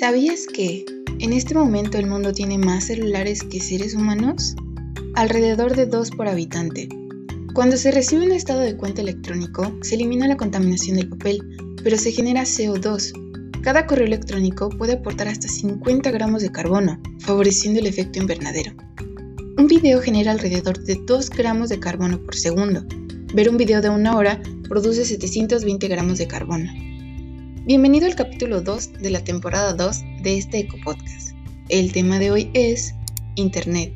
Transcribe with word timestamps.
¿Sabías 0.00 0.46
que 0.46 0.86
en 1.18 1.34
este 1.34 1.52
momento 1.54 1.98
el 1.98 2.06
mundo 2.06 2.32
tiene 2.32 2.56
más 2.56 2.84
celulares 2.84 3.42
que 3.42 3.60
seres 3.60 3.94
humanos? 3.94 4.56
Alrededor 5.14 5.76
de 5.76 5.84
dos 5.84 6.10
por 6.10 6.26
habitante. 6.26 6.88
Cuando 7.52 7.76
se 7.76 7.90
recibe 7.90 8.24
un 8.24 8.32
estado 8.32 8.60
de 8.60 8.78
cuenta 8.78 9.02
electrónico, 9.02 9.76
se 9.82 9.96
elimina 9.96 10.26
la 10.26 10.38
contaminación 10.38 10.96
del 10.96 11.10
papel, 11.10 11.42
pero 11.84 11.98
se 11.98 12.12
genera 12.12 12.44
CO2. 12.44 13.12
Cada 13.60 13.86
correo 13.86 14.06
electrónico 14.06 14.70
puede 14.70 14.94
aportar 14.94 15.28
hasta 15.28 15.48
50 15.48 16.10
gramos 16.12 16.40
de 16.40 16.50
carbono, 16.50 16.98
favoreciendo 17.18 17.80
el 17.80 17.86
efecto 17.86 18.20
invernadero. 18.20 18.72
Un 19.58 19.66
video 19.66 20.00
genera 20.00 20.32
alrededor 20.32 20.82
de 20.82 20.98
2 21.04 21.28
gramos 21.28 21.68
de 21.68 21.78
carbono 21.78 22.24
por 22.24 22.36
segundo. 22.36 22.86
Ver 23.34 23.50
un 23.50 23.58
video 23.58 23.82
de 23.82 23.90
una 23.90 24.16
hora 24.16 24.40
produce 24.66 25.04
720 25.04 25.88
gramos 25.88 26.16
de 26.16 26.26
carbono. 26.26 26.89
Bienvenido 27.66 28.06
al 28.06 28.16
capítulo 28.16 28.62
2 28.62 28.94
de 29.02 29.10
la 29.10 29.22
temporada 29.22 29.74
2 29.74 30.22
de 30.22 30.38
este 30.38 30.60
Eco 30.60 30.78
Podcast. 30.82 31.36
El 31.68 31.92
tema 31.92 32.18
de 32.18 32.30
hoy 32.30 32.50
es 32.54 32.94
Internet. 33.34 33.92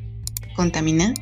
¿Contamina? 0.55 1.15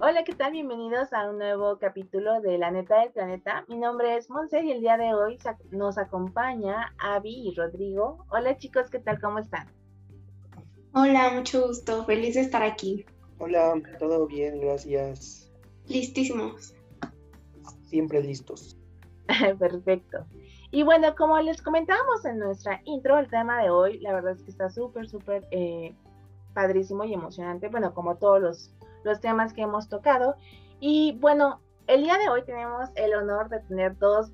Hola, 0.00 0.22
¿qué 0.24 0.32
tal? 0.36 0.52
Bienvenidos 0.52 1.12
a 1.12 1.28
un 1.28 1.38
nuevo 1.38 1.76
capítulo 1.80 2.40
de 2.40 2.56
La 2.56 2.70
Neta 2.70 3.00
del 3.00 3.10
Planeta. 3.10 3.64
Mi 3.66 3.78
nombre 3.78 4.16
es 4.16 4.30
Monse 4.30 4.62
y 4.62 4.70
el 4.70 4.80
día 4.80 4.96
de 4.96 5.12
hoy 5.12 5.38
nos 5.72 5.98
acompaña 5.98 6.94
Avi 6.98 7.48
y 7.48 7.54
Rodrigo. 7.56 8.24
Hola 8.30 8.56
chicos, 8.58 8.90
¿qué 8.90 9.00
tal? 9.00 9.20
¿Cómo 9.20 9.40
están? 9.40 9.66
Hola, 10.96 11.32
mucho 11.32 11.66
gusto. 11.66 12.04
Feliz 12.04 12.36
de 12.36 12.42
estar 12.42 12.62
aquí. 12.62 13.04
Hola, 13.38 13.74
todo 13.98 14.28
bien, 14.28 14.60
gracias. 14.60 15.50
Listísimos. 15.88 16.72
Siempre 17.88 18.22
listos. 18.22 18.78
Perfecto. 19.58 20.24
Y 20.70 20.84
bueno, 20.84 21.16
como 21.16 21.36
les 21.40 21.60
comentábamos 21.62 22.24
en 22.24 22.38
nuestra 22.38 22.80
intro, 22.84 23.18
el 23.18 23.28
tema 23.28 23.60
de 23.60 23.70
hoy, 23.70 23.98
la 23.98 24.12
verdad 24.12 24.34
es 24.34 24.42
que 24.44 24.52
está 24.52 24.70
súper, 24.70 25.08
súper 25.08 25.48
eh, 25.50 25.96
padrísimo 26.52 27.02
y 27.02 27.12
emocionante, 27.12 27.66
bueno, 27.66 27.92
como 27.92 28.14
todos 28.18 28.40
los, 28.40 28.74
los 29.02 29.20
temas 29.20 29.52
que 29.52 29.62
hemos 29.62 29.88
tocado. 29.88 30.36
Y 30.78 31.18
bueno, 31.20 31.60
el 31.88 32.04
día 32.04 32.18
de 32.18 32.28
hoy 32.28 32.44
tenemos 32.44 32.88
el 32.94 33.14
honor 33.14 33.48
de 33.48 33.58
tener 33.62 33.98
dos 33.98 34.30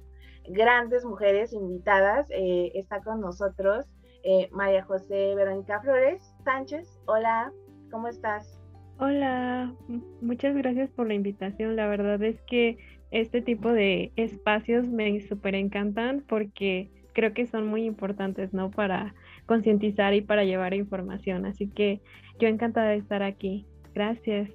grandes 0.46 1.06
mujeres 1.06 1.54
invitadas. 1.54 2.26
Eh, 2.28 2.72
está 2.74 3.00
con 3.02 3.22
nosotros 3.22 3.86
eh, 4.24 4.50
María 4.52 4.84
José 4.84 5.34
Verónica 5.34 5.80
Flores 5.80 6.29
Sánchez. 6.44 6.98
Hola, 7.06 7.52
¿cómo 7.90 8.08
estás? 8.08 8.60
Hola, 8.98 9.74
muchas 10.20 10.54
gracias 10.54 10.90
por 10.90 11.06
la 11.06 11.14
invitación. 11.14 11.76
La 11.76 11.86
verdad 11.86 12.22
es 12.22 12.40
que 12.42 12.78
este 13.10 13.40
tipo 13.40 13.72
de 13.72 14.12
espacios 14.16 14.88
me 14.88 15.20
súper 15.20 15.54
encantan 15.54 16.22
porque 16.28 16.90
creo 17.12 17.32
que 17.32 17.46
son 17.46 17.66
muy 17.66 17.84
importantes, 17.84 18.52
¿no? 18.52 18.70
Para 18.70 19.14
concientizar 19.46 20.14
y 20.14 20.20
para 20.20 20.44
llevar 20.44 20.74
información. 20.74 21.46
Así 21.46 21.68
que 21.68 22.00
yo 22.38 22.48
encantada 22.48 22.90
de 22.90 22.96
estar 22.96 23.22
aquí. 23.22 23.66
Gracias. 23.94 24.50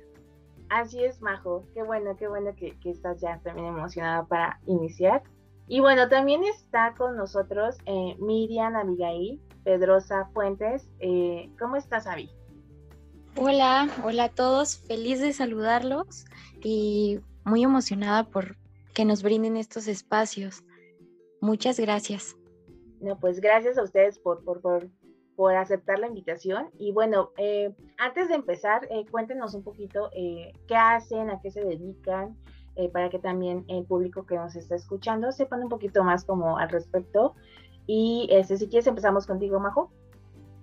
Así 0.69 1.03
es, 1.03 1.21
Majo. 1.21 1.65
Qué 1.73 1.83
bueno, 1.83 2.15
qué 2.17 2.27
bueno 2.27 2.55
que, 2.55 2.77
que 2.79 2.91
estás 2.91 3.19
ya 3.21 3.39
también 3.39 3.67
emocionada 3.67 4.25
para 4.25 4.59
iniciar. 4.65 5.23
Y 5.67 5.79
bueno, 5.79 6.07
también 6.07 6.43
está 6.43 6.93
con 6.95 7.17
nosotros 7.17 7.77
eh, 7.85 8.15
Miriam 8.19 8.75
Abigail 8.75 9.41
Pedrosa 9.65 10.29
Fuentes. 10.33 10.87
Eh, 10.99 11.49
¿Cómo 11.59 11.75
estás, 11.75 12.07
Avi? 12.07 12.29
Hola, 13.35 13.89
hola 14.05 14.25
a 14.25 14.29
todos. 14.29 14.77
Feliz 14.77 15.19
de 15.19 15.33
saludarlos 15.33 16.25
y 16.63 17.19
muy 17.43 17.63
emocionada 17.63 18.23
por 18.23 18.55
que 18.93 19.03
nos 19.03 19.23
brinden 19.23 19.57
estos 19.57 19.89
espacios. 19.89 20.63
Muchas 21.41 21.77
gracias. 21.77 22.37
No, 23.01 23.19
pues 23.19 23.41
gracias 23.41 23.77
a 23.77 23.83
ustedes 23.83 24.17
por, 24.19 24.45
por, 24.45 24.61
por, 24.61 24.87
por 25.35 25.53
aceptar 25.55 25.99
la 25.99 26.07
invitación. 26.07 26.69
Y 26.79 26.93
bueno, 26.93 27.31
eh, 27.37 27.75
antes 27.97 28.29
de 28.29 28.35
empezar, 28.35 28.87
cuéntenos 29.11 29.53
un 29.53 29.63
poquito 29.63 30.09
qué 30.13 30.75
hacen, 30.75 31.29
a 31.29 31.41
qué 31.41 31.51
se 31.51 31.65
dedican, 31.65 32.37
eh, 32.77 32.89
para 32.89 33.09
que 33.09 33.19
también 33.19 33.63
el 33.69 33.85
público 33.85 34.25
que 34.25 34.35
nos 34.35 34.53
está 34.57 34.75
escuchando 34.75 35.31
sepan 35.31 35.63
un 35.63 35.69
poquito 35.69 36.03
más 36.03 36.25
como 36.25 36.57
al 36.57 36.67
respecto. 36.67 37.33
Y 37.87 38.27
este, 38.31 38.57
si 38.57 38.67
quieres 38.67 38.87
empezamos 38.87 39.27
contigo, 39.27 39.59
Majo. 39.59 39.91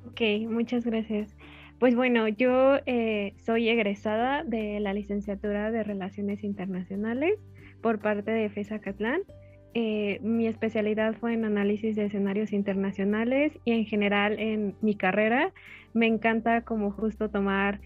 Ok, 0.09 0.21
muchas 0.49 0.85
gracias. 0.85 1.35
Pues 1.79 1.97
bueno, 1.97 2.29
yo 2.29 2.77
eh, 2.87 3.35
soy 3.45 3.69
egresada 3.69 4.45
de 4.45 4.79
la 4.81 4.95
licenciatura 4.95 5.71
de 5.71 5.83
Relaciones 5.83 6.45
Internacionales 6.45 7.39
por 7.81 7.99
parte 7.99 8.31
de 8.31 8.49
FESA 8.51 8.79
Catlán. 8.79 9.23
Eh, 9.75 10.21
mi 10.23 10.47
especialidad 10.47 11.15
fue 11.15 11.33
en 11.33 11.45
análisis 11.45 11.97
de 11.97 12.05
escenarios 12.05 12.53
internacionales 12.53 13.59
y 13.65 13.73
en 13.73 13.87
general 13.87 14.39
en 14.39 14.77
mi 14.83 14.95
carrera 14.95 15.53
me 15.95 16.07
encanta 16.07 16.61
como 16.61 16.93
justo 16.93 17.31
tomar 17.31 17.81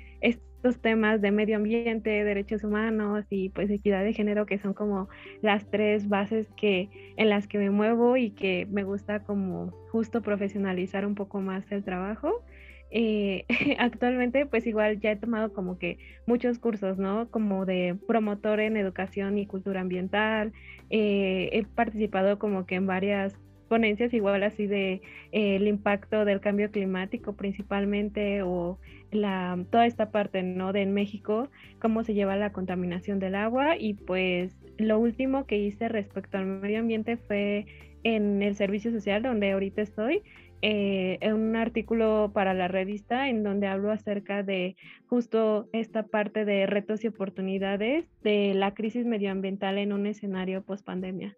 temas 0.74 1.20
de 1.20 1.30
medio 1.30 1.56
ambiente, 1.56 2.24
derechos 2.24 2.64
humanos 2.64 3.24
y 3.30 3.48
pues 3.50 3.70
equidad 3.70 4.04
de 4.04 4.12
género 4.12 4.46
que 4.46 4.58
son 4.58 4.74
como 4.74 5.08
las 5.40 5.64
tres 5.70 6.08
bases 6.08 6.48
que 6.56 6.88
en 7.16 7.30
las 7.30 7.46
que 7.46 7.58
me 7.58 7.70
muevo 7.70 8.16
y 8.16 8.30
que 8.30 8.66
me 8.70 8.84
gusta 8.84 9.22
como 9.24 9.70
justo 9.90 10.22
profesionalizar 10.22 11.06
un 11.06 11.14
poco 11.14 11.40
más 11.40 11.64
el 11.70 11.84
trabajo. 11.84 12.42
Eh, 12.90 13.44
actualmente 13.78 14.46
pues 14.46 14.66
igual 14.66 15.00
ya 15.00 15.12
he 15.12 15.16
tomado 15.16 15.52
como 15.52 15.78
que 15.78 15.98
muchos 16.26 16.58
cursos, 16.58 16.98
¿no? 16.98 17.30
Como 17.30 17.64
de 17.64 17.96
promotor 18.06 18.60
en 18.60 18.76
educación 18.76 19.38
y 19.38 19.46
cultura 19.46 19.80
ambiental. 19.80 20.52
Eh, 20.90 21.50
he 21.52 21.64
participado 21.64 22.38
como 22.38 22.66
que 22.66 22.74
en 22.76 22.86
varias 22.86 23.34
ponencias 23.66 24.14
igual 24.14 24.42
así 24.42 24.66
de 24.66 25.02
eh, 25.32 25.56
el 25.56 25.68
impacto 25.68 26.24
del 26.24 26.40
cambio 26.40 26.70
climático 26.70 27.34
principalmente 27.34 28.42
o 28.42 28.78
la 29.10 29.58
toda 29.70 29.86
esta 29.86 30.10
parte 30.10 30.42
no 30.42 30.72
de 30.72 30.82
en 30.82 30.94
México 30.94 31.48
cómo 31.80 32.04
se 32.04 32.14
lleva 32.14 32.36
la 32.36 32.52
contaminación 32.52 33.18
del 33.18 33.34
agua 33.34 33.76
y 33.78 33.94
pues 33.94 34.56
lo 34.78 34.98
último 34.98 35.46
que 35.46 35.58
hice 35.58 35.88
respecto 35.88 36.38
al 36.38 36.46
medio 36.46 36.80
ambiente 36.80 37.16
fue 37.16 37.66
en 38.02 38.42
el 38.42 38.54
servicio 38.54 38.90
social 38.90 39.22
donde 39.22 39.52
ahorita 39.52 39.82
estoy 39.82 40.22
eh, 40.62 41.18
en 41.20 41.34
un 41.34 41.56
artículo 41.56 42.30
para 42.32 42.54
la 42.54 42.66
revista 42.66 43.28
en 43.28 43.42
donde 43.42 43.66
hablo 43.66 43.90
acerca 43.90 44.42
de 44.42 44.76
justo 45.06 45.68
esta 45.72 46.04
parte 46.04 46.44
de 46.44 46.66
retos 46.66 47.04
y 47.04 47.08
oportunidades 47.08 48.06
de 48.22 48.54
la 48.54 48.72
crisis 48.72 49.04
medioambiental 49.04 49.76
en 49.76 49.92
un 49.92 50.06
escenario 50.06 50.62
post 50.62 50.84
pandemia. 50.84 51.36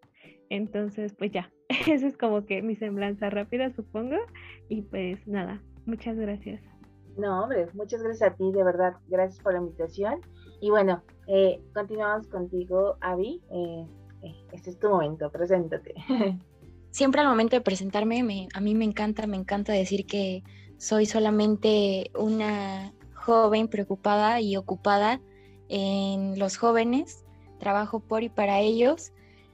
Entonces, 0.50 1.14
pues 1.14 1.32
ya, 1.32 1.50
esa 1.86 2.06
es 2.06 2.16
como 2.16 2.44
que 2.46 2.62
mi 2.62 2.76
semblanza 2.76 3.30
rápida, 3.30 3.70
supongo. 3.74 4.16
Y 4.68 4.82
pues 4.82 5.26
nada, 5.26 5.62
muchas 5.86 6.16
gracias. 6.16 6.62
No, 7.16 7.42
hombre, 7.42 7.66
muchas 7.74 8.02
gracias 8.02 8.32
a 8.32 8.34
ti, 8.34 8.52
de 8.52 8.62
verdad. 8.62 8.94
Gracias 9.08 9.42
por 9.42 9.52
la 9.52 9.58
invitación. 9.58 10.20
Y 10.60 10.70
bueno, 10.70 11.02
eh, 11.26 11.60
continuamos 11.74 12.28
contigo, 12.28 12.96
Avi. 13.00 13.42
Eh, 13.50 13.86
eh, 14.22 14.34
este 14.52 14.70
es 14.70 14.78
tu 14.78 14.88
momento, 14.88 15.30
preséntate. 15.30 15.94
Siempre 16.90 17.20
al 17.20 17.28
momento 17.28 17.56
de 17.56 17.60
presentarme, 17.60 18.48
a 18.54 18.60
mí 18.60 18.74
me 18.74 18.84
encanta, 18.84 19.26
me 19.26 19.36
encanta 19.36 19.72
decir 19.72 20.06
que 20.06 20.42
soy 20.78 21.06
solamente 21.06 22.10
una 22.18 22.92
joven 23.14 23.68
preocupada 23.68 24.40
y 24.40 24.56
ocupada 24.56 25.20
en 25.68 26.38
los 26.38 26.56
jóvenes. 26.56 27.24
Trabajo 27.58 28.00
por 28.00 28.22
y 28.22 28.28
para 28.28 28.60
ellos 28.60 29.12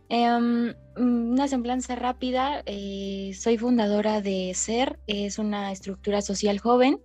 Em, 0.08 0.74
una 0.96 1.48
semblanza 1.48 1.96
rápida, 1.96 2.62
eh, 2.66 3.32
soy 3.34 3.58
fundadora 3.58 4.20
de 4.20 4.52
SER, 4.54 4.98
es 5.06 5.38
una 5.38 5.72
estructura 5.72 6.22
social 6.22 6.58
joven 6.58 7.00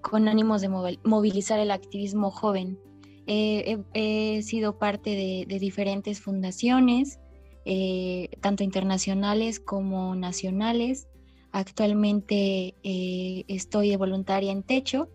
con 0.00 0.28
ánimos 0.28 0.62
de 0.62 0.98
movilizar 1.04 1.60
el 1.60 1.70
activismo 1.70 2.30
joven. 2.30 2.78
he 3.26 4.42
sido 4.42 4.78
parte 4.78 5.10
de, 5.46 5.58
diferentes 5.58 6.20
fundaciones, 6.20 7.20
eh, 7.64 8.30
tanto 8.40 8.64
internacionales 8.64 9.60
como 9.60 10.16
nacionales. 10.16 11.06
Actualmente 11.52 12.74
eh, 12.82 13.44
estoy 13.48 13.90
de 13.90 13.96
voluntaria 13.96 14.50
en 14.50 14.62
Techo, 14.62 15.10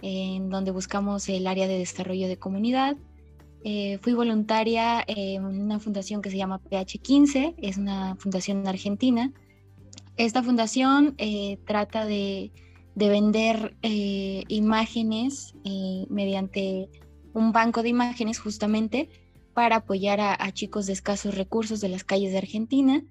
en 0.00 0.48
donde 0.48 0.70
buscamos 0.70 1.28
el 1.28 1.46
área 1.46 1.66
de 1.66 1.78
desarrollo 1.78 2.28
de 2.28 2.38
comunidad, 2.38 2.96
eh, 3.64 3.98
fui 4.02 4.12
voluntaria 4.12 5.02
en 5.06 5.44
una 5.44 5.80
fundación 5.80 6.22
que 6.22 6.30
se 6.30 6.36
llama 6.36 6.60
PH15, 6.62 7.54
es 7.58 7.76
una 7.76 8.16
fundación 8.16 8.66
argentina. 8.66 9.32
Esta 10.16 10.42
fundación 10.42 11.14
eh, 11.18 11.58
trata 11.66 12.06
de, 12.06 12.52
vender 12.94 13.76
eh, 13.82 14.42
imágenes 14.48 15.54
mediante 16.08 16.88
un 17.32 17.52
banco 17.52 17.84
de 17.84 17.90
imágenes 17.90 18.40
justamente 18.40 19.08
para 19.54 19.76
apoyar 19.76 20.20
a, 20.20 20.52
chicos 20.52 20.86
de 20.86 20.94
escasos 20.94 21.36
recursos 21.36 21.80
de 21.80 21.88
las 21.88 22.02
calles 22.02 22.32
de 22.32 22.38
Argentina. 22.38 23.04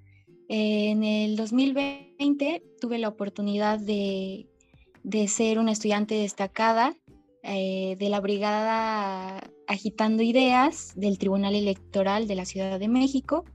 en 0.50 1.04
el 1.04 1.38
2020 1.38 2.64
tuve 2.82 2.98
la 2.98 3.08
oportunidad 3.08 3.80
de, 3.80 4.48
de 5.04 5.28
ser 5.30 5.58
una 5.58 5.72
estudiante 5.72 6.16
destacada 6.16 6.96
de 7.44 8.08
la 8.10 8.20
Brigada 8.20 9.42
Agitando 9.68 10.24
Ideas 10.24 10.94
del 10.96 11.18
Tribunal 11.18 11.56
Electoral 11.56 12.28
de 12.28 12.36
la 12.36 12.46
Ciudad 12.46 12.80
de 12.80 12.88
México. 12.88 13.46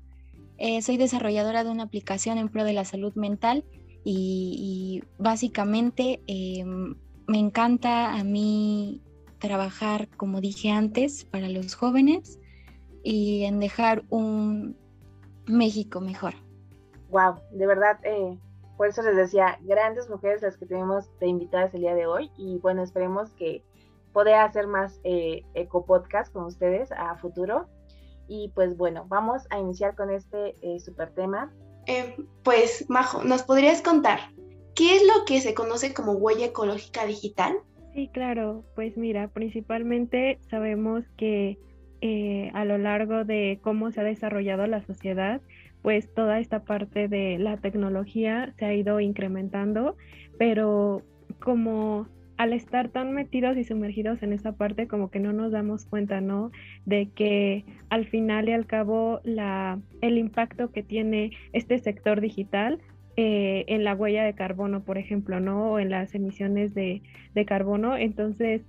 Eh, 0.59 0.83
soy 0.83 0.97
desarrolladora 0.97 1.65
de 1.65 1.71
una 1.71 1.85
aplicación 1.85 2.39
en 2.39 2.49
pro 2.49 2.65
de 2.65 2.75
la 2.75 2.85
salud 2.85 3.15
mental 3.15 3.65
y, 4.05 5.03
básicamente 5.19 6.21
em, 6.27 6.97
me 7.27 7.39
encanta 7.39 8.15
a 8.15 8.25
mí 8.25 9.01
trabajar, 9.39 10.09
como 10.17 10.41
dije 10.41 10.71
antes, 10.71 11.25
para 11.25 11.49
los 11.49 11.75
jóvenes 11.75 12.39
y 13.03 13.45
en 13.45 13.59
dejar 13.59 14.05
un 14.11 14.77
México 15.47 16.01
mejor. 16.01 16.35
Wow, 17.11 17.37
de 17.53 17.67
verdad, 17.67 17.99
eh, 18.05 18.39
por 18.77 18.89
eso 18.89 19.03
les 19.03 19.17
decía, 19.17 19.59
grandes 19.63 20.09
mujeres 20.09 20.43
las 20.43 20.57
que 20.57 20.67
tenemos 20.67 21.07
de 21.19 21.27
invitadas 21.27 21.75
el 21.75 21.83
día 21.83 21.95
de 21.95 22.07
hoy 22.07 22.31
y 22.37 22.59
bueno, 22.59 22.83
esperemos 22.83 23.31
que 23.33 23.63
pueda 24.13 24.45
hacer 24.45 24.67
más 24.67 25.01
eh, 25.05 25.43
eco 25.55 25.85
podcast 25.85 26.33
con 26.33 26.45
ustedes 26.45 26.93
a 26.93 27.17
futuro. 27.17 27.69
Y 28.29 28.51
pues 28.55 28.77
bueno, 28.77 29.07
vamos 29.09 29.43
a 29.51 29.59
iniciar 29.59 29.95
con 29.95 30.11
este 30.11 30.55
eh, 30.63 30.79
super 30.81 31.11
tema. 31.11 31.53
Eh, 31.87 32.17
pues, 32.43 32.87
Majo, 32.89 33.25
¿nos 33.25 33.43
podrías 33.43 33.83
contar 33.83 34.21
qué 34.75 34.97
es 34.97 35.03
lo 35.03 35.25
que 35.27 35.41
se 35.41 35.55
conoce 35.55 35.93
como 35.93 36.13
huella 36.13 36.47
ecológica 36.47 37.07
digital? 37.07 37.57
Sí, 37.95 38.09
claro. 38.13 38.65
Pues 38.75 38.97
mira, 38.97 39.29
principalmente 39.29 40.39
sabemos 40.49 41.05
que 41.17 41.59
eh, 42.01 42.51
a 42.55 42.65
lo 42.65 42.79
largo 42.79 43.25
de 43.25 43.59
cómo 43.63 43.91
se 43.91 44.01
ha 44.01 44.05
desarrollado 44.05 44.67
la 44.67 44.85
sociedad, 44.87 45.41
pues 45.83 46.13
toda 46.15 46.39
esta 46.39 46.65
parte 46.65 47.09
de 47.09 47.39
la 47.39 47.57
tecnología 47.57 48.55
se 48.59 48.65
ha 48.65 48.75
ido 48.75 49.01
incrementando, 49.01 49.97
pero 50.39 51.03
como 51.41 52.07
al 52.43 52.53
estar 52.53 52.89
tan 52.89 53.13
metidos 53.13 53.57
y 53.57 53.63
sumergidos 53.63 54.21
en 54.25 54.33
esa 54.33 54.51
parte, 54.51 54.89
como 54.89 55.13
que 55.13 55.21
no 55.21 55.33
nos 55.33 55.53
damos 55.53 55.87
cuenta, 55.87 56.21
¿no? 56.21 56.51
De 56.85 57.09
que 57.15 57.65
al 57.89 58.05
final 58.05 58.49
y 58.49 58.53
al 58.53 58.67
cabo 58.67 59.21
la, 59.23 59.79
el 60.01 60.19
impacto 60.19 60.73
que 60.73 60.83
tiene 60.83 61.31
este 61.53 61.79
sector 61.79 62.21
digital 62.21 62.81
eh, 63.17 63.65
en 63.69 63.85
la 63.85 63.95
huella 63.95 64.25
de 64.25 64.35
carbono, 64.35 64.83
por 64.83 64.99
ejemplo, 64.99 65.39
¿no? 65.39 65.71
O 65.71 65.79
en 65.79 65.91
las 65.91 66.17
emisiones 66.17 66.75
de, 66.75 67.03
carbono. 67.47 67.97
Entonces, 67.97 68.63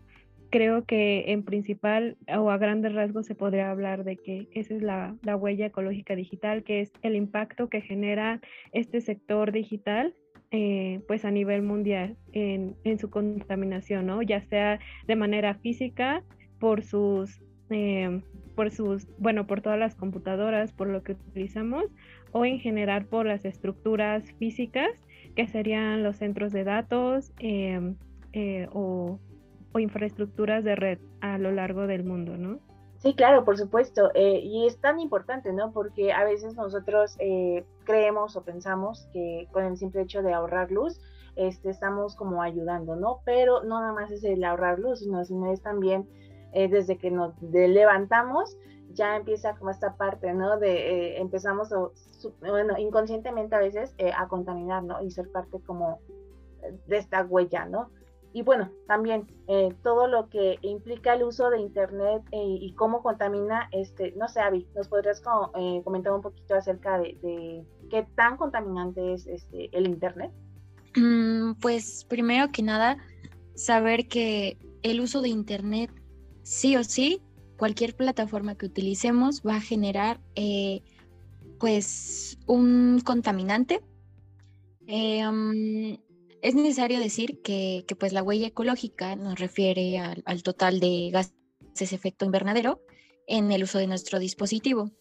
creo 0.52 0.86
que 0.86 1.32
en 1.32 1.42
principal 1.42 2.16
o 2.28 2.52
a 2.52 2.60
grandes 2.60 2.94
rasgos 2.94 3.26
se 3.26 3.34
podría 3.34 3.72
hablar 3.72 4.04
de 4.04 4.18
que 4.18 4.50
esa 4.54 4.76
es 4.76 4.84
la, 4.84 5.16
huella 5.36 5.66
ecológica 5.66 6.16
digital, 6.16 6.64
que 6.64 6.82
es 6.82 6.92
el 7.02 7.16
impacto 7.16 7.70
que 7.70 7.82
genera 7.82 8.40
este 8.72 9.02
sector 9.02 9.52
digital 9.52 10.14
eh, 10.56 11.02
pues 11.08 11.26
a 11.26 11.32
nivel 11.32 11.64
mundial 11.64 12.16
en, 12.32 12.76
en, 12.84 13.00
su 13.00 13.10
contaminación, 13.10 14.06
¿no? 14.06 14.22
Ya 14.22 14.40
sea 14.42 14.80
de 15.08 15.16
manera 15.16 15.56
física 15.56 16.22
por 16.60 16.84
sus, 16.84 17.42
eh, 17.72 18.22
por 18.54 18.70
sus, 18.70 19.08
bueno, 19.18 19.48
por 19.48 19.62
todas 19.62 19.80
las 19.80 19.96
computadoras, 19.96 20.72
por 20.72 20.90
lo 20.90 21.02
que 21.02 21.14
utilizamos, 21.14 21.86
o 22.34 22.46
en 22.46 22.60
general 22.60 23.06
por 23.06 23.26
las 23.26 23.46
estructuras 23.46 24.32
físicas, 24.34 24.92
que 25.36 25.48
serían 25.48 26.04
los 26.04 26.18
centros 26.18 26.54
de 26.54 26.64
datos 26.64 27.34
eh, 27.40 27.96
o, 28.74 29.20
o 29.72 29.80
infraestructuras 29.80 30.64
de 30.64 30.76
red 30.76 31.00
a 31.20 31.40
lo 31.40 31.52
largo 31.52 31.88
del 31.88 32.04
mundo, 32.04 32.38
¿no? 32.38 32.60
Sí, 33.04 33.16
claro, 33.16 33.44
por 33.44 33.58
supuesto. 33.58 34.12
Eh, 34.16 34.40
y 34.42 34.66
es 34.66 34.80
tan 34.80 34.98
importante, 34.98 35.52
¿no? 35.52 35.74
Porque 35.74 36.14
a 36.14 36.24
veces 36.24 36.56
nosotros 36.56 37.18
eh, 37.20 37.66
creemos 37.84 38.38
o 38.38 38.44
pensamos 38.44 39.10
que 39.12 39.50
con 39.52 39.66
el 39.66 39.76
simple 39.76 40.04
hecho 40.04 40.22
de 40.22 40.34
ahorrar 40.34 40.72
luz, 40.72 41.02
este, 41.36 41.70
estamos 41.70 42.16
como 42.16 42.42
ayudando, 42.42 42.96
¿no? 42.96 43.20
Pero 43.26 43.62
no 43.62 43.82
nada 43.82 43.92
más 43.92 44.10
es 44.10 44.24
el 44.24 44.42
ahorrar 44.46 44.80
luz, 44.80 45.00
sino, 45.00 45.20
es 45.52 45.62
también 45.62 46.08
eh, 46.54 46.70
desde 46.70 46.98
que 46.98 47.12
nos 47.12 47.34
levantamos, 47.42 48.56
ya 48.94 49.18
empieza 49.18 49.54
como 49.56 49.72
esta 49.72 49.98
parte, 49.98 50.34
¿no? 50.34 50.58
De 50.58 51.18
empezamos, 51.18 51.74
bueno, 52.40 52.78
inconscientemente 52.78 53.54
a 53.54 53.60
veces 53.60 53.94
a 54.16 54.30
contaminar, 54.30 54.82
¿no? 54.82 55.02
Y 55.04 55.12
ser 55.12 55.30
parte 55.30 55.60
como 55.66 56.00
de 56.88 56.98
esta 57.00 57.26
huella, 57.26 57.66
¿no? 57.66 57.90
Y 58.34 58.42
bueno, 58.42 58.72
también 58.88 59.28
eh, 59.48 59.70
todo 59.84 60.08
lo 60.08 60.28
que 60.28 60.58
implica 60.64 61.14
el 61.14 61.24
uso 61.24 61.52
de 61.52 61.60
Internet 61.60 62.24
eh, 62.32 62.58
y 62.62 62.74
cómo 62.74 63.04
contamina, 63.04 63.70
este, 63.72 64.12
no 64.18 64.28
sé, 64.28 64.40
Avi, 64.40 64.68
¿nos 64.76 64.88
podrías 64.88 65.22
eh, 65.56 65.82
comentar 65.84 66.12
un 66.14 66.22
poquito 66.22 66.56
acerca 66.56 66.98
de, 66.98 67.64
qué 67.92 68.08
tan 68.16 68.38
contaminante 68.38 69.14
es 69.14 69.28
este, 69.28 69.70
el 69.78 69.88
Internet? 69.88 70.32
Mm, 70.96 71.54
pues 71.62 72.06
primero 72.10 72.52
que 72.52 72.64
nada, 72.64 72.98
saber 73.54 74.08
que 74.08 74.58
el 74.82 75.00
uso 75.00 75.22
de 75.22 75.30
Internet, 75.30 75.92
sí 76.42 76.76
o 76.76 76.84
sí, 76.84 77.22
cualquier 77.58 77.96
plataforma 77.96 78.56
que 78.56 78.66
utilicemos 78.66 79.44
va 79.44 79.58
a 79.58 79.62
generar 79.62 80.20
pues 81.60 82.40
un 82.48 83.00
contaminante. 83.06 83.82
Mm, 84.88 85.94
es 86.44 86.56
necesario 86.56 87.00
decir 87.00 87.42
que, 87.42 87.86
pues 87.98 88.12
la 88.12 88.22
huella 88.22 88.48
ecológica 88.48 89.16
nos 89.16 89.40
refiere 89.40 89.98
al, 89.98 90.44
total 90.44 90.82
de 90.82 91.10
gases 91.10 91.94
efecto 91.94 92.26
invernadero 92.26 92.82
en 93.28 93.54
el 93.54 93.64
uso 93.64 93.78
de 93.80 93.88
nuestro 93.88 94.20
dispositivo. 94.20 94.92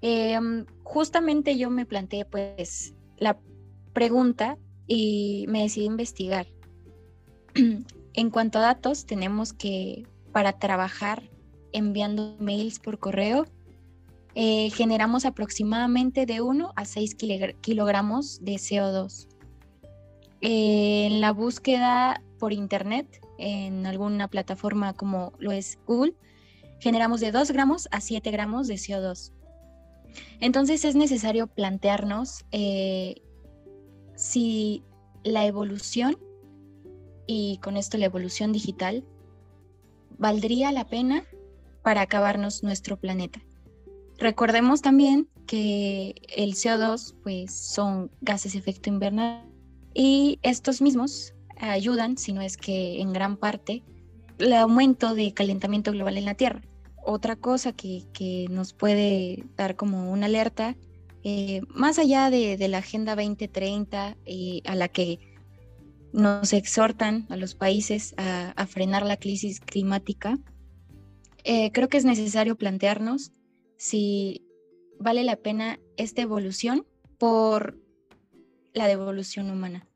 Em, 0.00 0.66
justamente 0.82 1.56
yo 1.56 1.70
me 1.70 1.86
planteé 1.86 2.24
pues 2.24 2.94
la 3.16 3.38
pregunta 3.92 4.58
y 4.88 5.44
me 5.48 5.62
decidí 5.62 5.86
investigar. 5.86 6.48
en 7.54 8.30
cuanto 8.30 8.58
a 8.58 8.62
datos, 8.62 9.06
tenemos 9.06 9.52
que 9.52 10.04
para 10.32 10.58
trabajar 10.58 11.30
enviando 11.70 12.36
mails 12.40 12.80
por 12.80 12.98
correo, 12.98 13.46
eh, 14.34 14.68
generamos 14.70 15.26
aproximadamente 15.26 16.26
de 16.26 16.40
1 16.40 16.72
a 16.74 16.84
6 16.84 17.14
kilogramos 17.60 18.44
de 18.44 18.54
CO2 18.54 19.28
en 20.42 21.20
la 21.20 21.32
búsqueda 21.32 22.20
por 22.38 22.52
internet 22.52 23.20
en 23.38 23.86
alguna 23.86 24.28
plataforma 24.28 24.92
como 24.92 25.32
lo 25.38 25.52
es 25.52 25.78
Google, 25.86 26.14
generamos 26.80 27.20
de 27.20 27.30
2 27.30 27.52
gramos 27.52 27.88
a 27.92 28.00
7 28.00 28.30
gramos 28.30 28.66
de 28.66 28.74
CO2. 28.74 29.32
Entonces 30.40 30.84
es 30.84 30.94
necesario 30.94 31.46
plantearnos 31.46 32.44
eh, 32.50 33.22
si 34.16 34.82
la 35.22 35.46
evolución, 35.46 36.18
y 37.26 37.58
con 37.58 37.76
esto 37.76 37.96
la 37.96 38.06
evolución 38.06 38.52
digital, 38.52 39.04
valdría 40.18 40.72
la 40.72 40.88
pena 40.88 41.24
para 41.82 42.02
acabarnos 42.02 42.62
nuestro 42.62 42.98
planeta. 42.98 43.40
Recordemos 44.18 44.82
también 44.82 45.28
que 45.46 46.14
el 46.36 46.54
CO2 46.54 47.14
pues, 47.22 47.54
son 47.54 48.10
gases 48.20 48.52
de 48.52 48.58
efecto 48.58 48.90
invernadero 48.90 49.51
y 49.94 50.38
estos 50.42 50.80
mismos 50.80 51.34
ayudan, 51.56 52.18
si 52.18 52.32
no 52.32 52.40
es 52.42 52.56
que 52.56 53.00
en 53.00 53.12
gran 53.12 53.36
parte, 53.36 53.82
el 54.38 54.52
aumento 54.54 55.14
de 55.14 55.32
calentamiento 55.32 55.92
global 55.92 56.18
en 56.18 56.24
la 56.24 56.34
Tierra. 56.34 56.62
Otra 57.04 57.36
cosa 57.36 57.72
que, 57.72 58.46
nos 58.50 58.72
puede 58.72 59.44
dar 59.56 59.76
como 59.76 60.12
una 60.12 60.26
alerta, 60.26 60.76
eh, 61.24 61.60
más 61.68 61.98
allá 61.98 62.30
de, 62.30 62.56
la 62.68 62.78
Agenda 62.78 63.14
2030, 63.14 64.16
eh, 64.24 64.60
a 64.64 64.74
la 64.74 64.88
que 64.88 65.18
nos 66.12 66.52
exhortan 66.52 67.26
a 67.30 67.36
los 67.36 67.54
países 67.54 68.14
a, 68.16 68.66
frenar 68.66 69.04
la 69.04 69.16
crisis 69.16 69.60
climática, 69.60 70.38
eh, 71.44 71.72
creo 71.72 71.88
que 71.88 71.96
es 71.96 72.04
necesario 72.04 72.56
plantearnos 72.56 73.32
si 73.76 74.44
vale 75.00 75.24
la 75.24 75.36
pena 75.36 75.80
esta 75.96 76.22
evolución 76.22 76.86
por 77.18 77.81
la 78.72 78.86
devolución 78.86 79.50
humana. 79.50 79.86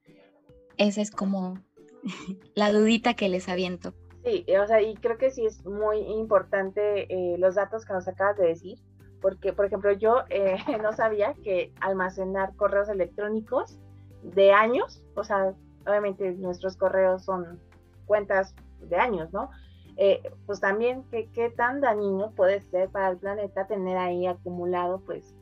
Esa 0.77 1.01
es 1.01 1.11
como 1.11 1.59
la 2.55 2.73
dudita 2.73 3.15
que 3.15 3.29
les 3.29 3.49
aviento. 3.49 3.95
Sí, 4.25 4.45
o 4.61 4.67
sea, 4.67 4.83
y 4.83 4.95
creo 4.97 5.19
que 5.19 5.31
sí 5.31 5.47
es 5.47 5.65
muy 5.65 5.99
importante 5.99 7.07
eh, 7.13 7.39
los 7.39 7.55
datos 7.55 7.85
que 7.85 7.93
nos 7.93 8.09
acabas 8.09 8.37
de 8.37 8.49
decir, 8.49 8.79
porque, 9.21 9.53
por 9.53 9.67
ejemplo, 9.67 9.93
yo 9.93 10.25
eh, 10.31 10.57
no 10.83 10.93
sabía 10.93 11.35
que 11.45 11.73
almacenar 11.81 12.55
correos 12.57 12.89
electrónicos 12.89 13.79
de 14.23 14.53
años, 14.53 15.05
o 15.15 15.23
sea, 15.23 15.55
obviamente 15.87 16.33
nuestros 16.33 16.77
correos 16.77 17.25
son 17.25 17.61
cuentas 18.07 18.55
de 18.81 18.97
años, 18.97 19.33
¿no? 19.33 19.51
Eh, 19.97 20.21
pues 20.45 20.59
también 20.59 21.05
qué, 21.11 21.31
qué 21.33 21.49
tan 21.49 21.81
dañino 21.81 22.33
puede 22.33 22.61
ser 22.63 22.91
para 22.91 23.11
el 23.11 23.19
planeta 23.19 23.69
tener 23.69 23.97
ahí 23.97 24.27
acumulado, 24.27 25.01
pues, 25.07 25.36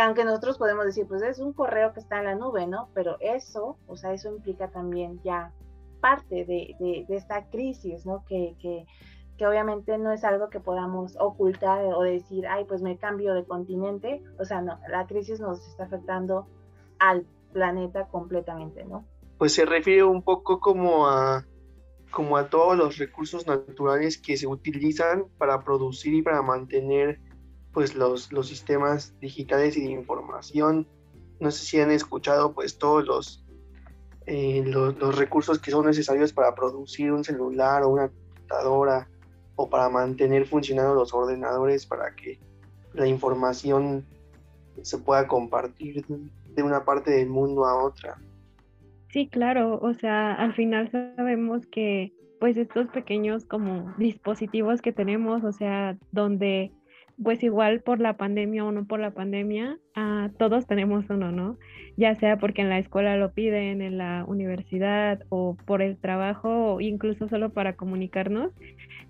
que 0.00 0.06
aunque 0.06 0.24
nosotros 0.24 0.56
podemos 0.56 0.86
decir, 0.86 1.06
pues 1.06 1.20
es 1.20 1.40
un 1.40 1.52
correo 1.52 1.92
que 1.92 2.00
está 2.00 2.20
en 2.20 2.24
la 2.24 2.34
nube, 2.34 2.66
¿no? 2.66 2.88
Pero 2.94 3.18
eso, 3.20 3.76
o 3.86 3.98
sea, 3.98 4.14
eso 4.14 4.34
implica 4.34 4.68
también 4.68 5.20
ya 5.22 5.52
parte 6.00 6.46
de, 6.46 6.74
de, 6.80 7.04
esta 7.14 7.50
crisis, 7.50 8.06
¿no? 8.06 8.24
Que, 8.26 8.56
que, 8.62 8.86
que, 9.36 9.46
obviamente 9.46 9.98
no 9.98 10.10
es 10.10 10.24
algo 10.24 10.48
que 10.48 10.58
podamos 10.58 11.18
ocultar 11.20 11.84
o 11.84 12.00
decir, 12.00 12.46
ay, 12.46 12.64
pues 12.64 12.80
me 12.80 12.96
cambio 12.96 13.34
de 13.34 13.44
continente. 13.44 14.22
O 14.38 14.46
sea, 14.46 14.62
no, 14.62 14.80
la 14.88 15.06
crisis 15.06 15.38
nos 15.38 15.68
está 15.68 15.84
afectando 15.84 16.46
al 16.98 17.26
planeta 17.52 18.06
completamente, 18.08 18.86
¿no? 18.86 19.04
Pues 19.36 19.52
se 19.52 19.66
refiere 19.66 20.02
un 20.02 20.22
poco 20.22 20.60
como 20.60 21.08
a 21.08 21.44
como 22.10 22.38
a 22.38 22.48
todos 22.48 22.74
los 22.74 22.96
recursos 22.96 23.46
naturales 23.46 24.16
que 24.16 24.38
se 24.38 24.46
utilizan 24.46 25.26
para 25.36 25.62
producir 25.62 26.14
y 26.14 26.22
para 26.22 26.40
mantener 26.40 27.20
pues 27.72 27.94
los, 27.94 28.32
los 28.32 28.48
sistemas 28.48 29.14
digitales 29.20 29.76
y 29.76 29.82
de 29.82 29.92
información. 29.92 30.86
No 31.38 31.50
sé 31.50 31.64
si 31.64 31.80
han 31.80 31.90
escuchado 31.90 32.52
pues 32.52 32.78
todos 32.78 33.06
los, 33.06 33.44
eh, 34.26 34.62
los, 34.66 34.98
los, 34.98 35.16
recursos 35.16 35.58
que 35.58 35.70
son 35.70 35.86
necesarios 35.86 36.32
para 36.32 36.54
producir 36.54 37.12
un 37.12 37.24
celular 37.24 37.82
o 37.82 37.88
una 37.88 38.08
computadora 38.08 39.08
o 39.56 39.68
para 39.68 39.88
mantener 39.88 40.46
funcionando 40.46 40.94
los 40.94 41.14
ordenadores 41.14 41.86
para 41.86 42.14
que 42.14 42.38
la 42.92 43.06
información 43.06 44.04
se 44.82 44.98
pueda 44.98 45.26
compartir 45.26 46.04
de 46.06 46.62
una 46.62 46.84
parte 46.84 47.10
del 47.10 47.28
mundo 47.28 47.66
a 47.66 47.82
otra. 47.82 48.18
Sí, 49.08 49.28
claro, 49.28 49.78
o 49.82 49.92
sea, 49.94 50.34
al 50.34 50.54
final 50.54 50.90
sabemos 50.90 51.66
que 51.66 52.12
pues 52.38 52.56
estos 52.56 52.86
pequeños 52.88 53.44
como 53.44 53.92
dispositivos 53.98 54.80
que 54.80 54.92
tenemos, 54.92 55.44
o 55.44 55.52
sea, 55.52 55.98
donde 56.10 56.72
pues 57.22 57.42
igual 57.42 57.80
por 57.80 58.00
la 58.00 58.16
pandemia 58.16 58.64
o 58.64 58.72
no 58.72 58.86
por 58.86 59.00
la 59.00 59.10
pandemia, 59.10 59.78
ah, 59.94 60.30
todos 60.38 60.66
tenemos 60.66 61.10
uno, 61.10 61.30
¿no? 61.32 61.58
Ya 61.96 62.14
sea 62.14 62.38
porque 62.38 62.62
en 62.62 62.68
la 62.68 62.78
escuela 62.78 63.16
lo 63.16 63.32
piden, 63.32 63.82
en 63.82 63.98
la 63.98 64.24
universidad 64.26 65.20
o 65.28 65.56
por 65.66 65.82
el 65.82 65.98
trabajo 65.98 66.74
o 66.74 66.80
incluso 66.80 67.28
solo 67.28 67.50
para 67.50 67.74
comunicarnos, 67.76 68.52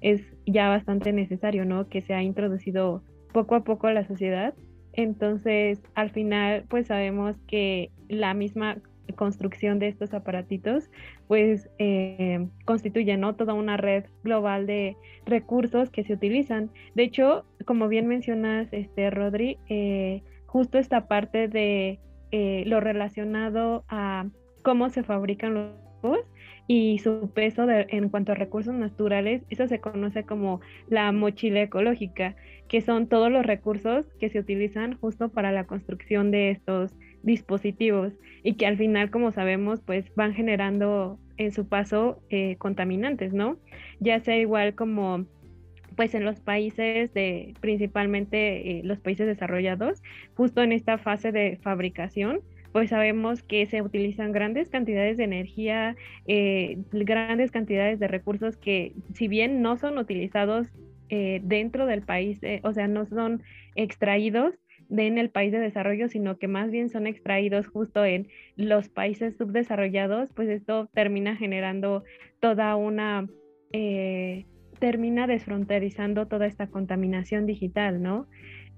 es 0.01 0.23
ya 0.47 0.69
bastante 0.69 1.13
necesario, 1.13 1.65
¿no? 1.65 1.89
Que 1.89 2.01
se 2.01 2.15
ha 2.15 2.23
introducido 2.23 3.03
poco 3.33 3.55
a 3.55 3.65
poco 3.65 3.87
a 3.87 3.93
la 3.93 4.07
sociedad. 4.07 4.55
Entonces, 4.93 5.81
al 5.95 6.11
final, 6.11 6.65
pues 6.69 6.89
sabemos 6.89 7.37
que 7.47 7.91
la 8.09 8.35
misma 8.35 8.79
construcción 9.15 9.79
de 9.79 9.89
estos 9.89 10.15
aparatitos, 10.15 10.91
pues 11.29 11.69
eh, 11.79 12.47
constituye 12.65 13.17
¿no? 13.17 13.35
toda 13.35 13.55
una 13.55 13.77
red 13.77 14.05
global 14.23 14.67
de 14.67 14.97
recursos 15.27 15.91
que 15.91 16.05
se 16.05 16.15
utilizan. 16.15 16.71
De 16.95 17.05
hecho, 17.05 17.45
como 17.65 17.89
bien 17.89 18.07
mencionas, 18.07 18.69
este, 18.73 19.11
Rodri, 19.11 19.59
eh, 19.69 20.23
justo 20.47 20.79
esta 20.79 21.07
parte 21.07 21.49
de 21.49 21.99
eh, 22.33 22.65
lo 22.67 22.81
relacionado 22.81 23.85
a 23.89 24.27
cómo 24.63 24.89
se 24.91 25.03
fabrican 25.03 25.55
los 25.55 25.71
y 26.67 26.99
su 26.99 27.31
peso 27.35 27.67
en 27.69 28.09
cuanto 28.11 28.33
a 28.33 28.37
recursos 28.37 28.75
naturales, 28.75 29.43
eso 29.51 29.67
se 29.67 29.81
conoce 29.81 30.23
como 30.23 30.61
la 30.89 31.11
mochila 31.13 31.63
ecológica, 31.63 32.37
que 32.69 32.81
son 32.81 33.09
todos 33.09 33.31
los 33.31 33.45
recursos 33.45 34.07
que 34.21 34.31
se 34.31 34.39
utilizan 34.39 34.97
justo 34.99 35.31
para 35.31 35.51
la 35.51 35.65
construcción 35.65 36.31
de 36.31 36.51
estos 36.51 36.95
dispositivos 37.23 38.13
y 38.43 38.55
que 38.55 38.67
al 38.67 38.77
final, 38.77 39.11
como 39.11 39.33
sabemos, 39.33 39.81
pues 39.81 40.13
van 40.15 40.35
generando 40.35 41.19
en 41.37 41.53
su 41.53 41.67
paso 41.67 42.23
eh, 42.31 42.57
contaminantes, 42.57 43.33
¿no? 43.33 43.59
Ya 43.99 44.21
sea 44.21 44.37
igual 44.39 44.75
como 44.75 45.27
pues 45.97 46.15
en 46.15 46.25
los 46.25 46.41
países 46.41 47.13
de 47.13 47.55
principalmente 47.61 48.79
eh, 48.79 48.83
los 48.85 49.01
países 49.01 49.27
desarrollados, 49.27 50.03
justo 50.35 50.63
en 50.63 50.73
esta 50.73 50.99
fase 50.99 51.33
de 51.33 51.59
fabricación, 51.63 52.41
pues 52.73 52.91
sabemos 52.91 53.43
que 53.43 53.67
se 53.67 53.83
utilizan 53.83 54.33
grandes 54.33 54.71
cantidades 54.71 55.17
de 55.17 55.25
energía, 55.25 55.97
eh, 56.27 56.79
grandes 56.93 57.51
cantidades 57.51 57.99
de 57.99 58.09
recursos 58.09 58.57
que 58.57 58.93
si 59.15 59.29
bien 59.29 59.61
no 59.61 59.77
son 59.77 59.99
utilizados 59.99 60.69
dentro 61.43 61.87
del 61.87 62.03
país, 62.03 62.39
o 62.63 62.73
sea, 62.73 62.87
no 62.87 63.05
son 63.05 63.43
extraídos, 63.75 64.55
de 64.91 65.07
en 65.07 65.19
el 65.19 65.31
país 65.31 65.53
de 65.53 65.61
desarrollo, 65.61 66.09
sino 66.09 66.37
que 66.37 66.49
más 66.49 66.71
bien 66.71 66.91
son 66.91 67.07
extraídos 67.07 67.69
justo 67.69 68.05
en 68.05 68.29
los 68.57 68.89
países 68.89 69.37
subdesarrollados, 69.37 70.29
pues 70.35 70.49
esto 70.49 70.89
termina 70.93 71.37
generando 71.37 72.05
toda 72.41 72.77
una, 72.77 73.27
eh, 73.73 74.47
termina 74.79 75.27
desfronterizando 75.27 76.27
toda 76.27 76.47
esta 76.47 76.67
contaminación 76.67 77.47
digital, 77.47 78.03
¿no? 78.03 78.27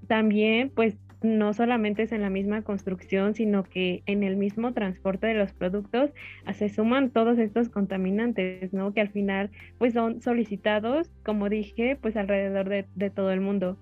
También, 0.07 0.71
pues 0.75 0.99
no 1.23 1.55
solamente 1.55 2.03
es 2.03 2.13
en 2.13 2.23
la 2.23 2.31
misma 2.31 2.63
construcción, 2.63 3.35
sino 3.35 3.63
que 3.63 4.03
en 4.07 4.23
el 4.25 4.37
mismo 4.37 4.73
transporte 4.73 5.29
de 5.29 5.35
los 5.35 5.53
productos 5.53 6.11
se 6.53 6.69
suman 6.69 7.11
todos 7.11 7.39
estos 7.39 7.69
contaminantes, 7.69 8.73
¿no? 8.73 8.93
Que 8.93 9.01
al 9.01 9.11
final, 9.11 9.51
pues 9.79 9.95
son 9.95 10.21
solicitados, 10.21 11.11
como 11.25 11.49
dije, 11.49 11.97
pues 12.01 12.17
alrededor 12.17 12.69
de, 12.69 12.87
de 12.97 13.11
todo 13.11 13.31
el 13.31 13.41
mundo. 13.41 13.79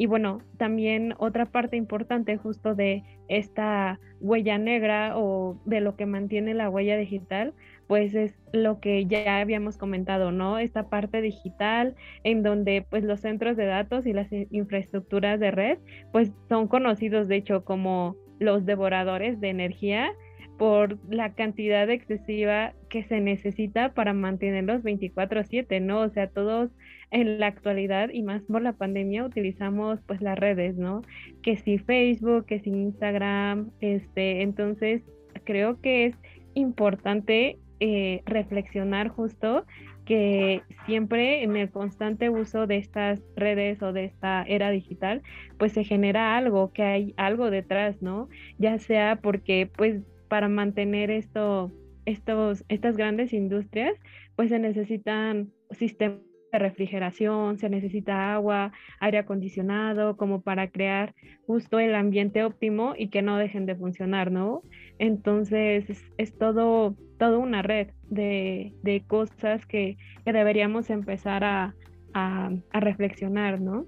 Y 0.00 0.06
bueno, 0.06 0.40
también 0.56 1.12
otra 1.18 1.44
parte 1.44 1.76
importante 1.76 2.38
justo 2.38 2.74
de 2.74 3.04
esta 3.28 4.00
huella 4.18 4.56
negra 4.56 5.12
o 5.18 5.60
de 5.66 5.82
lo 5.82 5.94
que 5.94 6.06
mantiene 6.06 6.54
la 6.54 6.70
huella 6.70 6.96
digital, 6.96 7.52
pues 7.86 8.14
es 8.14 8.34
lo 8.54 8.80
que 8.80 9.04
ya 9.04 9.40
habíamos 9.40 9.76
comentado, 9.76 10.32
¿no? 10.32 10.58
Esta 10.58 10.88
parte 10.88 11.20
digital 11.20 11.96
en 12.24 12.42
donde 12.42 12.86
pues 12.88 13.04
los 13.04 13.20
centros 13.20 13.58
de 13.58 13.66
datos 13.66 14.06
y 14.06 14.14
las 14.14 14.28
infraestructuras 14.32 15.38
de 15.38 15.50
red 15.50 15.78
pues 16.12 16.32
son 16.48 16.66
conocidos 16.66 17.28
de 17.28 17.36
hecho 17.36 17.66
como 17.66 18.16
los 18.38 18.64
devoradores 18.64 19.38
de 19.38 19.50
energía 19.50 20.12
por 20.60 20.98
la 21.08 21.32
cantidad 21.32 21.88
excesiva 21.88 22.74
que 22.90 23.02
se 23.04 23.18
necesita 23.18 23.94
para 23.94 24.12
mantenerlos 24.12 24.82
24/7, 24.82 25.80
¿no? 25.80 26.00
O 26.00 26.10
sea, 26.10 26.28
todos 26.28 26.70
en 27.10 27.40
la 27.40 27.46
actualidad 27.46 28.10
y 28.12 28.22
más 28.22 28.42
por 28.42 28.60
la 28.60 28.74
pandemia 28.74 29.24
utilizamos 29.24 30.00
pues 30.06 30.20
las 30.20 30.38
redes, 30.38 30.76
¿no? 30.76 31.00
Que 31.42 31.56
si 31.56 31.78
Facebook, 31.78 32.44
que 32.44 32.60
si 32.60 32.68
Instagram, 32.68 33.70
este, 33.80 34.42
entonces 34.42 35.00
creo 35.44 35.80
que 35.80 36.04
es 36.04 36.16
importante 36.52 37.58
eh, 37.80 38.20
reflexionar 38.26 39.08
justo 39.08 39.64
que 40.04 40.60
siempre 40.84 41.42
en 41.42 41.56
el 41.56 41.70
constante 41.70 42.28
uso 42.28 42.66
de 42.66 42.76
estas 42.76 43.22
redes 43.34 43.80
o 43.80 43.94
de 43.94 44.04
esta 44.04 44.42
era 44.42 44.68
digital, 44.68 45.22
pues 45.56 45.72
se 45.72 45.84
genera 45.84 46.36
algo, 46.36 46.70
que 46.70 46.82
hay 46.82 47.14
algo 47.16 47.50
detrás, 47.50 48.02
¿no? 48.02 48.28
Ya 48.58 48.78
sea 48.78 49.20
porque 49.22 49.70
pues 49.74 50.02
para 50.30 50.48
mantener 50.48 51.10
esto, 51.10 51.72
estos, 52.06 52.64
estas 52.68 52.96
grandes 52.96 53.34
industrias, 53.34 53.94
pues 54.36 54.48
se 54.48 54.60
necesitan 54.60 55.52
sistemas 55.72 56.20
de 56.52 56.58
refrigeración, 56.58 57.58
se 57.58 57.68
necesita 57.68 58.32
agua, 58.32 58.72
aire 59.00 59.18
acondicionado, 59.18 60.16
como 60.16 60.40
para 60.40 60.70
crear 60.70 61.14
justo 61.46 61.80
el 61.80 61.94
ambiente 61.94 62.44
óptimo 62.44 62.94
y 62.96 63.08
que 63.08 63.22
no 63.22 63.36
dejen 63.36 63.66
de 63.66 63.74
funcionar, 63.74 64.30
¿no? 64.30 64.62
Entonces 64.98 65.84
es, 66.16 66.38
todo, 66.38 66.96
todo 67.18 67.40
una 67.40 67.62
red 67.62 67.88
de, 68.08 68.72
de 68.82 69.04
cosas 69.06 69.66
que, 69.66 69.96
que, 70.24 70.32
deberíamos 70.32 70.90
empezar 70.90 71.42
a, 71.44 71.74
a 72.14 72.80
reflexionar, 72.80 73.60
¿no? 73.60 73.84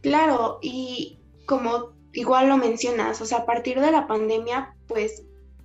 Claro, 0.00 0.58
y 0.62 1.18
como 1.46 1.97
igual 2.18 2.48
lo 2.48 2.56
mencionas, 2.56 3.20
o 3.20 3.24
sea, 3.24 3.38
a 3.38 3.46
partir 3.46 3.80
de 3.80 3.92
la 3.92 4.08
pandemia, 4.08 4.74
pues 4.88 5.22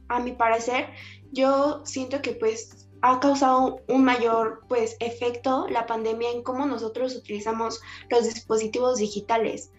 a 0.07 0.19
mi 0.19 0.33
parecer, 0.33 0.87
yo 1.31 1.81
siento 1.83 2.21
que 2.21 2.33
pues 2.33 2.87
ha 3.01 3.19
causado 3.19 3.81
un 3.87 4.05
mayor 4.05 4.61
pues 4.69 4.95
efecto 4.99 5.67
la 5.67 5.87
pandemia 5.87 6.29
en 6.31 6.43
cómo 6.43 6.65
nosotros 6.67 7.15
utilizamos 7.15 7.81
los 8.09 8.25
dispositivos 8.25 8.99
digitales. 8.99 9.71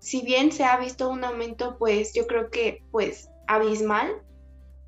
Si 0.00 0.22
bien 0.22 0.50
se 0.50 0.64
ha 0.64 0.76
visto 0.76 1.08
un 1.08 1.22
aumento 1.24 1.78
pues 1.78 2.12
yo 2.14 2.26
creo 2.26 2.50
que 2.50 2.82
pues 2.90 3.30
abismal 3.46 4.22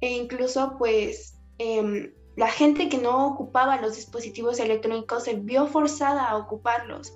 e 0.00 0.10
incluso 0.10 0.76
pues 0.78 1.38
em, 1.58 2.12
la 2.36 2.48
gente 2.48 2.88
que 2.88 2.98
no 2.98 3.28
ocupaba 3.28 3.80
los 3.80 3.94
dispositivos 3.94 4.58
electrónicos 4.58 5.24
se 5.24 5.34
vio 5.34 5.68
forzada 5.68 6.28
a 6.28 6.36
ocuparlos. 6.36 7.14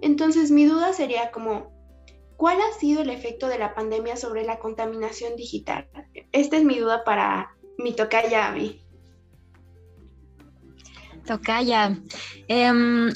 Entonces 0.00 0.52
mi 0.52 0.64
duda 0.64 0.92
sería 0.92 1.32
como 1.32 1.77
¿Cuál 2.38 2.58
ha 2.60 2.78
sido 2.78 3.02
el 3.02 3.10
efecto 3.10 3.48
de 3.48 3.58
la 3.58 3.74
pandemia 3.74 4.14
sobre 4.14 4.44
la 4.44 4.60
contaminación 4.60 5.34
digital? 5.34 5.88
Esta 6.30 6.56
es 6.56 6.62
mi 6.62 6.78
duda 6.78 7.02
para 7.02 7.50
mi 7.78 7.92
tocaya 7.92 8.46
Abby. 8.46 8.80
Tocaya, 11.26 12.00
em, 12.46 13.12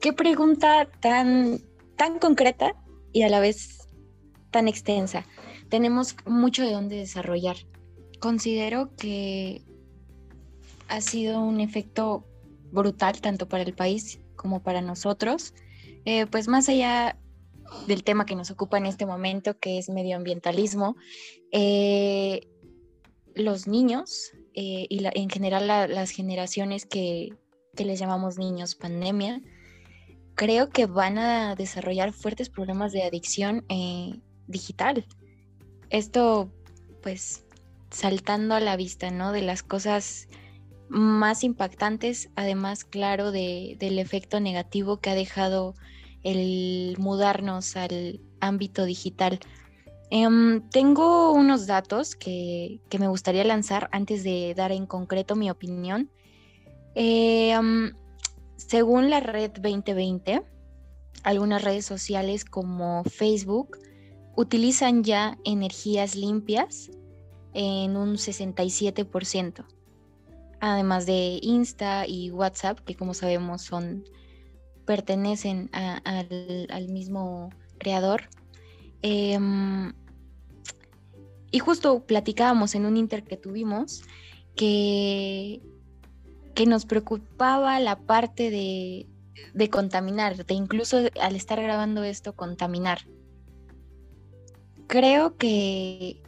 qué 0.00 0.12
pregunta 0.12 0.88
tan, 1.00 1.58
tan 1.96 2.20
concreta 2.20 2.76
y 3.12 3.22
a 3.22 3.28
la 3.28 3.40
vez 3.40 3.88
tan 4.52 4.68
extensa. 4.68 5.26
Tenemos 5.68 6.14
mucho 6.24 6.62
de 6.62 6.74
dónde 6.74 6.98
desarrollar. 6.98 7.56
Considero 8.20 8.94
que 8.94 9.60
ha 10.86 11.00
sido 11.00 11.40
un 11.40 11.58
efecto 11.58 12.24
brutal 12.70 13.20
tanto 13.20 13.48
para 13.48 13.64
el 13.64 13.74
país 13.74 14.20
como 14.36 14.62
para 14.62 14.82
nosotros. 14.82 15.52
Eh, 16.04 16.26
pues 16.26 16.46
más 16.46 16.68
allá 16.68 17.18
del 17.86 18.04
tema 18.04 18.26
que 18.26 18.36
nos 18.36 18.50
ocupa 18.50 18.78
en 18.78 18.86
este 18.86 19.06
momento, 19.06 19.58
que 19.58 19.78
es 19.78 19.88
medioambientalismo, 19.88 20.96
eh, 21.50 22.48
los 23.34 23.66
niños 23.66 24.32
eh, 24.54 24.86
y 24.88 25.04
en 25.04 25.30
general 25.30 25.66
las 25.66 26.10
generaciones 26.10 26.86
que, 26.86 27.34
les 27.76 27.98
llamamos 27.98 28.36
niños 28.36 28.74
pandemia, 28.74 29.40
creo 30.34 30.68
que 30.68 30.84
van 30.84 31.16
a 31.16 31.54
desarrollar 31.54 32.12
fuertes 32.12 32.50
problemas 32.50 32.92
de 32.92 33.02
adicción 33.02 33.64
eh, 33.70 34.20
digital. 34.46 35.06
Esto, 35.88 36.52
pues, 37.02 37.46
saltando 37.90 38.54
a 38.54 38.60
la 38.60 38.76
vista, 38.76 39.10
¿no? 39.10 39.32
De 39.32 39.40
las 39.40 39.62
cosas 39.62 40.28
más 40.88 41.44
impactantes, 41.44 42.28
además, 42.36 42.84
claro, 42.84 43.32
del 43.32 43.98
efecto 43.98 44.40
negativo 44.40 44.98
que 44.98 45.08
ha 45.08 45.14
dejado 45.14 45.74
el 46.22 46.96
mudarnos 46.98 47.76
al 47.76 48.20
ámbito 48.40 48.84
digital. 48.84 49.40
Em, 50.10 50.68
tengo 50.68 51.32
unos 51.32 51.66
datos 51.66 52.16
que, 52.16 52.80
me 52.98 53.08
gustaría 53.08 53.44
lanzar 53.44 53.88
antes 53.92 54.22
de 54.24 54.54
dar 54.54 54.72
en 54.72 54.86
concreto 54.86 55.36
mi 55.36 55.50
opinión. 55.50 56.10
Em, 56.94 57.92
según 58.56 59.10
la 59.10 59.20
red 59.20 59.52
2020, 59.52 60.42
algunas 61.22 61.62
redes 61.62 61.86
sociales 61.86 62.44
como 62.44 63.04
Facebook 63.04 63.78
utilizan 64.36 65.04
ya 65.04 65.38
energías 65.44 66.14
limpias 66.14 66.90
en 67.54 67.96
un 67.96 68.16
67%, 68.16 69.64
además 70.60 71.06
de 71.06 71.38
Insta 71.42 72.06
y 72.06 72.30
WhatsApp, 72.30 72.80
que 72.80 72.94
como 72.94 73.14
sabemos 73.14 73.62
son 73.62 74.04
pertenecen 74.84 75.70
al, 75.72 76.88
mismo 76.88 77.50
creador. 77.78 78.28
Em, 79.02 79.92
y 81.50 81.58
justo 81.58 82.04
platicábamos 82.04 82.74
en 82.74 82.86
un 82.86 82.96
inter 82.96 83.24
que 83.24 83.36
tuvimos 83.36 84.02
que, 84.56 85.60
que 86.54 86.66
nos 86.66 86.86
preocupaba 86.86 87.78
la 87.80 87.96
parte 87.98 88.50
de, 88.50 89.06
de 89.54 89.70
contaminar, 89.70 90.44
de 90.44 90.54
incluso 90.54 90.98
al 91.20 91.36
estar 91.36 91.60
grabando 91.60 92.04
esto, 92.04 92.34
contaminar. 92.34 93.00
Creo 94.86 95.36
que 95.36 96.22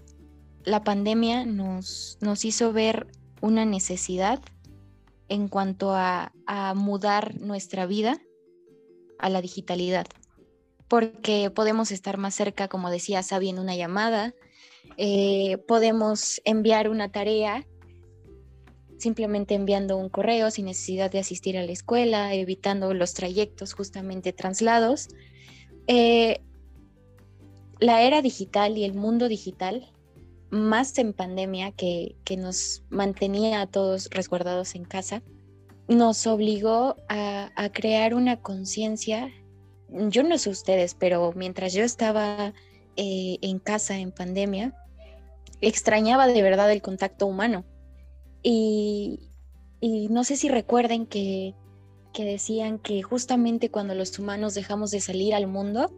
la 0.64 0.84
pandemia 0.84 1.44
nos, 1.44 2.18
nos 2.20 2.44
hizo 2.44 2.72
ver 2.72 3.06
una 3.40 3.64
necesidad 3.64 4.40
en 5.28 5.48
cuanto 5.48 5.94
a, 5.94 6.32
a 6.46 6.74
mudar 6.74 7.40
nuestra 7.40 7.86
vida 7.86 8.18
a 9.24 9.30
la 9.30 9.40
digitalidad, 9.40 10.06
porque 10.86 11.50
podemos 11.50 11.90
estar 11.92 12.18
más 12.18 12.34
cerca, 12.34 12.68
como 12.68 12.90
decía 12.90 13.22
Sabi, 13.22 13.54
una 13.54 13.74
llamada, 13.74 14.34
eh, 14.98 15.56
podemos 15.66 16.42
enviar 16.44 16.90
una 16.90 17.10
tarea 17.10 17.66
simplemente 18.98 19.54
enviando 19.54 19.96
un 19.96 20.10
correo 20.10 20.50
sin 20.50 20.66
necesidad 20.66 21.10
de 21.10 21.20
asistir 21.20 21.56
a 21.56 21.62
la 21.62 21.72
escuela, 21.72 22.34
evitando 22.34 22.92
los 22.92 23.14
trayectos 23.14 23.72
justamente 23.72 24.34
traslados. 24.34 25.08
Eh, 25.86 26.42
la 27.80 28.02
era 28.02 28.20
digital 28.20 28.76
y 28.76 28.84
el 28.84 28.92
mundo 28.92 29.28
digital, 29.28 29.90
más 30.50 30.98
en 30.98 31.14
pandemia 31.14 31.72
que, 31.72 32.14
que 32.24 32.36
nos 32.36 32.82
mantenía 32.90 33.62
a 33.62 33.66
todos 33.66 34.10
resguardados 34.10 34.74
en 34.74 34.84
casa, 34.84 35.22
nos 35.88 36.26
obligó 36.26 36.96
a, 37.08 37.50
crear 37.72 38.14
una 38.14 38.40
conciencia. 38.40 39.30
Yo 39.88 40.22
no 40.22 40.38
sé 40.38 40.50
ustedes, 40.50 40.94
pero 40.94 41.32
mientras 41.34 41.72
yo 41.72 41.84
estaba 41.84 42.52
eh, 42.96 43.38
en 43.42 43.58
casa 43.58 43.98
en 43.98 44.12
pandemia, 44.12 44.74
extrañaba 45.60 46.26
de 46.26 46.42
verdad 46.42 46.70
el 46.72 46.82
contacto 46.82 47.26
humano. 47.26 47.64
Y, 48.42 49.30
no 50.10 50.24
sé 50.24 50.36
si 50.36 50.48
recuerden 50.48 51.06
que, 51.06 51.54
que 52.14 52.24
decían 52.24 52.78
que 52.78 53.02
justamente 53.02 53.70
cuando 53.70 53.94
los 53.94 54.18
humanos 54.18 54.54
dejamos 54.54 54.90
de 54.90 55.00
salir 55.00 55.34
al 55.34 55.46
mundo, 55.46 55.92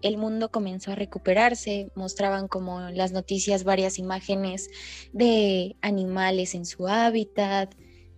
el 0.00 0.16
mundo 0.16 0.50
comenzó 0.50 0.92
a 0.92 0.96
recuperarse, 0.96 1.90
mostraban 1.96 2.46
como 2.46 2.80
las 2.90 3.12
noticias 3.12 3.64
varias 3.64 3.98
imágenes 3.98 4.68
de 5.12 5.76
animales 5.80 6.54
en 6.54 6.66
su 6.66 6.86
hábitat, 6.86 7.74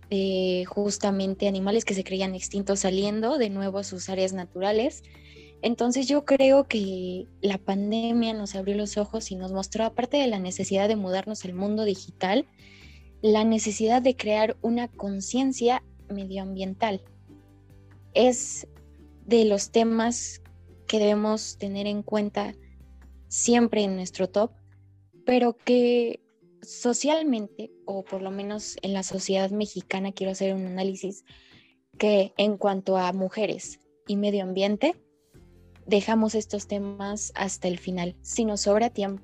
de 0.09 0.65
justamente 0.67 1.47
animales 1.47 1.85
que 1.85 1.93
se 1.93 2.03
creían 2.03 2.35
extintos 2.35 2.81
saliendo 2.81 3.37
de 3.37 3.49
nuevo 3.49 3.79
a 3.79 3.83
sus 3.83 4.09
áreas 4.09 4.33
naturales. 4.33 5.03
Entonces 5.61 6.07
yo 6.07 6.25
creo 6.25 6.65
que 6.67 7.27
la 7.41 7.57
pandemia 7.57 8.33
nos 8.33 8.55
abrió 8.55 8.75
los 8.75 8.97
ojos 8.97 9.31
y 9.31 9.35
nos 9.35 9.51
mostró, 9.51 9.85
aparte 9.85 10.17
de 10.17 10.27
la 10.27 10.39
necesidad 10.39 10.87
de 10.87 10.95
mudarnos 10.95 11.45
al 11.45 11.53
mundo 11.53 11.85
digital, 11.85 12.45
la 13.21 13.43
necesidad 13.43 14.01
de 14.01 14.15
crear 14.15 14.57
una 14.61 14.87
conciencia 14.87 15.83
medioambiental. 16.09 17.01
Es 18.13 18.67
de 19.25 19.45
los 19.45 19.71
temas 19.71 20.41
que 20.87 20.99
debemos 20.99 21.57
tener 21.57 21.87
en 21.87 22.03
cuenta 22.03 22.53
siempre 23.27 23.83
en 23.83 23.95
nuestro 23.95 24.29
top, 24.29 24.51
pero 25.25 25.57
que 25.57 26.24
socialmente, 26.65 27.71
o 27.85 28.03
por 28.03 28.21
lo 28.21 28.31
menos 28.31 28.77
en 28.81 28.93
la 28.93 29.03
sociedad 29.03 29.51
mexicana, 29.51 30.11
quiero 30.11 30.31
hacer 30.31 30.53
un 30.53 30.65
análisis 30.65 31.23
que 31.97 32.33
en 32.37 32.57
cuanto 32.57 32.97
a 32.97 33.13
mujeres 33.13 33.79
y 34.07 34.17
medio 34.17 34.43
ambiente, 34.43 34.95
dejamos 35.85 36.35
estos 36.35 36.67
temas 36.67 37.31
hasta 37.35 37.67
el 37.67 37.79
final, 37.79 38.15
si 38.21 38.45
nos 38.45 38.61
sobra 38.61 38.89
tiempo. 38.89 39.23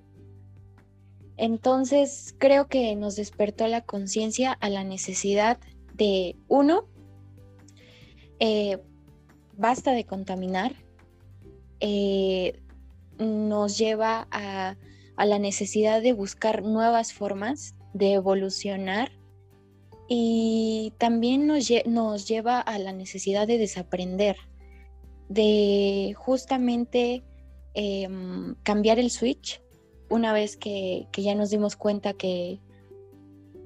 Entonces, 1.37 2.35
creo 2.37 2.67
que 2.67 2.95
nos 2.95 3.15
despertó 3.15 3.67
la 3.67 3.81
conciencia 3.81 4.53
a 4.53 4.69
la 4.69 4.83
necesidad 4.83 5.59
de, 5.93 6.35
uno, 6.47 6.87
eh, 8.39 8.77
basta 9.57 9.91
de 9.93 10.05
contaminar, 10.05 10.75
eh, 11.79 12.61
nos 13.17 13.77
lleva 13.77 14.27
a 14.31 14.77
a 15.15 15.25
la 15.25 15.39
necesidad 15.39 16.01
de 16.01 16.13
buscar 16.13 16.63
nuevas 16.63 17.13
formas 17.13 17.75
de 17.93 18.13
evolucionar 18.13 19.11
y 20.07 20.93
también 20.97 21.47
nos, 21.47 21.69
nos 21.85 22.27
lleva 22.27 22.59
a 22.59 22.77
la 22.79 22.91
necesidad 22.91 23.47
de 23.47 23.57
desaprender, 23.57 24.35
de 25.29 26.13
justamente 26.17 27.23
em, 27.73 28.55
cambiar 28.63 28.99
el 28.99 29.09
switch 29.09 29.61
una 30.09 30.33
vez 30.33 30.57
que, 30.57 31.07
ya 31.13 31.33
nos 31.35 31.49
dimos 31.49 31.77
cuenta 31.77 32.13
que, 32.13 32.59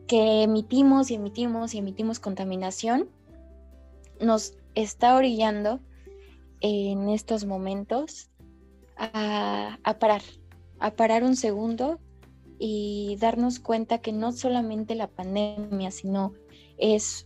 que 0.07 0.43
emitimos 0.43 1.09
y 1.09 1.15
emitimos 1.15 1.73
y 1.73 1.79
emitimos 1.79 2.19
contaminación, 2.19 3.09
nos 4.21 4.53
está 4.75 5.15
orillando 5.15 5.79
en 6.61 7.09
estos 7.09 7.45
momentos 7.45 8.29
a, 8.97 9.79
a 9.83 9.99
parar, 9.99 10.21
a 10.85 10.95
parar 10.95 11.23
un 11.23 11.35
segundo 11.35 11.99
y 12.59 13.17
darnos 13.19 13.59
cuenta 13.59 13.97
que 13.97 14.11
no 14.11 14.31
solamente 14.31 14.93
la 14.93 15.07
pandemia, 15.07 15.89
sino 15.89 16.33
es 16.77 17.25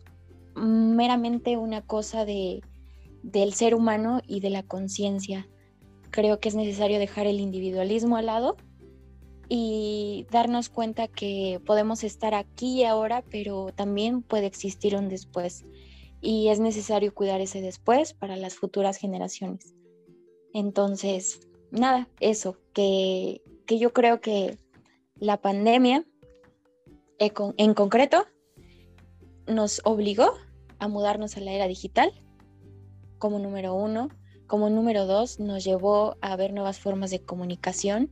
meramente 0.55 1.57
una 1.57 1.81
cosa 1.81 2.23
de, 2.23 2.61
del 3.21 3.53
ser 3.53 3.75
humano 3.75 4.21
y 4.25 4.39
de 4.39 4.49
la 4.49 4.63
conciencia. 4.63 5.49
Creo 6.09 6.39
que 6.39 6.47
es 6.47 6.55
necesario 6.55 6.99
dejar 6.99 7.27
el 7.27 7.41
individualismo 7.41 8.15
al 8.15 8.27
lado 8.27 8.55
y 9.49 10.25
darnos 10.31 10.69
cuenta 10.69 11.09
que 11.09 11.59
podemos 11.65 12.05
estar 12.05 12.35
aquí 12.35 12.79
y 12.79 12.83
ahora, 12.85 13.25
pero 13.29 13.73
también 13.75 14.21
puede 14.21 14.45
existir 14.45 14.95
un 14.95 15.09
después. 15.09 15.65
Y 16.21 16.47
es 16.47 16.61
necesario 16.61 17.13
cuidar 17.13 17.41
ese 17.41 17.59
después 17.59 18.13
para 18.13 18.37
las 18.37 18.55
futuras 18.55 18.95
generaciones. 18.95 19.75
Entonces, 20.53 21.41
nada, 21.71 22.07
eso, 22.21 22.57
que, 22.73 23.41
yo 23.77 23.93
creo 23.93 24.21
que 24.21 24.57
la 25.15 25.37
pandemia 25.37 26.05
en 27.19 27.73
concreto 27.73 28.25
nos 29.45 29.81
obligó 29.83 30.33
a 30.79 30.87
mudarnos 30.87 31.35
a 31.35 31.41
la 31.41 31.51
era 31.51 31.67
digital 31.67 32.11
como 33.17 33.39
número 33.39 33.73
uno. 33.73 34.09
Como 34.47 34.69
número 34.69 35.05
dos, 35.05 35.39
nos 35.39 35.63
llevó 35.63 36.15
a 36.21 36.35
ver 36.35 36.53
nuevas 36.53 36.79
formas 36.79 37.11
de 37.11 37.21
comunicación 37.21 38.09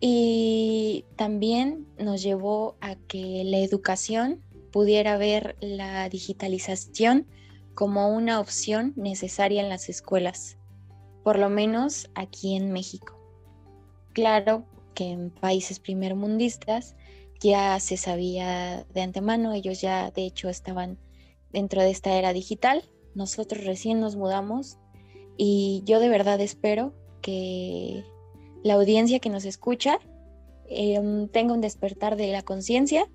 y 0.00 1.04
también 1.16 1.86
nos 1.98 2.22
llevó 2.22 2.76
a 2.80 2.94
que 2.94 3.42
la 3.44 3.58
educación 3.58 4.40
pudiera 4.70 5.18
ver 5.18 5.56
la 5.60 6.08
digitalización 6.08 7.26
como 7.74 8.08
una 8.14 8.40
opción 8.40 8.94
necesaria 8.96 9.60
en 9.60 9.68
las 9.68 9.90
escuelas 9.90 10.56
por 11.22 11.38
lo 11.38 11.48
menos 11.48 12.10
aquí 12.14 12.56
en 12.56 12.72
México. 12.72 13.18
Claro 14.12 14.64
que 14.94 15.10
en 15.10 15.30
países 15.30 15.80
primermundistas 15.80 16.94
ya 17.40 17.78
se 17.80 17.96
sabía 17.96 18.84
de 18.92 19.00
antemano, 19.00 19.52
ellos 19.52 19.80
ya 19.80 20.10
de 20.10 20.24
hecho 20.26 20.48
estaban 20.48 20.98
dentro 21.50 21.82
de 21.82 21.90
esta 21.90 22.16
era 22.16 22.32
digital, 22.32 22.84
nosotros 23.14 23.64
recién 23.64 24.00
nos 24.00 24.16
mudamos 24.16 24.78
y 25.36 25.82
yo 25.84 25.98
de 25.98 26.08
verdad 26.08 26.40
espero 26.40 26.94
que 27.20 28.04
la 28.62 28.74
audiencia 28.74 29.18
que 29.18 29.30
nos 29.30 29.44
escucha 29.44 29.98
em, 30.68 31.28
tenga 31.28 31.54
un 31.54 31.60
despertar 31.60 32.16
de 32.16 32.32
la 32.32 32.42
conciencia 32.42 33.10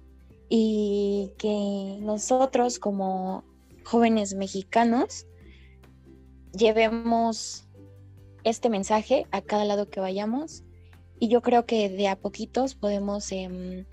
y 0.50 1.32
que 1.38 1.98
nosotros 2.02 2.80
como 2.80 3.44
jóvenes 3.86 4.34
mexicanos 4.34 5.26
llevemos 6.54 7.68
este 8.44 8.70
mensaje 8.70 9.26
a 9.32 9.42
cada 9.42 9.66
lado 9.66 9.90
que 9.90 10.00
vayamos 10.00 10.64
y 11.20 11.30
yo 11.30 11.42
creo 11.42 11.66
que 11.66 11.90
de 11.90 12.08
a 12.08 12.16
poquitos 12.16 12.76
podemos 12.76 13.32
em, 13.32 13.86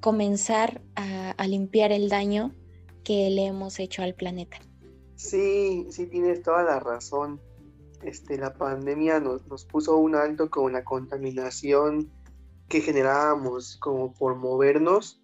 comenzar 0.00 0.82
a, 0.94 1.46
limpiar 1.46 1.92
el 1.92 2.08
daño 2.08 2.54
que 3.04 3.28
le 3.30 3.46
hemos 3.46 3.78
hecho 3.80 4.02
al 4.02 4.14
planeta. 4.14 4.58
Sí, 5.16 5.86
sí 5.90 6.06
tienes 6.06 6.42
toda 6.42 6.62
la 6.62 6.80
razón. 6.80 7.40
Este, 8.02 8.38
la 8.38 8.54
pandemia 8.54 9.20
nos, 9.20 9.46
nos 9.46 9.64
puso 9.64 9.96
un 9.96 10.14
alto 10.14 10.50
con 10.50 10.72
la 10.72 10.84
contaminación 10.84 12.10
que 12.68 12.80
generábamos 12.80 13.76
como 13.76 14.14
por 14.14 14.34
movernos, 14.36 15.22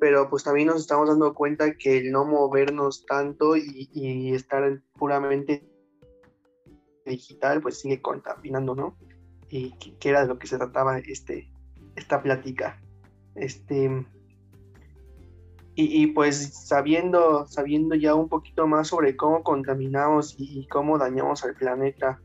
pero 0.00 0.28
pues 0.28 0.42
también 0.42 0.66
nos 0.66 0.80
estamos 0.80 1.08
dando 1.08 1.32
cuenta 1.34 1.76
que 1.76 1.98
el 1.98 2.10
no 2.10 2.24
movernos 2.24 3.06
tanto 3.06 3.56
y, 3.56 4.32
estar 4.34 4.82
puramente 4.98 5.64
digital 7.06 7.60
pues 7.60 7.78
sigue 7.78 8.02
contaminando, 8.02 8.74
¿no? 8.74 8.96
Y 9.50 9.72
que, 9.72 10.08
era 10.08 10.22
de 10.22 10.28
lo 10.28 10.38
que 10.38 10.46
se 10.46 10.56
trataba 10.56 10.98
este, 10.98 11.50
esta 11.96 12.22
plática. 12.22 12.80
Este, 13.34 14.06
y, 15.74 16.08
pues 16.08 16.66
sabiendo, 16.66 17.46
sabiendo 17.46 17.94
ya 17.94 18.14
un 18.14 18.28
poquito 18.28 18.66
más 18.66 18.88
sobre 18.88 19.16
cómo 19.16 19.42
contaminamos 19.42 20.34
y, 20.38 20.66
cómo 20.66 20.98
dañamos 20.98 21.44
al 21.44 21.54
planeta 21.54 22.20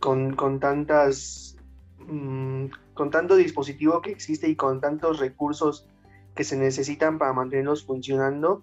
con, 0.00 0.34
con 0.34 0.58
tantas 0.58 1.56
mm, 2.00 2.66
con 2.94 3.10
tanto 3.10 3.36
dispositivo 3.36 4.02
que 4.02 4.10
existe 4.10 4.48
y 4.48 4.56
con 4.56 4.80
tantos 4.80 5.18
recursos 5.18 5.88
que 6.34 6.44
se 6.44 6.56
necesitan 6.56 7.18
para 7.18 7.32
mantenerlos 7.32 7.84
funcionando, 7.84 8.62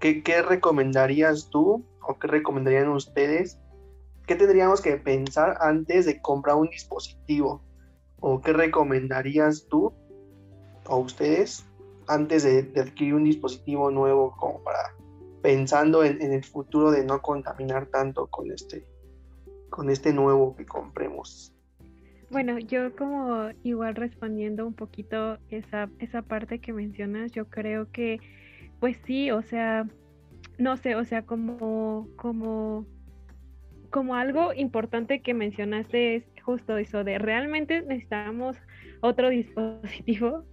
¿qué, 0.00 0.22
qué 0.22 0.42
recomendarías 0.42 1.48
tú 1.50 1.84
o 2.00 2.18
qué 2.18 2.28
recomendarían 2.28 2.88
ustedes? 2.88 3.58
¿Qué 4.28 4.36
tendríamos 4.36 4.82
que 4.82 4.98
pensar 4.98 5.56
antes 5.58 6.04
de 6.04 6.20
comprar 6.20 6.56
un 6.56 6.68
dispositivo? 6.68 7.62
¿O 8.20 8.42
qué 8.42 8.52
recomendarías 8.52 9.66
tú 9.70 9.94
o 10.86 10.98
ustedes 10.98 11.66
antes 12.08 12.42
de, 12.42 12.78
adquirir 12.78 13.14
un 13.14 13.24
dispositivo 13.24 13.90
nuevo 13.90 14.36
como 14.36 14.62
para 14.62 14.80
pensando 15.40 16.04
en, 16.04 16.20
el 16.20 16.44
futuro 16.44 16.90
de 16.90 17.06
no 17.06 17.22
contaminar 17.22 17.86
tanto 17.86 18.26
con 18.26 18.50
este, 18.50 18.86
con 19.70 19.88
este 19.88 20.12
nuevo 20.12 20.54
que 20.54 20.66
compremos? 20.66 21.54
Bueno, 22.30 22.58
yo 22.58 22.94
como 22.96 23.48
igual 23.62 23.94
respondiendo 23.94 24.66
un 24.66 24.74
poquito 24.74 25.38
esa, 25.48 25.88
esa 26.00 26.20
parte 26.20 26.58
que 26.58 26.74
mencionas, 26.74 27.32
yo 27.32 27.46
creo 27.48 27.90
que 27.90 28.20
pues 28.78 28.98
sí, 29.06 29.30
o 29.30 29.40
sea, 29.40 29.88
no 30.58 30.76
sé, 30.76 30.96
o 30.96 31.04
sea, 31.06 31.22
como, 31.24 32.08
como, 32.16 32.84
como 33.90 34.14
algo 34.14 34.52
importante 34.54 35.20
que 35.20 35.34
mencionaste 35.34 36.16
es 36.16 36.24
justo 36.42 36.78
eso 36.78 37.04
de 37.04 37.18
realmente 37.18 37.82
necesitamos 37.82 38.56
otro 39.00 39.28
dispositivo. 39.30 40.44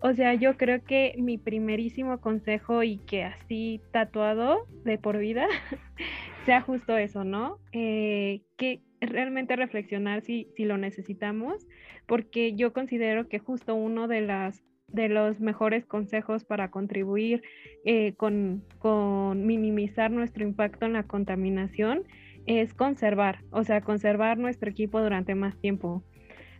O 0.00 0.12
sea, 0.12 0.34
yo 0.34 0.56
creo 0.56 0.82
que 0.84 1.14
mi 1.18 1.38
primerísimo 1.38 2.20
consejo 2.20 2.82
y 2.82 2.98
que 2.98 3.24
así 3.24 3.80
tatuado 3.92 4.66
de 4.84 4.98
por 4.98 5.18
vida 5.18 5.46
sea 6.46 6.60
justo 6.60 6.96
eso, 6.96 7.24
¿no? 7.24 7.58
Eh, 7.72 8.42
que 8.56 8.82
realmente 9.00 9.56
reflexionar 9.56 10.22
si, 10.22 10.48
si 10.56 10.64
lo 10.64 10.78
necesitamos, 10.78 11.66
porque 12.06 12.54
yo 12.54 12.72
considero 12.72 13.28
que 13.28 13.38
justo 13.38 13.74
uno 13.74 14.08
de 14.08 14.22
las 14.22 14.62
de 14.88 15.08
los 15.08 15.40
mejores 15.40 15.84
consejos 15.86 16.44
para 16.44 16.70
contribuir 16.70 17.42
eh, 17.84 18.14
con, 18.16 18.62
con, 18.78 19.44
minimizar 19.44 20.10
nuestro 20.10 20.44
impacto 20.44 20.86
en 20.86 20.92
la 20.92 21.02
contaminación 21.04 22.04
es 22.46 22.74
conservar, 22.74 23.40
o 23.50 23.64
sea, 23.64 23.80
conservar 23.80 24.38
nuestro 24.38 24.70
equipo 24.70 25.00
durante 25.00 25.34
más 25.34 25.56
tiempo. 25.58 26.02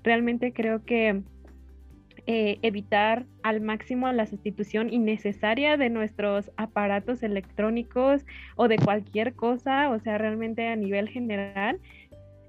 Realmente 0.03 0.53
creo 0.53 0.85
que 0.85 1.23
eh, 2.27 2.59
evitar 2.62 3.27
al 3.42 3.61
máximo 3.61 4.11
la 4.12 4.27
sustitución 4.27 4.90
innecesaria 4.90 5.77
de 5.77 5.90
nuestros 5.90 6.51
aparatos 6.57 7.23
electrónicos 7.23 8.25
o 8.57 8.66
de 8.66 8.79
cualquier 8.79 9.35
cosa, 9.35 9.90
o 9.90 9.99
sea, 9.99 10.16
realmente 10.16 10.68
a 10.68 10.77
nivel 10.77 11.09
general, 11.09 11.81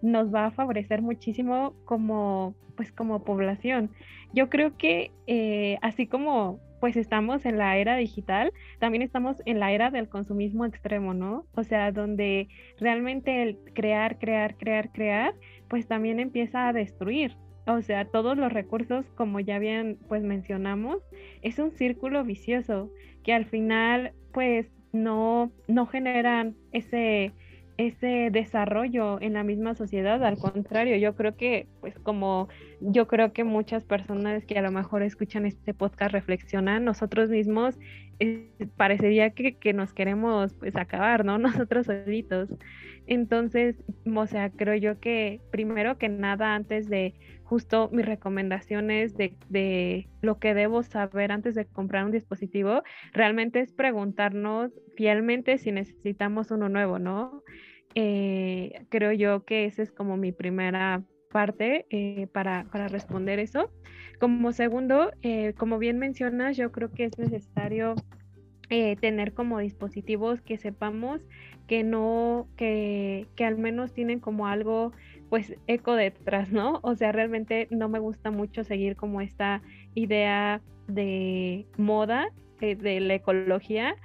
nos 0.02 0.34
va 0.34 0.46
a 0.46 0.52
favorecer 0.52 1.02
muchísimo 1.02 1.74
como, 1.84 2.56
pues, 2.78 2.92
como 2.92 3.24
población. 3.24 3.90
Yo 4.34 4.50
creo 4.50 4.78
que 4.78 5.12
eh, 5.28 5.78
así 5.82 6.08
como 6.08 6.60
pues 6.86 6.98
estamos 6.98 7.48
en 7.48 7.58
la 7.58 7.78
era 7.78 7.96
digital, 7.96 8.54
también 8.78 9.02
estamos 9.02 9.42
en 9.48 9.60
la 9.60 9.72
era 9.72 9.90
del 9.90 10.08
consumismo 10.08 10.66
extremo, 10.66 11.16
¿no? 11.16 11.48
O 11.56 11.64
sea, 11.64 11.92
donde 11.92 12.48
realmente 12.80 13.42
el 13.42 13.58
crear, 13.74 14.20
crear, 14.20 14.56
crear, 14.56 14.92
crear, 14.92 15.34
pues 15.68 15.88
también 15.88 16.20
empieza 16.20 16.68
a 16.68 16.74
destruir. 16.74 17.38
O 17.66 17.82
sea, 17.82 18.06
todos 18.06 18.38
los 18.38 18.54
recursos, 18.54 19.04
como 19.16 19.40
ya 19.40 19.58
bien 19.58 19.98
pues 20.08 20.22
mencionamos, 20.22 21.02
es 21.42 21.58
un 21.58 21.72
círculo 21.72 22.24
vicioso 22.24 22.92
que 23.24 23.34
al 23.34 23.46
final 23.46 24.14
pues 24.32 24.68
no, 24.92 25.52
no 25.68 25.88
generan 25.88 26.56
ese, 26.72 27.34
ese 27.78 28.30
desarrollo 28.32 29.20
en 29.22 29.34
la 29.34 29.44
misma 29.44 29.76
sociedad, 29.76 30.24
al 30.24 30.38
contrario, 30.38 30.96
yo 30.98 31.16
creo 31.16 31.36
que, 31.36 31.68
pues 31.82 31.98
como 32.00 32.48
yo 32.80 33.08
creo 33.08 33.34
que 33.34 33.44
muchas 33.44 33.84
personas 33.84 34.46
que 34.46 34.58
a 34.58 34.62
lo 34.62 34.72
mejor 34.72 35.04
escuchan 35.04 35.46
este 35.46 35.74
podcast 35.74 36.12
reflexionan, 36.12 36.86
nosotros 36.86 37.30
mismos 37.30 37.78
eh, 38.20 38.50
parecería 38.78 39.32
que, 39.32 39.58
que, 39.58 39.74
nos 39.74 39.94
queremos 39.94 40.54
pues 40.54 40.76
acabar, 40.76 41.26
¿no? 41.26 41.38
Nosotros 41.68 41.88
solitos. 41.88 42.50
Entonces, 43.08 43.76
o 44.14 44.26
sea, 44.26 44.50
creo 44.50 44.76
yo 44.76 45.00
que 45.00 45.42
primero 45.52 45.98
que 45.98 46.10
nada, 46.10 46.56
antes 46.56 46.90
de 46.90 47.14
justo 47.46 47.90
mis 47.94 48.06
recomendaciones 48.06 49.16
de, 49.16 49.36
de 49.50 50.10
lo 50.22 50.40
que 50.40 50.54
debo 50.54 50.84
saber 50.84 51.32
antes 51.32 51.56
de 51.56 51.66
comprar 51.66 52.04
un 52.04 52.12
dispositivo, 52.12 52.84
realmente 53.14 53.60
es 53.62 53.72
preguntarnos 53.72 54.72
fielmente 54.98 55.58
si 55.58 55.72
necesitamos 55.72 56.52
uno 56.52 56.70
nuevo, 56.70 57.00
¿no? 57.00 57.44
Eh, 57.96 58.86
creo 58.90 59.14
yo 59.14 59.46
que 59.46 59.66
esa 59.66 59.82
es 59.82 59.92
como 59.92 60.18
mi 60.18 60.34
primera 60.34 61.02
parte 61.32 61.86
eh, 61.90 62.28
para, 62.28 62.66
para, 62.72 62.90
responder 62.90 63.40
eso. 63.40 63.72
Como 64.20 64.52
segundo, 64.52 65.12
eh, 65.22 65.54
como 65.58 65.80
bien 65.80 65.98
mencionas, 65.98 66.58
yo 66.58 66.72
creo 66.72 66.92
que 66.92 67.06
es 67.06 67.18
necesario 67.18 67.96
tener 69.00 69.34
como 69.36 69.60
dispositivos 69.60 70.42
que 70.42 70.58
sepamos 70.58 71.22
que 71.68 71.84
no, 71.84 72.48
que, 72.58 73.28
que 73.36 73.46
al 73.46 73.60
menos 73.60 73.94
tienen 73.94 74.20
como 74.20 74.48
algo 74.48 74.92
pues 75.30 75.56
eco 75.68 75.96
detrás, 75.96 76.52
¿no? 76.52 76.80
O 76.84 76.96
sea, 76.96 77.12
realmente 77.12 77.68
no 77.72 77.90
me 77.90 78.00
gusta 78.00 78.32
mucho 78.32 78.64
seguir 78.64 78.96
como 78.96 79.22
esta 79.22 79.62
idea 79.94 80.62
de 80.88 81.66
moda 81.78 82.28
de 82.60 83.00
la 83.00 83.16
ecología, 83.16 83.96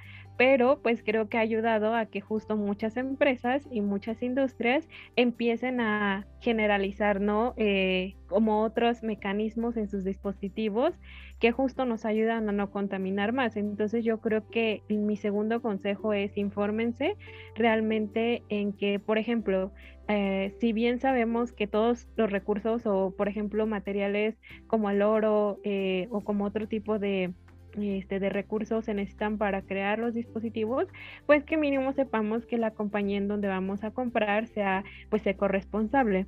pero 0.41 0.79
pues 0.81 1.03
creo 1.05 1.29
que 1.29 1.37
ha 1.37 1.41
ayudado 1.41 1.93
a 1.93 2.07
que 2.07 2.19
justo 2.19 2.57
muchas 2.57 2.97
empresas 2.97 3.61
y 3.69 3.81
muchas 3.81 4.23
industrias 4.23 4.89
empiecen 5.15 5.79
a 5.79 6.25
generalizar, 6.39 7.21
¿no? 7.21 7.53
Eh, 7.57 8.15
como 8.25 8.63
otros 8.63 9.03
mecanismos 9.03 9.77
en 9.77 9.87
sus 9.87 10.03
dispositivos 10.03 10.95
que 11.39 11.51
justo 11.51 11.85
nos 11.85 12.05
ayudan 12.05 12.49
a 12.49 12.53
no 12.53 12.71
contaminar 12.71 13.33
más. 13.33 13.55
Entonces 13.55 14.03
yo 14.03 14.19
creo 14.19 14.49
que 14.49 14.81
mi 14.89 15.15
segundo 15.15 15.61
consejo 15.61 16.11
es 16.11 16.35
infórmense 16.35 17.17
realmente 17.53 18.41
en 18.49 18.73
que, 18.73 18.97
por 18.97 19.19
ejemplo, 19.19 19.71
eh, 20.07 20.55
si 20.59 20.73
bien 20.73 20.99
sabemos 20.99 21.51
que 21.51 21.67
todos 21.67 22.07
los 22.15 22.31
recursos 22.31 22.87
o, 22.87 23.13
por 23.15 23.27
ejemplo, 23.27 23.67
materiales 23.67 24.39
como 24.65 24.89
el 24.89 25.03
oro 25.03 25.59
eh, 25.63 26.07
o 26.09 26.21
como 26.21 26.45
otro 26.45 26.67
tipo 26.67 26.97
de 26.97 27.31
este, 27.79 28.19
de 28.19 28.29
recursos 28.29 28.85
se 28.85 28.93
necesitan 28.93 29.37
para 29.37 29.61
crear 29.61 29.99
los 29.99 30.13
dispositivos, 30.13 30.87
pues 31.25 31.43
que 31.43 31.57
mínimo 31.57 31.93
sepamos 31.93 32.45
que 32.45 32.57
la 32.57 32.71
compañía 32.71 33.17
en 33.17 33.27
donde 33.27 33.47
vamos 33.47 33.83
a 33.83 33.91
comprar 33.91 34.47
sea 34.47 34.83
pues 35.09 35.25
ecorresponsable. 35.25 36.27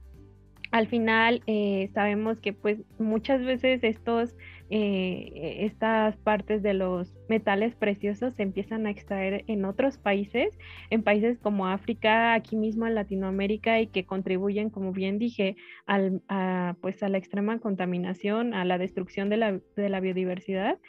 Al 0.74 0.88
final 0.88 1.44
eh, 1.46 1.92
sabemos 1.94 2.40
que 2.40 2.52
pues 2.52 2.82
muchas 2.98 3.44
veces 3.46 3.84
estos, 3.84 4.36
eh, 4.72 5.58
estas 5.60 6.18
partes 6.18 6.64
de 6.64 6.74
los 6.74 7.16
metales 7.30 7.76
preciosos 7.76 8.34
se 8.34 8.42
empiezan 8.42 8.88
a 8.88 8.90
extraer 8.90 9.44
en 9.46 9.66
otros 9.66 10.00
países, 10.00 10.58
en 10.90 11.04
países 11.04 11.38
como 11.38 11.68
África, 11.68 12.34
aquí 12.34 12.56
mismo 12.56 12.88
en 12.88 12.96
Latinoamérica 12.96 13.82
y 13.82 13.86
que 13.86 14.08
contribuyen, 14.08 14.72
como 14.72 14.94
bien 14.94 15.20
dije, 15.20 15.58
al, 15.86 16.24
a, 16.28 16.76
pues 16.82 17.04
a 17.04 17.10
la 17.10 17.20
extrema 17.20 17.60
contaminación, 17.60 18.56
a 18.56 18.66
la 18.66 18.80
destrucción 18.80 19.30
de 19.30 19.38
la, 19.38 19.60
de 19.76 19.90
la 19.90 20.00
biodiversidad 20.00 20.80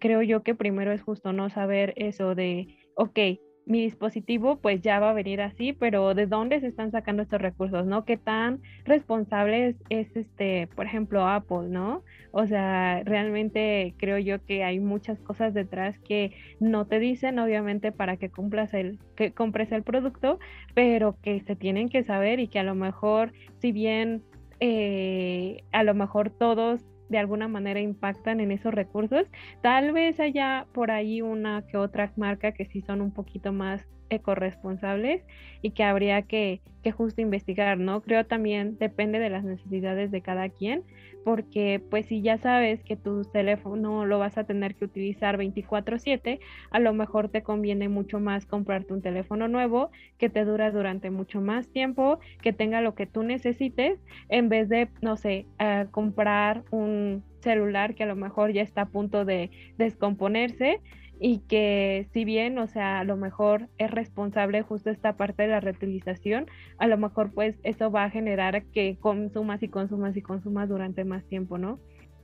creo 0.00 0.22
yo 0.22 0.42
que 0.42 0.54
primero 0.56 0.92
es 0.92 1.02
justo 1.02 1.32
no 1.32 1.50
saber 1.50 1.92
eso 1.96 2.34
de, 2.34 2.76
ok, 2.94 3.18
mi 3.66 3.82
dispositivo 3.82 4.56
pues 4.56 4.80
ya 4.80 4.98
va 4.98 5.10
a 5.10 5.14
venir 5.14 5.40
así, 5.40 5.72
pero 5.72 6.14
¿de 6.14 6.26
dónde 6.26 6.60
se 6.60 6.66
están 6.66 6.90
sacando 6.90 7.22
estos 7.22 7.40
recursos, 7.40 7.86
no? 7.86 8.04
¿Qué 8.04 8.16
tan 8.16 8.60
responsable 8.84 9.76
es, 9.88 10.16
este, 10.16 10.66
por 10.74 10.86
ejemplo, 10.86 11.28
Apple, 11.28 11.68
no? 11.68 12.02
O 12.32 12.46
sea, 12.46 13.02
realmente 13.04 13.94
creo 13.96 14.18
yo 14.18 14.44
que 14.44 14.64
hay 14.64 14.80
muchas 14.80 15.20
cosas 15.20 15.54
detrás 15.54 15.98
que 16.00 16.32
no 16.58 16.86
te 16.86 16.98
dicen, 16.98 17.38
obviamente, 17.38 17.92
para 17.92 18.16
que 18.16 18.30
cumplas 18.30 18.74
el, 18.74 18.98
que 19.14 19.32
compres 19.32 19.70
el 19.70 19.84
producto, 19.84 20.40
pero 20.74 21.16
que 21.22 21.40
se 21.42 21.54
tienen 21.54 21.88
que 21.90 22.02
saber 22.02 22.40
y 22.40 22.48
que 22.48 22.58
a 22.58 22.64
lo 22.64 22.74
mejor, 22.74 23.32
si 23.58 23.70
bien 23.70 24.24
eh, 24.58 25.62
a 25.72 25.84
lo 25.84 25.94
mejor 25.94 26.30
todos 26.30 26.84
de 27.10 27.18
alguna 27.18 27.48
manera 27.48 27.80
impactan 27.80 28.40
en 28.40 28.52
esos 28.52 28.72
recursos. 28.72 29.26
Tal 29.60 29.92
vez 29.92 30.18
haya 30.20 30.66
por 30.72 30.90
ahí 30.90 31.20
una 31.20 31.66
que 31.66 31.76
otra 31.76 32.10
marca 32.16 32.52
que 32.52 32.64
sí 32.66 32.80
son 32.80 33.02
un 33.02 33.12
poquito 33.12 33.52
más 33.52 33.86
ecoresponsables 34.10 35.22
y 35.62 35.70
que 35.70 35.84
habría 35.84 36.22
que, 36.22 36.60
que 36.82 36.92
justo 36.92 37.20
investigar, 37.20 37.78
¿no? 37.78 38.02
Creo 38.02 38.26
también 38.26 38.76
depende 38.78 39.18
de 39.18 39.30
las 39.30 39.44
necesidades 39.44 40.10
de 40.10 40.22
cada 40.22 40.48
quien, 40.48 40.84
porque 41.24 41.82
pues 41.90 42.06
si 42.06 42.22
ya 42.22 42.38
sabes 42.38 42.82
que 42.84 42.96
tu 42.96 43.24
teléfono 43.24 44.04
lo 44.06 44.18
vas 44.18 44.38
a 44.38 44.44
tener 44.44 44.74
que 44.74 44.84
utilizar 44.84 45.36
24/7, 45.36 46.40
a 46.70 46.78
lo 46.80 46.92
mejor 46.94 47.28
te 47.28 47.42
conviene 47.42 47.88
mucho 47.88 48.20
más 48.20 48.46
comprarte 48.46 48.92
un 48.92 49.02
teléfono 49.02 49.48
nuevo 49.48 49.90
que 50.18 50.30
te 50.30 50.44
dura 50.44 50.70
durante 50.70 51.10
mucho 51.10 51.40
más 51.40 51.68
tiempo, 51.70 52.18
que 52.42 52.52
tenga 52.52 52.80
lo 52.80 52.94
que 52.94 53.06
tú 53.06 53.22
necesites, 53.22 54.00
en 54.28 54.48
vez 54.48 54.68
de, 54.68 54.88
no 55.02 55.16
sé, 55.16 55.46
eh, 55.58 55.86
comprar 55.90 56.64
un 56.70 57.24
celular 57.40 57.94
que 57.94 58.04
a 58.04 58.06
lo 58.06 58.16
mejor 58.16 58.52
ya 58.52 58.62
está 58.62 58.82
a 58.82 58.88
punto 58.88 59.24
de 59.24 59.50
descomponerse 59.78 60.80
y 61.20 61.40
que 61.40 62.08
si 62.12 62.24
bien, 62.24 62.58
o 62.58 62.66
sea, 62.66 63.00
a 63.00 63.04
lo 63.04 63.16
mejor 63.16 63.68
es 63.76 63.90
responsable 63.90 64.62
justo 64.62 64.88
esta 64.88 65.16
parte 65.16 65.42
de 65.42 65.48
la 65.48 65.60
reutilización, 65.60 66.46
a 66.78 66.86
lo 66.86 66.96
mejor 66.96 67.32
pues 67.34 67.56
eso 67.62 67.90
va 67.90 68.04
a 68.04 68.10
generar 68.10 68.64
que 68.66 68.96
consumas 68.98 69.62
y 69.62 69.68
consumas 69.68 70.16
y 70.16 70.22
consumas 70.22 70.70
durante 70.70 71.04
más 71.04 71.24
tiempo, 71.26 71.58
¿no? 71.58 71.78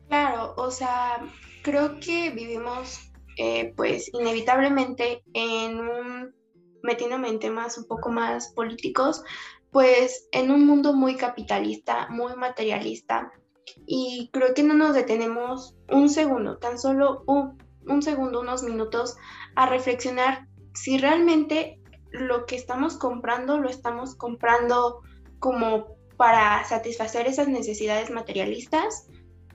Claro, 0.08 0.54
o 0.56 0.70
sea, 0.70 1.20
creo 1.62 2.00
que 2.00 2.30
vivimos 2.30 3.12
eh, 3.36 3.74
pues 3.76 4.10
inevitablemente 4.14 5.22
en 5.34 5.78
un, 5.78 6.34
metiéndome 6.82 7.28
en 7.28 7.38
temas 7.38 7.76
un 7.76 7.86
poco 7.86 8.10
más 8.10 8.52
políticos, 8.54 9.22
pues 9.70 10.26
en 10.32 10.50
un 10.50 10.66
mundo 10.66 10.94
muy 10.94 11.16
capitalista, 11.16 12.08
muy 12.08 12.34
materialista, 12.34 13.30
y 13.86 14.30
creo 14.32 14.54
que 14.54 14.62
no 14.62 14.74
nos 14.74 14.94
detenemos 14.94 15.76
un 15.90 16.08
segundo, 16.08 16.58
tan 16.58 16.78
solo 16.78 17.22
un, 17.26 17.58
un 17.86 18.02
segundo, 18.02 18.40
unos 18.40 18.62
minutos, 18.62 19.16
a 19.54 19.66
reflexionar 19.66 20.46
si 20.74 20.98
realmente 20.98 21.80
lo 22.10 22.46
que 22.46 22.56
estamos 22.56 22.96
comprando 22.96 23.58
lo 23.58 23.68
estamos 23.68 24.14
comprando 24.14 25.00
como 25.38 25.96
para 26.16 26.64
satisfacer 26.64 27.26
esas 27.26 27.48
necesidades 27.48 28.10
materialistas 28.10 29.06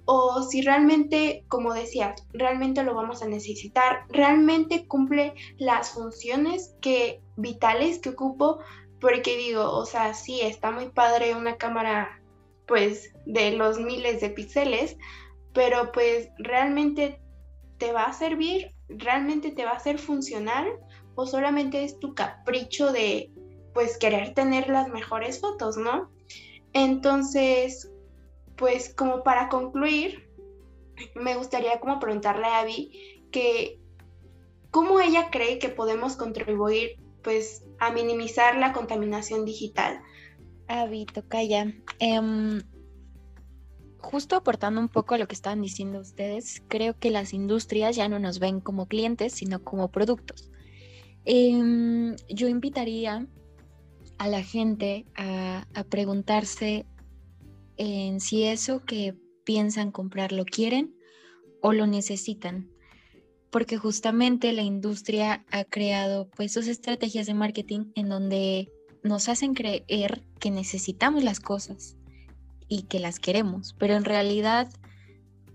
o 0.06 0.44
si 0.44 0.62
realmente, 0.62 1.46
como 1.48 1.74
decía, 1.74 2.16
realmente 2.34 2.84
lo 2.84 2.94
vamos 2.94 3.22
a 3.22 3.28
necesitar, 3.28 4.06
realmente 4.10 4.88
cumple 4.88 5.34
las 5.58 5.92
funciones 5.92 6.76
que 6.82 7.22
vitales 7.38 8.00
que 8.00 8.10
ocupo, 8.10 8.60
porque 9.00 9.38
digo, 9.38 9.72
o 9.72 9.86
sea, 9.86 10.14
sí, 10.14 10.42
está 10.42 10.72
muy 10.72 10.90
padre 10.90 11.36
una 11.36 11.58
cámara 11.58 12.21
pues 12.68 13.14
de 13.26 13.52
los 13.52 13.80
miles 13.80 14.22
de 14.22 14.30
píxeles, 14.30 14.98
pero 15.54 15.92
pues 15.92 16.30
realmente 16.38 17.22
te 17.78 17.92
va 17.92 18.04
a 18.04 18.14
servir, 18.14 18.74
realmente 18.88 19.52
te 19.52 19.66
va 19.66 19.72
a 19.72 19.80
ser 19.80 19.98
funcional 19.98 20.68
o 21.16 21.26
solamente 21.26 21.84
es 21.84 22.00
tu 22.00 22.14
capricho 22.14 22.92
de 22.92 23.32
pues 23.74 23.98
querer 23.98 24.34
tener 24.34 24.70
las 24.70 24.90
mejores 24.90 25.40
fotos, 25.40 25.78
¿no? 25.78 26.12
Entonces, 26.74 27.92
pues 28.56 28.94
como 28.94 29.24
para 29.24 29.50
concluir, 29.50 30.30
me 31.16 31.36
gustaría 31.36 31.80
como 31.80 32.00
preguntarle 32.00 32.46
a 32.46 32.60
Abby 32.60 33.28
que 33.32 33.80
cómo 34.72 35.00
ella 35.00 35.30
cree 35.32 35.60
que 35.60 35.70
podemos 35.70 36.16
contribuir 36.16 36.98
pues 37.24 37.64
a 37.80 37.92
minimizar 37.92 38.58
la 38.58 38.74
contaminación 38.74 39.46
digital. 39.46 40.02
Abby, 40.72 41.06
Tocaya, 41.06 41.74
eh, 42.00 42.62
justo 44.02 44.36
aportando 44.36 44.82
un 44.82 44.90
poco 44.90 45.16
a 45.16 45.18
lo 45.18 45.28
que 45.28 45.36
estaban 45.36 45.62
diciendo 45.62 46.00
ustedes, 46.00 46.64
creo 46.68 46.98
que 46.98 47.12
las 47.12 47.34
industrias 47.34 47.96
ya 47.96 48.10
no 48.10 48.20
nos 48.20 48.40
ven 48.40 48.60
como 48.60 48.88
clientes, 48.88 49.34
sino 49.34 49.64
como 49.64 49.92
productos. 49.92 50.50
Em, 51.24 52.16
yo 52.28 52.48
invitaría 52.48 53.28
a 54.18 54.28
la 54.28 54.44
gente 54.44 55.06
a, 55.16 55.66
preguntarse 55.90 56.86
en 57.78 58.20
si 58.20 58.44
eso 58.44 58.84
que 58.86 59.16
piensan 59.44 59.92
comprar 59.92 60.32
lo 60.32 60.46
quieren 60.46 60.96
o 61.62 61.74
lo 61.74 61.88
necesitan. 61.88 62.70
Porque 63.50 63.78
justamente 63.78 64.54
la 64.54 64.62
industria 64.62 65.46
ha 65.52 65.64
creado 65.66 66.30
pues 66.30 66.54
dos 66.54 66.68
estrategias 66.68 67.28
de 67.28 67.34
marketing 67.34 67.92
en 67.96 68.10
donde 68.10 68.72
nos 69.04 69.30
hacen 69.30 69.54
creer 69.54 70.24
que 70.40 70.52
necesitamos 70.52 71.24
las 71.24 71.40
cosas 71.40 71.96
y 72.68 72.84
que 72.84 73.00
las 73.00 73.20
queremos, 73.20 73.76
pero 73.78 73.96
en 73.96 74.06
realidad 74.06 74.70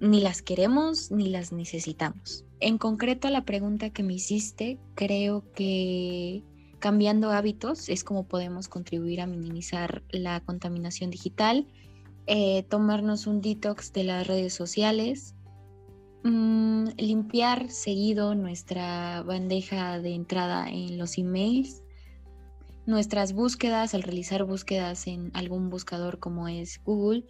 ni 0.00 0.20
las 0.20 0.42
queremos 0.42 1.10
ni 1.10 1.28
las 1.28 1.52
necesitamos. 1.52 2.44
En 2.60 2.78
concreto, 2.78 3.30
la 3.30 3.44
pregunta 3.44 3.90
que 3.90 4.02
me 4.02 4.14
hiciste, 4.14 4.78
creo 4.94 5.44
que 5.52 6.42
cambiando 6.78 7.30
hábitos 7.30 7.88
es 7.88 8.04
como 8.04 8.28
podemos 8.28 8.68
contribuir 8.68 9.20
a 9.20 9.26
minimizar 9.26 10.02
la 10.10 10.40
contaminación 10.40 11.10
digital, 11.10 11.66
eh, 12.26 12.64
tomarnos 12.64 13.26
un 13.26 13.40
detox 13.40 13.92
de 13.92 14.04
las 14.04 14.26
redes 14.26 14.52
sociales, 14.52 15.34
mm, 16.24 16.88
limpiar 16.98 17.70
seguido 17.70 18.34
nuestra 18.34 19.22
bandeja 19.22 20.00
de 20.00 20.14
entrada 20.14 20.68
en 20.68 20.98
los 20.98 21.18
emails, 21.18 21.82
nuestras 22.86 23.32
búsquedas, 23.32 23.94
al 23.94 24.02
realizar 24.02 24.44
búsquedas 24.44 25.06
en 25.06 25.30
algún 25.34 25.70
buscador 25.70 26.18
como 26.18 26.48
es 26.48 26.80
Google, 26.84 27.24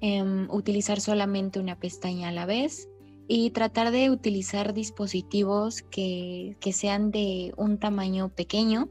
em, 0.00 0.48
utilizar 0.50 1.00
solamente 1.00 1.58
una 1.58 1.78
pestaña 1.78 2.28
a 2.28 2.32
la 2.32 2.46
vez 2.46 2.88
y 3.26 3.50
tratar 3.50 3.90
de 3.90 4.10
utilizar 4.10 4.74
dispositivos 4.74 5.82
que, 5.82 6.56
que 6.60 6.72
sean 6.72 7.10
de 7.10 7.52
un 7.56 7.78
tamaño 7.78 8.28
pequeño, 8.30 8.90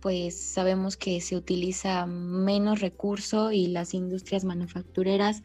pues 0.00 0.40
sabemos 0.40 0.96
que 0.96 1.20
se 1.20 1.36
utiliza 1.36 2.06
menos 2.06 2.80
recurso 2.80 3.52
y 3.52 3.66
las 3.66 3.92
industrias 3.92 4.44
manufactureras 4.44 5.42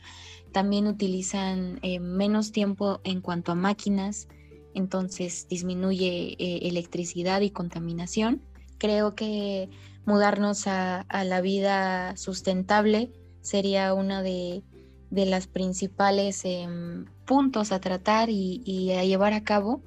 también 0.52 0.88
utilizan 0.88 1.80
eh, 1.82 2.00
menos 2.00 2.52
tiempo 2.52 3.00
en 3.04 3.22
cuanto 3.22 3.52
a 3.52 3.56
máquinas, 3.56 4.28
entonces 4.74 5.48
disminuye 5.50 6.36
eh, 6.38 6.60
electricidad 6.64 7.42
y 7.42 7.52
contaminación. 7.52 8.42
Creo 8.78 9.16
que 9.16 9.70
mudarnos 10.06 10.68
a, 10.68 11.06
la 11.24 11.42
vida 11.42 12.16
sustentable 12.18 13.12
sería 13.42 13.94
uno 13.94 14.24
de, 14.24 14.64
de 15.10 15.26
las 15.26 15.48
principales 15.48 16.44
em, 16.46 17.06
puntos 17.26 17.72
a 17.72 17.80
tratar 17.80 18.30
y, 18.30 18.92
a 18.94 19.04
llevar 19.04 19.34
a 19.34 19.44
cabo, 19.44 19.84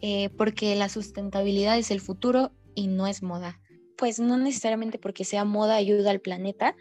eh, 0.00 0.30
porque 0.36 0.76
la 0.76 0.88
sustentabilidad 0.88 1.78
es 1.78 1.90
el 1.90 2.00
futuro 2.00 2.52
y 2.74 2.86
no 2.86 3.06
es 3.06 3.22
moda. 3.22 3.60
Pues 3.96 4.20
no 4.20 4.36
necesariamente 4.36 4.98
porque 4.98 5.24
sea 5.24 5.44
moda 5.44 5.76
ayuda 5.76 6.10
al 6.10 6.20
planeta. 6.20 6.74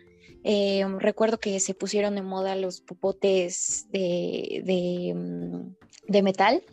Em, 0.44 1.00
recuerdo 1.00 1.40
que 1.40 1.60
se 1.60 1.74
pusieron 1.74 2.16
de 2.16 2.24
moda 2.24 2.56
los 2.56 2.82
popotes 2.82 3.88
de, 3.92 4.64
em, 5.10 6.24
metal 6.24 6.64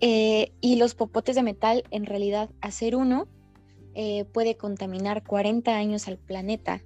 eh, 0.00 0.52
y 0.60 0.76
los 0.76 0.94
popotes 0.94 1.36
de 1.36 1.42
metal 1.42 1.84
en 1.90 2.06
realidad 2.06 2.50
hacer 2.60 2.96
uno 2.96 3.28
eh, 3.94 4.24
puede 4.24 4.56
contaminar 4.56 5.24
40 5.24 5.76
años 5.76 6.08
al 6.08 6.18
planeta, 6.18 6.82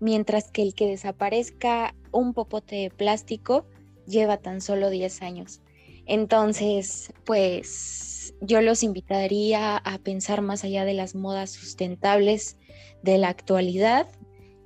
mientras 0.00 0.50
que 0.50 0.62
el 0.62 0.74
que 0.74 0.86
desaparezca 0.86 1.94
un 2.12 2.32
popote 2.34 2.76
de 2.76 2.90
plástico 2.90 3.66
lleva 4.06 4.38
tan 4.38 4.60
solo 4.60 4.90
10 4.90 5.22
años. 5.22 5.60
Entonces, 6.06 7.12
pues 7.24 8.34
yo 8.40 8.62
los 8.62 8.82
invitaría 8.82 9.76
a 9.76 9.98
pensar 9.98 10.40
más 10.40 10.64
allá 10.64 10.84
de 10.84 10.94
las 10.94 11.14
modas 11.14 11.50
sustentables 11.50 12.56
de 13.02 13.18
la 13.18 13.28
actualidad 13.28 14.08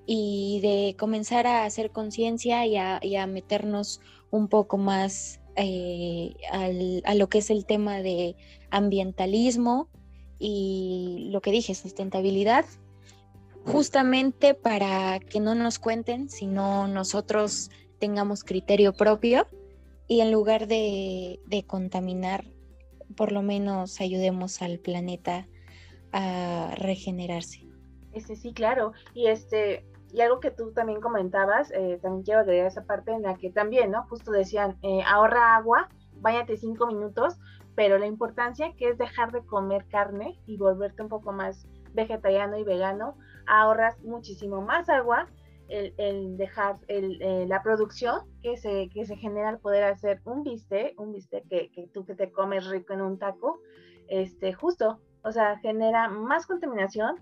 y 0.07 0.61
de 0.63 0.97
comenzar 0.97 1.47
a 1.47 1.65
hacer 1.65 1.91
conciencia 1.91 2.65
y, 2.67 2.77
a 2.77 3.27
meternos 3.27 4.01
un 4.31 4.49
poco 4.49 4.79
más 4.79 5.41
eh, 5.57 6.35
a 7.05 7.15
lo 7.15 7.29
que 7.29 7.39
es 7.39 7.51
el 7.51 7.67
tema 7.67 8.03
de 8.03 8.37
ambientalismo 8.71 9.89
y 10.45 11.29
lo 11.31 11.41
que 11.41 11.53
dije, 11.53 11.73
sustentabilidad, 11.73 12.65
justamente 13.65 14.55
para 14.55 15.21
que 15.21 15.39
no 15.39 15.55
nos 15.55 15.79
cuenten, 15.79 16.29
sino 16.29 16.89
nosotros 16.89 17.71
tengamos 18.01 18.43
criterio 18.43 18.93
propio 18.93 19.47
y 20.09 20.21
en 20.21 20.33
lugar 20.33 20.67
de, 20.67 21.39
contaminar, 21.69 22.45
por 23.17 23.31
lo 23.31 23.43
menos 23.43 24.01
ayudemos 24.01 24.63
al 24.63 24.81
planeta 24.81 25.47
a 26.11 26.75
regenerarse. 26.77 27.65
Este, 28.13 28.35
sí, 28.35 28.53
claro. 28.53 28.95
Y 29.15 29.29
este, 29.29 29.87
y 30.13 30.23
algo 30.23 30.41
que 30.41 30.51
tú 30.51 30.73
también 30.73 31.01
comentabas, 31.01 31.71
eh, 31.71 32.01
también 32.03 32.25
quiero 32.25 32.41
agregar 32.41 32.67
esa 32.67 32.85
parte 32.85 33.13
en 33.13 33.23
la 33.23 33.37
que 33.37 33.51
también, 33.51 33.93
¿no? 33.93 34.09
Justo 34.09 34.33
decían, 34.33 34.77
eh, 34.83 35.03
ahorra 35.07 35.55
agua, 35.55 35.89
váyate 36.17 36.57
cinco 36.57 36.89
minutos, 36.89 37.39
pero 37.75 37.99
la 37.99 38.07
importancia 38.07 38.73
que 38.77 38.89
es 38.89 38.99
dejar 38.99 39.33
de 39.33 39.45
comer 39.45 39.87
carne 39.89 40.39
y 40.47 40.57
volverte 40.57 41.03
un 41.03 41.09
poco 41.09 41.33
más 41.33 41.67
vegetariano 41.95 42.59
y 42.59 42.65
vegano, 42.65 43.17
ahorras 43.47 44.01
muchísimo 44.03 44.61
más 44.63 44.89
agua 44.89 45.29
el, 45.69 46.37
dejar 46.37 46.79
eh, 46.89 47.47
la 47.49 47.63
producción 47.63 48.21
que 48.43 48.57
se, 48.57 48.91
que 48.91 49.07
se 49.07 49.17
genera 49.17 49.49
al 49.49 49.59
poder 49.59 49.85
hacer 49.85 50.21
un 50.25 50.43
bistec, 50.43 50.99
un 51.01 51.13
bistec 51.13 51.49
que, 51.49 51.71
que, 51.71 51.87
tú 51.89 52.05
que 52.05 52.15
te 52.15 52.31
comes 52.31 52.69
rico 52.69 52.93
en 52.93 53.01
un 53.01 53.19
taco, 53.19 53.61
este, 54.09 54.53
justo, 54.53 55.01
o 55.23 55.33
sea, 55.33 55.59
genera 55.59 56.09
más 56.09 56.47
contaminación, 56.47 57.17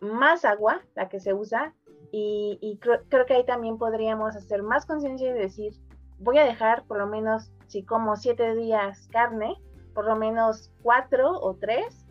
más 0.00 0.44
agua, 0.44 0.82
la 0.94 1.08
que 1.08 1.18
se 1.18 1.34
usa, 1.34 1.74
y, 2.12 2.78
creo, 2.80 3.00
creo, 3.08 3.26
que 3.26 3.34
ahí 3.34 3.44
también 3.44 3.76
podríamos 3.76 4.36
hacer 4.36 4.62
más 4.62 4.86
conciencia 4.86 5.28
y 5.28 5.34
decir, 5.34 5.74
voy 6.18 6.38
a 6.38 6.44
dejar 6.44 6.84
por 6.84 6.98
lo 6.98 7.06
menos, 7.06 7.52
si 7.66 7.84
como 7.84 8.16
siete 8.16 8.54
días 8.54 9.08
carne, 9.12 9.56
por 9.94 10.04
lo 10.04 10.16
menos 10.16 10.72
cuatro 10.82 11.40
o 11.40 11.54
tres 11.54 12.06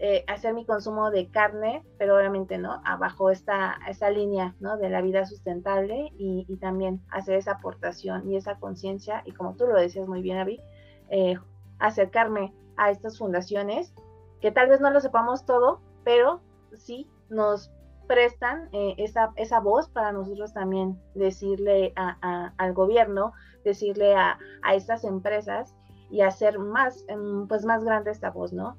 eh, 0.00 0.22
hacer 0.28 0.54
mi 0.54 0.64
consumo 0.64 1.10
de 1.10 1.28
carne, 1.28 1.82
pero 1.98 2.16
obviamente, 2.16 2.56
¿no? 2.56 2.80
Abajo 2.84 3.30
está 3.30 3.76
esa 3.88 4.10
línea, 4.10 4.54
¿no? 4.60 4.76
De 4.76 4.88
la 4.88 5.02
vida 5.02 5.26
sustentable 5.26 6.12
y, 6.16 6.44
también 6.60 7.02
hacer 7.10 7.34
esa 7.34 7.52
aportación 7.52 8.30
y 8.30 8.36
esa 8.36 8.60
conciencia 8.60 9.22
y 9.24 9.32
como 9.32 9.56
tú 9.56 9.66
lo 9.66 9.74
decías 9.74 10.06
muy 10.06 10.22
bien, 10.22 10.38
Avi, 10.38 10.60
eh, 11.10 11.36
acercarme 11.80 12.54
a 12.76 12.92
estas 12.92 13.18
fundaciones 13.18 13.92
que 14.40 14.52
tal 14.52 14.68
vez 14.68 14.80
no 14.80 14.90
lo 14.90 15.00
sepamos 15.00 15.44
todo, 15.44 15.80
pero 16.04 16.42
sí 16.74 17.10
nos 17.28 17.72
prestan 18.08 18.68
eh, 18.72 18.94
esa, 18.98 19.32
esa 19.36 19.60
voz 19.60 19.88
para 19.90 20.10
nosotros 20.10 20.52
también 20.52 21.00
decirle 21.14 21.92
al 21.94 22.72
gobierno, 22.72 23.32
decirle 23.64 24.16
a, 24.16 24.38
a 24.62 24.74
estas 24.74 25.04
empresas 25.04 25.76
y 26.10 26.22
hacer 26.22 26.58
más, 26.58 27.04
em, 27.08 27.46
pues 27.46 27.64
más 27.64 27.84
grande 27.84 28.10
esta 28.10 28.30
voz, 28.30 28.52
¿no? 28.52 28.76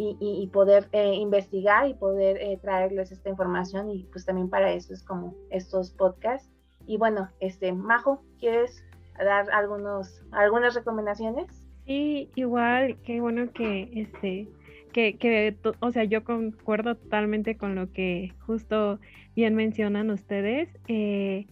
y, 0.00 0.48
poder 0.52 0.88
eh, 0.92 1.14
investigar 1.14 1.88
y 1.88 1.94
poder 1.94 2.36
eh, 2.36 2.56
traerles 2.62 3.10
esta 3.10 3.30
información 3.30 3.90
y 3.90 4.04
pues 4.04 4.24
también 4.24 4.48
para 4.48 4.72
eso 4.72 4.92
es 4.92 5.02
como 5.02 5.34
estos 5.50 5.90
podcasts. 5.90 6.48
Y 6.86 6.96
bueno, 6.96 7.28
este, 7.40 7.72
Majo, 7.72 8.22
¿quieres 8.38 8.84
dar 9.18 9.50
algunos, 9.50 10.22
algunas 10.30 10.74
recomendaciones? 10.74 11.46
Sí, 11.84 12.30
igual, 12.36 12.96
qué 13.02 13.20
bueno 13.20 13.50
que 13.52 13.90
este 13.92 14.48
que, 14.88 15.16
que, 15.16 15.56
o 15.80 15.92
sea, 15.92 16.04
yo 16.04 16.24
concuerdo 16.24 16.96
totalmente 16.96 17.56
con 17.56 17.74
lo 17.74 17.92
que 17.92 18.32
justo 18.40 18.98
bien 19.36 19.54
mencionan 19.54 20.10
ustedes. 20.10 20.68
Eh, 20.88 21.46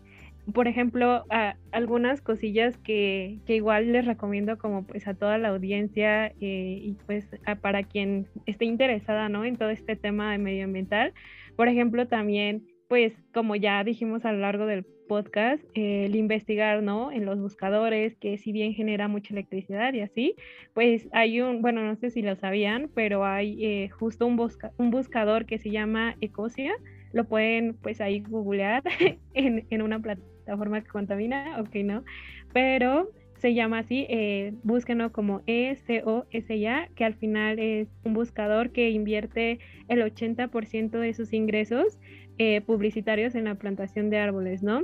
por 0.53 0.69
ejemplo, 0.69 1.25
algunas 1.73 2.21
cosillas 2.21 2.77
que, 2.79 3.39
igual 3.49 3.93
les 3.93 4.05
recomiendo 4.05 4.59
como 4.59 4.85
pues 4.85 5.09
a 5.09 5.15
toda 5.15 5.39
la 5.39 5.49
audiencia 5.49 6.29
eh, 6.41 6.79
y 6.83 6.97
pues 7.07 7.29
para 7.61 7.83
quien 7.83 8.29
esté 8.47 8.65
interesada, 8.65 9.29
¿no? 9.29 9.45
En 9.45 9.57
todo 9.57 9.71
este 9.71 9.97
tema 9.97 10.31
de 10.33 10.39
medioambiental. 10.39 11.15
Por 11.57 11.69
ejemplo, 11.69 12.07
también, 12.07 12.65
pues 12.89 13.13
como 13.35 13.57
ya 13.57 13.83
dijimos 13.83 14.25
a 14.25 14.33
lo 14.33 14.39
largo 14.39 14.67
del 14.67 14.87
podcast, 15.07 15.63
el 15.75 16.15
investigar, 16.17 16.83
¿no? 16.83 17.13
En 17.13 17.25
los 17.25 17.41
buscadores, 17.41 18.17
que 18.17 18.39
si 18.39 18.53
bien 18.53 18.75
genera 18.75 19.09
mucha 19.09 19.35
electricidad 19.35 19.93
y 19.95 20.01
así, 20.01 20.35
pues 20.75 21.09
hay 21.13 21.41
un, 21.41 21.63
bueno, 21.63 21.83
no 21.83 21.97
sé 21.97 22.11
si 22.11 22.23
lo 22.23 22.37
sabían, 22.37 22.91
pero 22.95 23.25
hay 23.25 23.65
eh, 23.65 23.89
justo 23.89 24.27
un, 24.27 24.37
buscador 24.37 25.47
que 25.47 25.59
se 25.59 25.71
llama 25.71 26.17
Ecosia, 26.21 26.75
lo 27.13 27.25
pueden 27.25 27.75
pues 27.75 28.01
ahí 28.01 28.21
googlear 28.21 28.83
en, 29.35 29.67
en 29.71 29.83
una 29.83 30.01
plataforma 30.01 30.37
forma 30.55 30.81
que 30.81 30.89
contamina, 30.89 31.61
ok, 31.61 31.75
no, 31.85 32.05
pero 32.53 33.11
se 33.39 33.55
llama 33.55 33.81
así, 33.81 34.07
eh, 34.09 34.55
búsquenlo 34.63 35.13
como 35.13 35.43
ECOSA, 35.47 36.89
que 36.95 37.05
al 37.05 37.15
final 37.15 37.59
es 37.59 37.89
un 38.05 38.15
buscador 38.15 38.71
que 38.71 38.91
invierte 38.91 39.59
el 39.89 40.01
80% 40.01 40.99
de 40.99 41.15
sus 41.15 41.33
ingresos 41.33 41.99
eh, 42.39 42.61
publicitarios 42.61 43.35
en 43.35 43.45
la 43.45 43.55
plantación 43.55 44.11
de 44.11 44.19
árboles, 44.19 44.63
¿no? 44.63 44.83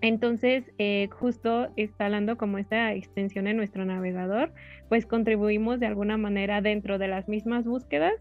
Entonces, 0.00 0.64
eh, 0.78 1.08
justo 1.12 1.68
instalando 1.76 2.36
como 2.36 2.58
esta 2.58 2.92
extensión 2.92 3.46
en 3.46 3.56
nuestro 3.56 3.84
navegador, 3.84 4.52
pues 4.88 5.06
contribuimos 5.06 5.78
de 5.78 5.86
alguna 5.86 6.16
manera 6.16 6.60
dentro 6.60 6.98
de 6.98 7.08
las 7.08 7.28
mismas 7.28 7.64
búsquedas 7.64 8.14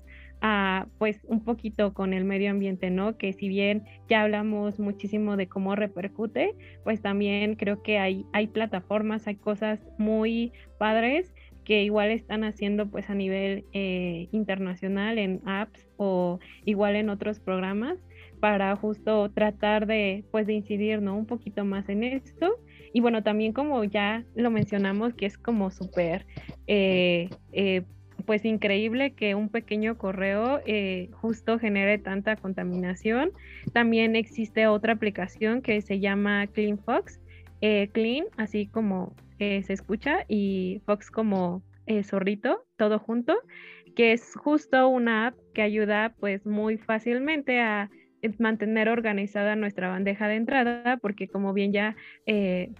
pues 0.98 1.20
un 1.28 1.44
poquito 1.44 1.94
con 1.94 2.14
el 2.14 2.26
medio 2.26 2.50
ambiente, 2.50 2.90
¿no? 2.90 3.18
Que 3.18 3.34
si 3.34 3.48
bien 3.48 3.84
ya 4.10 4.24
hablamos 4.24 4.80
muchísimo 4.80 5.38
de 5.38 5.48
cómo 5.48 5.76
repercute, 5.76 6.56
pues 6.84 7.02
también 7.02 7.56
creo 7.56 7.84
que 7.84 8.00
hay, 8.00 8.26
hay 8.34 8.48
plataformas, 8.48 9.28
hay 9.28 9.36
cosas 9.36 9.80
muy 9.98 10.52
padres 10.80 11.34
que 11.64 11.84
igual 11.84 12.10
están 12.10 12.44
haciendo 12.44 12.90
pues 12.90 13.10
a 13.12 13.14
nivel 13.14 13.66
eh, 13.72 14.30
internacional 14.32 15.20
en 15.20 15.42
apps 15.46 15.88
o 15.98 16.40
igual 16.66 16.96
en 16.96 17.10
otros 17.10 17.40
programas 17.40 18.00
para 18.42 18.76
justo 18.76 19.30
tratar 19.30 19.86
de 19.86 20.26
pues 20.32 20.48
de 20.48 20.54
incidir 20.54 21.02
no 21.02 21.16
un 21.16 21.28
poquito 21.28 21.64
más 21.64 21.88
en 21.88 22.04
esto 22.04 22.56
y 22.92 23.00
bueno 23.00 23.24
también 23.24 23.54
como 23.54 23.84
ya 23.84 24.26
lo 24.36 24.50
mencionamos 24.50 25.14
que 25.14 25.28
es 25.28 25.38
como 25.38 25.70
súper 25.70 26.26
eh, 26.68 27.30
eh, 27.54 27.84
pues 28.26 28.44
increíble 28.44 29.14
que 29.14 29.36
un 29.36 29.50
pequeño 29.50 29.98
correo 29.98 30.60
eh, 30.66 31.10
justo 31.14 31.58
genere 31.58 31.98
tanta 31.98 32.36
contaminación. 32.36 33.32
También 33.74 34.16
existe 34.16 34.68
otra 34.68 34.94
aplicación 34.94 35.64
que 35.64 35.82
se 35.82 36.00
llama 36.00 36.46
Clean 36.46 36.78
Fox, 36.78 37.20
eh, 37.62 37.90
Clean, 37.94 38.26
así 38.38 38.68
como 38.68 39.16
se 39.40 39.74
escucha, 39.74 40.24
y 40.28 40.84
Fox 40.86 41.10
como 41.10 41.64
zorrito, 42.04 42.64
todo 42.78 43.00
junto, 43.00 43.36
que 43.96 44.12
es 44.12 44.36
justo 44.36 44.88
una 44.88 45.28
app 45.28 45.36
que 45.56 45.64
ayuda 45.64 46.14
pues 46.20 46.46
muy 46.46 46.78
fácilmente 46.78 47.60
a 47.60 47.90
mantener 48.40 48.90
organizada 48.90 49.56
nuestra 49.56 49.90
bandeja 49.90 50.28
de 50.28 50.36
entrada, 50.36 50.98
porque 50.98 51.28
como 51.28 51.54
bien 51.54 51.74
ya 51.74 51.96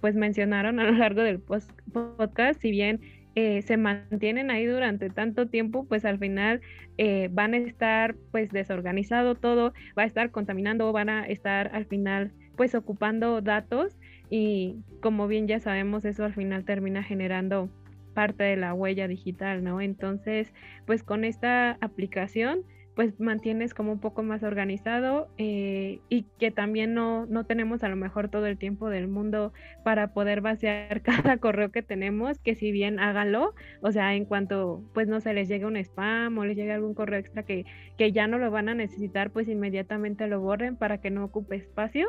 pues 0.00 0.14
mencionaron 0.14 0.80
a 0.80 0.84
lo 0.84 0.92
largo 0.92 1.22
del 1.22 1.40
podcast, 1.40 2.60
si 2.60 2.70
bien 2.70 3.00
eh, 3.34 3.62
se 3.62 3.78
mantienen 3.78 4.50
ahí 4.50 4.66
durante 4.66 5.08
tanto 5.08 5.48
tiempo, 5.48 5.86
pues 5.86 6.04
al 6.04 6.18
final 6.18 6.60
eh, 6.98 7.28
van 7.32 7.54
a 7.54 7.58
estar 7.58 8.14
pues 8.30 8.50
desorganizado 8.50 9.36
todo, 9.36 9.72
va 9.98 10.02
a 10.02 10.06
estar 10.06 10.30
contaminando, 10.30 10.92
van 10.92 11.08
a 11.08 11.26
estar 11.26 11.74
al 11.74 11.86
final 11.86 12.32
pues 12.56 12.74
ocupando 12.74 13.40
datos 13.40 13.98
y 14.28 14.76
como 15.00 15.28
bien 15.28 15.48
ya 15.48 15.60
sabemos 15.60 16.04
eso 16.04 16.26
al 16.26 16.34
final 16.34 16.66
termina 16.66 17.02
generando 17.02 17.70
parte 18.12 18.44
de 18.44 18.56
la 18.56 18.74
huella 18.74 19.08
digital, 19.08 19.64
¿no? 19.64 19.80
Entonces, 19.80 20.52
pues 20.84 21.02
con 21.02 21.24
esta 21.24 21.78
aplicación 21.80 22.60
pues 22.94 23.18
mantienes 23.18 23.74
como 23.74 23.92
un 23.92 24.00
poco 24.00 24.22
más 24.22 24.42
organizado 24.42 25.28
eh, 25.38 26.00
y 26.08 26.24
que 26.38 26.50
también 26.50 26.94
no, 26.94 27.26
no 27.26 27.44
tenemos 27.44 27.82
a 27.82 27.88
lo 27.88 27.96
mejor 27.96 28.28
todo 28.28 28.46
el 28.46 28.58
tiempo 28.58 28.90
del 28.90 29.08
mundo 29.08 29.52
para 29.84 30.12
poder 30.12 30.40
vaciar 30.42 31.00
cada 31.02 31.38
correo 31.38 31.70
que 31.70 31.82
tenemos, 31.82 32.38
que 32.38 32.54
si 32.54 32.70
bien 32.70 32.98
háganlo, 33.00 33.54
o 33.80 33.92
sea, 33.92 34.14
en 34.14 34.24
cuanto 34.24 34.82
pues 34.92 35.08
no 35.08 35.20
se 35.20 35.32
les 35.34 35.48
llegue 35.48 35.66
un 35.66 35.76
spam 35.76 36.36
o 36.38 36.44
les 36.44 36.56
llegue 36.56 36.72
algún 36.72 36.94
correo 36.94 37.18
extra 37.18 37.44
que, 37.44 37.64
que 37.96 38.12
ya 38.12 38.26
no 38.26 38.38
lo 38.38 38.50
van 38.50 38.68
a 38.68 38.74
necesitar, 38.74 39.30
pues 39.30 39.48
inmediatamente 39.48 40.26
lo 40.26 40.40
borren 40.40 40.76
para 40.76 41.00
que 41.00 41.10
no 41.10 41.24
ocupe 41.24 41.56
espacio, 41.56 42.08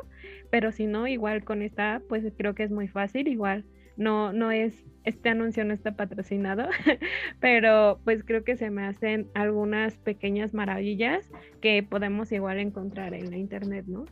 pero 0.49 0.71
si 0.71 0.85
no, 0.85 1.07
igual 1.07 1.43
con 1.43 1.61
esta, 1.61 2.01
pues 2.09 2.25
creo 2.37 2.55
que 2.55 2.63
es 2.63 2.71
muy 2.71 2.87
fácil, 2.87 3.27
igual 3.27 3.65
no, 3.95 4.33
no 4.33 4.51
es, 4.51 4.83
este 5.03 5.29
anuncio 5.29 5.65
no 5.65 5.73
está 5.73 5.95
patrocinado, 5.95 6.67
pero 7.39 7.99
pues 8.03 8.23
creo 8.23 8.43
que 8.43 8.57
se 8.57 8.69
me 8.69 8.85
hacen 8.85 9.29
algunas 9.33 9.97
pequeñas 9.97 10.53
maravillas 10.53 11.29
que 11.61 11.83
podemos 11.83 12.31
igual 12.31 12.59
encontrar 12.59 13.13
en 13.13 13.29
la 13.29 13.37
internet, 13.37 13.85
¿no? 13.87 14.05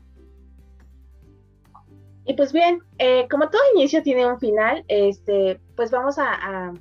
Y 2.26 2.36
pues 2.36 2.54
bien, 2.54 2.80
eh, 3.00 3.28
como 3.30 3.50
todo 3.50 3.62
inicio 3.76 4.04
tiene 4.04 4.28
un 4.28 4.40
final, 4.40 4.86
este, 4.88 5.60
pues 5.76 5.90
vamos 5.90 6.18
a, 6.20 6.74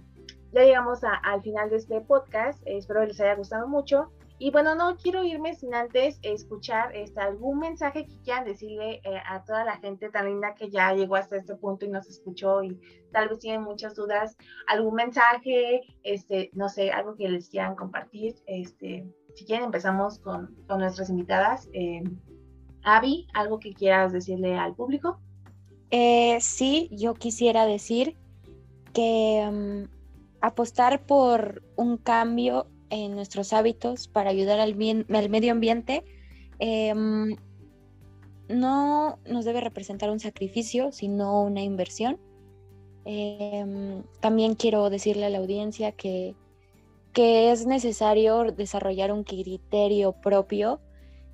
ya 0.52 0.64
llegamos 0.64 1.00
al 1.02 1.42
final 1.42 1.70
de 1.70 1.76
este 1.76 2.00
podcast, 2.02 2.62
espero 2.66 3.04
les 3.06 3.20
haya 3.20 3.34
gustado 3.34 3.66
mucho. 3.66 4.10
Y 4.42 4.50
bueno, 4.50 4.74
no 4.74 4.96
quiero 4.96 5.22
irme 5.22 5.54
sin 5.54 5.74
antes 5.74 6.18
escuchar 6.22 6.96
este, 6.96 7.20
algún 7.20 7.58
mensaje 7.58 8.06
que 8.06 8.16
quieran 8.22 8.46
decirle 8.46 9.02
eh, 9.04 9.20
a 9.28 9.44
toda 9.44 9.64
la 9.64 9.76
gente 9.76 10.08
tan 10.08 10.24
linda 10.24 10.54
que 10.54 10.70
ya 10.70 10.94
llegó 10.94 11.16
hasta 11.16 11.36
este 11.36 11.56
punto 11.56 11.84
y 11.84 11.90
nos 11.90 12.08
escuchó 12.08 12.62
y 12.62 12.80
tal 13.12 13.28
vez 13.28 13.40
tienen 13.40 13.60
muchas 13.60 13.94
dudas. 13.94 14.38
Algún 14.66 14.94
mensaje, 14.94 15.82
este, 16.04 16.48
no 16.54 16.70
sé, 16.70 16.90
algo 16.90 17.16
que 17.16 17.28
les 17.28 17.50
quieran 17.50 17.76
compartir. 17.76 18.34
Este, 18.46 19.06
si 19.34 19.44
quieren, 19.44 19.66
empezamos 19.66 20.18
con, 20.20 20.56
nuestras 20.68 21.10
invitadas. 21.10 21.68
Eh, 21.74 22.02
Avi, 22.82 23.26
¿algo 23.34 23.60
que 23.60 23.74
quieras 23.74 24.10
decirle 24.10 24.56
al 24.56 24.74
público? 24.74 25.20
Eh, 25.90 26.38
sí, 26.40 26.88
yo 26.92 27.12
quisiera 27.12 27.66
decir 27.66 28.16
que 28.94 29.46
mm, 29.52 29.90
apostar 30.40 31.04
por 31.04 31.62
un 31.76 31.98
cambio 31.98 32.68
en 32.90 33.14
nuestros 33.14 33.52
hábitos 33.52 34.08
para 34.08 34.30
ayudar 34.30 34.60
al, 34.60 34.74
bien, 34.74 35.06
al 35.10 35.30
medio 35.30 35.52
ambiente, 35.52 36.04
em, 36.58 37.36
no 38.48 39.18
nos 39.26 39.44
debe 39.44 39.60
representar 39.60 40.10
un 40.10 40.20
sacrificio, 40.20 40.92
sino 40.92 41.42
una 41.42 41.62
inversión. 41.62 42.18
Em, 43.04 44.02
también 44.20 44.54
quiero 44.54 44.90
decirle 44.90 45.26
a 45.26 45.30
la 45.30 45.38
audiencia 45.38 45.92
que, 45.92 46.34
que 47.12 47.52
es 47.52 47.66
necesario 47.66 48.52
desarrollar 48.52 49.12
un 49.12 49.24
criterio 49.24 50.12
propio 50.12 50.80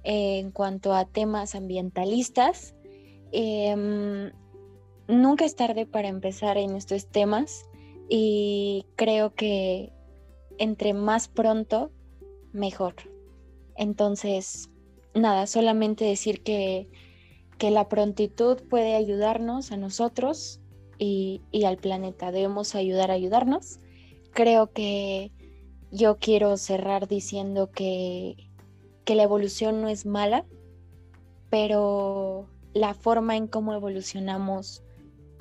en 0.04 0.52
cuanto 0.52 0.94
a 0.94 1.04
temas 1.04 1.54
ambientalistas 1.56 2.76
Em, 3.32 4.32
nunca 5.08 5.44
es 5.44 5.56
tarde 5.56 5.86
para 5.86 6.08
empezar 6.08 6.56
en 6.56 6.76
estos 6.76 7.06
temas 7.06 7.66
y 8.08 8.86
creo 8.96 9.34
que 9.34 9.92
entre 10.58 10.94
más 10.94 11.28
pronto, 11.28 11.90
mejor. 12.52 12.94
Entonces, 13.76 14.70
nada, 15.14 15.46
solamente 15.46 16.04
decir 16.04 16.42
que, 16.42 16.88
la 17.58 17.88
prontitud 17.88 18.62
puede 18.68 18.94
ayudarnos 18.94 19.72
a 19.72 19.76
nosotros 19.76 20.60
y, 20.98 21.42
al 21.64 21.78
planeta. 21.78 22.30
Debemos 22.30 22.74
ayudar 22.74 23.10
a 23.10 23.14
ayudarnos. 23.14 23.80
Creo 24.32 24.72
que 24.72 25.32
yo 25.90 26.18
quiero 26.18 26.56
cerrar 26.58 27.08
diciendo 27.08 27.70
que, 27.70 28.36
que 29.04 29.14
la 29.14 29.22
evolución 29.22 29.80
no 29.80 29.88
es 29.88 30.04
mala, 30.04 30.44
pero 31.48 32.48
la 32.74 32.92
forma 32.92 33.36
en 33.36 33.46
cómo 33.46 33.72
evolucionamos 33.72 34.82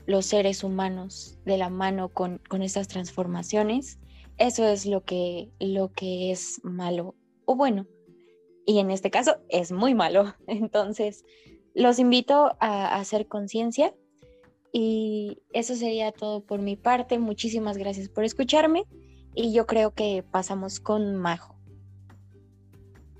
los 0.05 0.25
seres 0.25 0.63
humanos 0.63 1.37
de 1.45 1.57
la 1.57 1.69
mano 1.69 2.09
con, 2.09 2.39
con 2.47 2.61
estas 2.61 2.87
transformaciones, 2.87 3.99
eso 4.37 4.65
es 4.65 4.85
lo 4.85 5.03
que, 5.03 5.49
lo 5.59 5.91
que 5.91 6.31
es 6.31 6.59
malo 6.63 7.15
o 7.45 7.55
bueno. 7.55 7.87
Y 8.65 8.79
en 8.79 8.91
este 8.91 9.11
caso 9.11 9.37
es 9.49 9.71
muy 9.71 9.93
malo. 9.93 10.33
Entonces, 10.47 11.23
los 11.73 11.99
invito 11.99 12.55
a, 12.59 12.95
hacer 12.95 13.27
conciencia 13.27 13.93
y 14.71 15.39
eso 15.53 15.75
sería 15.75 16.11
todo 16.11 16.43
por 16.43 16.61
mi 16.61 16.75
parte. 16.75 17.19
Muchísimas 17.19 17.77
gracias 17.77 18.09
por 18.09 18.23
escucharme 18.23 18.83
y 19.33 19.53
yo 19.53 19.65
creo 19.65 19.91
que 19.91 20.23
pasamos 20.31 20.79
con 20.79 21.15
Majo. 21.15 21.55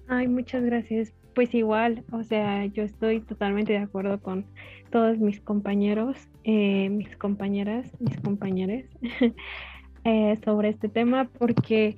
Ay, 0.08 0.28
muchas 0.28 0.64
gracias. 0.64 1.14
Pues 1.34 1.54
igual, 1.54 2.06
o 2.14 2.24
sea, 2.24 2.66
yo 2.68 2.84
estoy 2.84 3.20
totalmente 3.20 3.74
de 3.74 3.80
acuerdo 3.80 4.22
con 4.22 4.46
todos 4.90 5.18
mis 5.18 5.42
compañeros, 5.42 6.16
eh, 6.46 6.88
mis 6.90 7.18
compañeras, 7.18 7.92
mis 8.00 8.18
compañeros 8.22 8.86
eh, 10.06 10.38
sobre 10.44 10.70
este 10.70 10.88
tema, 10.90 11.30
porque 11.38 11.98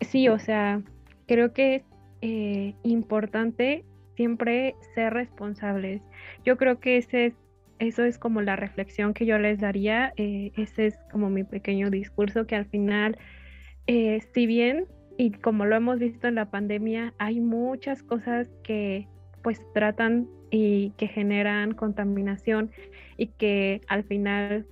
sí, 0.00 0.28
o 0.28 0.38
sea, 0.38 0.82
creo 1.26 1.52
que 1.52 1.76
es 1.76 1.82
eh, 2.20 2.74
importante 2.82 3.84
siempre 4.16 4.74
ser 4.94 5.14
responsables. 5.14 6.02
Yo 6.44 6.56
creo 6.56 6.78
que 6.78 6.98
ese 6.98 7.26
es, 7.26 7.34
eso 7.78 8.04
es 8.04 8.18
como 8.18 8.42
la 8.42 8.56
reflexión 8.56 9.14
que 9.14 9.26
yo 9.26 9.38
les 9.38 9.60
daría, 9.60 10.12
ese 10.16 10.86
es 10.86 10.98
como 11.10 11.30
mi 11.30 11.42
pequeño 11.42 11.90
discurso 11.90 12.46
que 12.46 12.54
al 12.54 12.66
final, 12.66 13.18
si 13.86 14.46
bien 14.46 14.86
y 15.16 15.30
como 15.32 15.64
lo 15.64 15.76
hemos 15.76 15.98
visto 15.98 16.28
en 16.28 16.36
la 16.36 16.50
pandemia, 16.50 17.14
hay 17.18 17.40
muchas 17.40 18.02
cosas 18.02 18.48
que 18.62 19.08
pues 19.42 19.60
tratan 19.74 20.28
y 20.50 20.90
que 20.96 21.06
generan 21.06 21.72
contaminación 21.72 22.70
y 23.16 23.28
que 23.28 23.80
al 23.88 24.04
final 24.04 24.66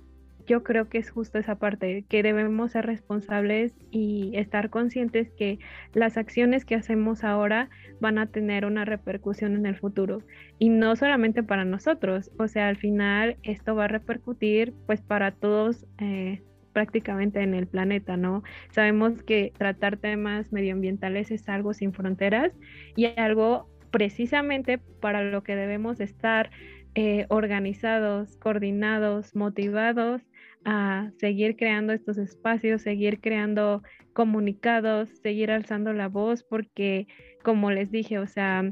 yo 0.45 0.63
creo 0.63 0.89
que 0.89 0.97
es 0.97 1.09
justo 1.09 1.37
esa 1.37 1.55
parte, 1.55 2.05
que 2.07 2.23
debemos 2.23 2.71
ser 2.71 2.85
responsables 2.85 3.73
y 3.91 4.31
estar 4.35 4.69
conscientes 4.69 5.31
que 5.31 5.59
las 5.93 6.17
acciones 6.17 6.65
que 6.65 6.75
hacemos 6.75 7.23
ahora 7.23 7.69
van 7.99 8.17
a 8.17 8.27
tener 8.27 8.65
una 8.65 8.85
repercusión 8.85 9.55
en 9.55 9.65
el 9.65 9.75
futuro. 9.75 10.21
Y 10.59 10.69
no 10.69 10.95
solamente 10.95 11.43
para 11.43 11.65
nosotros, 11.65 12.31
o 12.37 12.47
sea, 12.47 12.67
al 12.67 12.77
final 12.77 13.37
esto 13.43 13.75
va 13.75 13.85
a 13.85 13.89
repercutir 13.89 14.73
pues 14.85 15.01
para 15.01 15.31
todos 15.31 15.85
eh, 15.99 16.41
prácticamente 16.73 17.41
en 17.41 17.53
el 17.53 17.67
planeta, 17.67 18.17
¿no? 18.17 18.43
Sabemos 18.71 19.21
que 19.23 19.53
tratar 19.57 19.97
temas 19.97 20.51
medioambientales 20.51 21.31
es 21.31 21.47
algo 21.47 21.73
sin 21.73 21.93
fronteras 21.93 22.51
y 22.95 23.05
algo 23.17 23.69
precisamente 23.91 24.79
para 24.99 25.23
lo 25.23 25.43
que 25.43 25.55
debemos 25.55 25.99
estar 25.99 26.49
eh, 26.95 27.25
organizados, 27.29 28.37
coordinados, 28.37 29.35
motivados 29.35 30.21
a 30.65 31.11
seguir 31.17 31.55
creando 31.55 31.93
estos 31.93 32.17
espacios, 32.17 32.81
seguir 32.81 33.19
creando 33.19 33.83
comunicados, 34.13 35.09
seguir 35.21 35.51
alzando 35.51 35.93
la 35.93 36.07
voz, 36.07 36.43
porque 36.43 37.07
como 37.43 37.71
les 37.71 37.91
dije, 37.91 38.19
o 38.19 38.27
sea, 38.27 38.71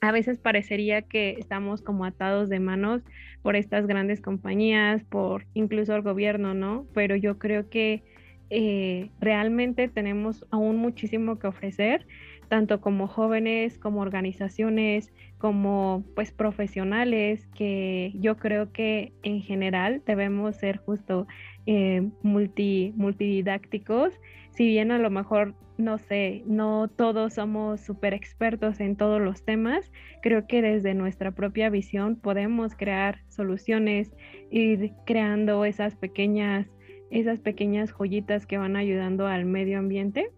a 0.00 0.12
veces 0.12 0.38
parecería 0.38 1.02
que 1.02 1.36
estamos 1.38 1.82
como 1.82 2.04
atados 2.04 2.48
de 2.48 2.60
manos 2.60 3.02
por 3.42 3.56
estas 3.56 3.86
grandes 3.86 4.20
compañías, 4.20 5.04
por 5.04 5.46
incluso 5.54 5.94
el 5.94 6.02
gobierno, 6.02 6.54
¿no? 6.54 6.86
Pero 6.94 7.16
yo 7.16 7.38
creo 7.38 7.68
que 7.68 8.02
eh, 8.50 9.10
realmente 9.20 9.88
tenemos 9.88 10.46
aún 10.50 10.76
muchísimo 10.76 11.38
que 11.38 11.48
ofrecer, 11.48 12.06
tanto 12.48 12.80
como 12.80 13.08
jóvenes, 13.08 13.78
como 13.78 14.00
organizaciones, 14.00 15.12
como 15.38 16.04
pues 16.14 16.32
profesionales, 16.32 17.46
que 17.54 18.12
yo 18.14 18.36
creo 18.36 18.72
que 18.72 19.12
en 19.22 19.40
general 19.40 20.02
debemos 20.06 20.56
ser 20.56 20.78
justo 20.78 21.26
eh, 21.66 22.08
multi, 22.22 22.92
multididácticos, 22.96 24.14
si 24.50 24.66
bien 24.66 24.90
a 24.90 24.98
lo 24.98 25.10
mejor 25.10 25.54
no 25.78 25.96
sé, 25.98 26.42
no 26.44 26.88
todos 26.88 27.34
somos 27.34 27.80
súper 27.80 28.12
expertos 28.12 28.80
en 28.80 28.96
todos 28.96 29.20
los 29.20 29.44
temas. 29.44 29.92
Creo 30.22 30.46
que 30.48 30.60
desde 30.60 30.92
nuestra 30.92 31.30
propia 31.30 31.70
visión 31.70 32.16
podemos 32.16 32.74
crear 32.74 33.20
soluciones, 33.28 34.10
ir 34.50 34.92
creando 35.06 35.64
esas 35.64 35.94
pequeñas, 35.94 36.66
esas 37.12 37.38
pequeñas 37.38 37.92
joyitas 37.92 38.44
que 38.44 38.58
van 38.58 38.74
ayudando 38.74 39.28
al 39.28 39.44
medio 39.44 39.78
ambiente. 39.78 40.32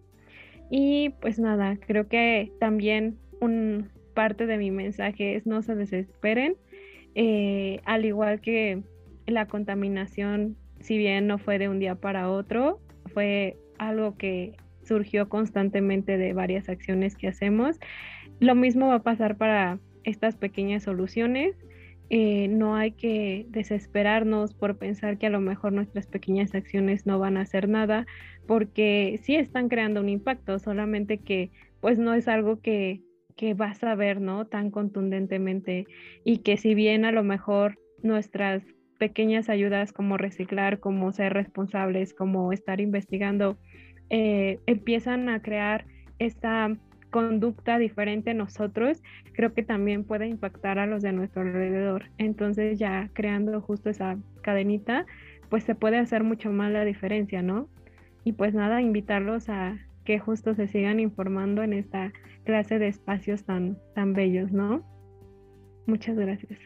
Y 0.70 1.10
pues 1.20 1.38
nada, 1.38 1.78
creo 1.84 2.06
que 2.06 2.52
también 2.60 3.18
un 3.40 3.88
parte 4.10 4.46
de 4.46 4.58
mi 4.58 4.70
mensaje 4.70 5.36
es 5.36 5.46
no 5.46 5.62
se 5.62 5.74
desesperen, 5.74 6.56
eh, 7.14 7.80
al 7.84 8.04
igual 8.04 8.40
que 8.40 8.82
la 9.26 9.46
contaminación, 9.46 10.56
si 10.80 10.98
bien 10.98 11.26
no 11.26 11.38
fue 11.38 11.58
de 11.58 11.68
un 11.68 11.78
día 11.78 11.94
para 11.94 12.30
otro, 12.30 12.80
fue 13.12 13.56
algo 13.78 14.16
que 14.16 14.54
surgió 14.82 15.28
constantemente 15.28 16.18
de 16.18 16.32
varias 16.32 16.68
acciones 16.68 17.16
que 17.16 17.28
hacemos. 17.28 17.78
Lo 18.40 18.54
mismo 18.54 18.88
va 18.88 18.96
a 18.96 19.02
pasar 19.02 19.36
para 19.36 19.78
estas 20.04 20.36
pequeñas 20.36 20.84
soluciones. 20.84 21.56
Eh, 22.08 22.48
no 22.48 22.74
hay 22.74 22.92
que 22.92 23.46
desesperarnos 23.50 24.52
por 24.52 24.78
pensar 24.78 25.16
que 25.18 25.26
a 25.26 25.30
lo 25.30 25.40
mejor 25.40 25.72
nuestras 25.72 26.08
pequeñas 26.08 26.54
acciones 26.54 27.06
no 27.06 27.20
van 27.20 27.36
a 27.36 27.42
hacer 27.42 27.68
nada, 27.68 28.06
porque 28.46 29.20
sí 29.22 29.36
están 29.36 29.68
creando 29.68 30.00
un 30.00 30.08
impacto, 30.08 30.58
solamente 30.58 31.18
que 31.18 31.50
pues 31.80 31.98
no 31.98 32.12
es 32.14 32.26
algo 32.26 32.60
que, 32.60 33.00
que 33.40 33.54
vas 33.54 33.82
a 33.84 33.94
ver, 33.94 34.20
¿no? 34.20 34.44
Tan 34.44 34.70
contundentemente 34.70 35.86
y 36.24 36.38
que 36.40 36.58
si 36.58 36.74
bien 36.74 37.06
a 37.06 37.10
lo 37.10 37.24
mejor 37.24 37.78
nuestras 38.02 38.62
pequeñas 38.98 39.48
ayudas 39.48 39.94
como 39.94 40.18
reciclar, 40.18 40.78
como 40.78 41.10
ser 41.10 41.32
responsables, 41.32 42.12
como 42.12 42.52
estar 42.52 42.82
investigando, 42.82 43.56
eh, 44.10 44.58
empiezan 44.66 45.30
a 45.30 45.40
crear 45.40 45.86
esta 46.18 46.76
conducta 47.08 47.78
diferente 47.78 48.32
en 48.32 48.36
nosotros, 48.36 49.02
creo 49.32 49.54
que 49.54 49.62
también 49.62 50.04
puede 50.04 50.26
impactar 50.26 50.78
a 50.78 50.84
los 50.84 51.00
de 51.00 51.12
nuestro 51.12 51.40
alrededor. 51.40 52.10
Entonces 52.18 52.78
ya 52.78 53.08
creando 53.14 53.62
justo 53.62 53.88
esa 53.88 54.18
cadenita, 54.42 55.06
pues 55.48 55.64
se 55.64 55.74
puede 55.74 55.96
hacer 55.96 56.24
mucho 56.24 56.52
más 56.52 56.70
la 56.70 56.84
diferencia, 56.84 57.40
¿no? 57.40 57.68
Y 58.22 58.32
pues 58.32 58.52
nada, 58.52 58.82
invitarlos 58.82 59.48
a 59.48 59.78
que 60.04 60.18
justo 60.18 60.54
se 60.54 60.68
sigan 60.68 61.00
informando 61.00 61.62
en 61.62 61.72
esta 61.72 62.12
clase 62.50 62.80
de 62.80 62.88
espacios 62.88 63.44
tan, 63.44 63.78
tan 63.94 64.12
bellos, 64.12 64.50
¿no? 64.50 64.82
Muchas 65.86 66.16
gracias. 66.16 66.58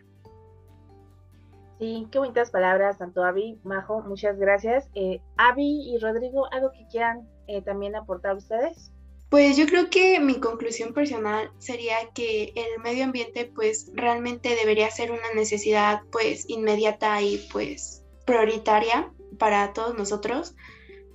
Sí, 1.79 2.07
qué 2.11 2.19
bonitas 2.19 2.51
palabras, 2.51 2.99
tanto 2.99 3.23
Avi, 3.23 3.59
Majo, 3.65 4.03
muchas 4.03 4.39
gracias. 4.39 4.89
Eh, 4.95 5.21
Avi 5.37 5.95
y 5.95 5.99
Rodrigo, 5.99 6.51
¿algo 6.53 6.71
que 6.73 6.87
quieran 6.91 7.29
eh, 7.47 7.61
también 7.61 7.97
aportar 7.97 8.37
ustedes? 8.37 8.91
Pues 9.29 9.59
yo 9.59 9.67
creo 9.67 9.91
que 9.91 10.21
mi 10.21 10.41
conclusión 10.41 10.95
personal 10.95 11.51
sería 11.59 11.97
que 12.15 12.53
el 12.55 12.83
medio 12.83 13.05
ambiente 13.05 13.51
pues 13.55 13.91
realmente 13.95 14.55
debería 14.55 14.91
ser 14.91 15.11
una 15.11 15.35
necesidad 15.35 16.01
pues 16.11 16.49
inmediata 16.49 17.21
y 17.21 17.47
pues 17.53 18.03
prioritaria 18.25 19.13
para 19.39 19.73
todos 19.75 19.99
nosotros, 19.99 20.55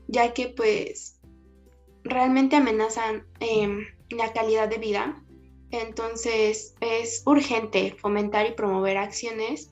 ya 0.08 0.34
que 0.34 0.50
pues 0.50 1.20
realmente 2.04 2.58
amenazan 2.58 3.26
em, 3.40 3.86
la 4.10 4.34
calidad 4.34 4.68
de 4.68 4.78
vida. 4.78 5.24
Entonces 5.72 6.76
es 6.82 7.22
urgente 7.26 7.96
fomentar 8.00 8.48
y 8.48 8.54
promover 8.54 8.98
acciones 8.98 9.72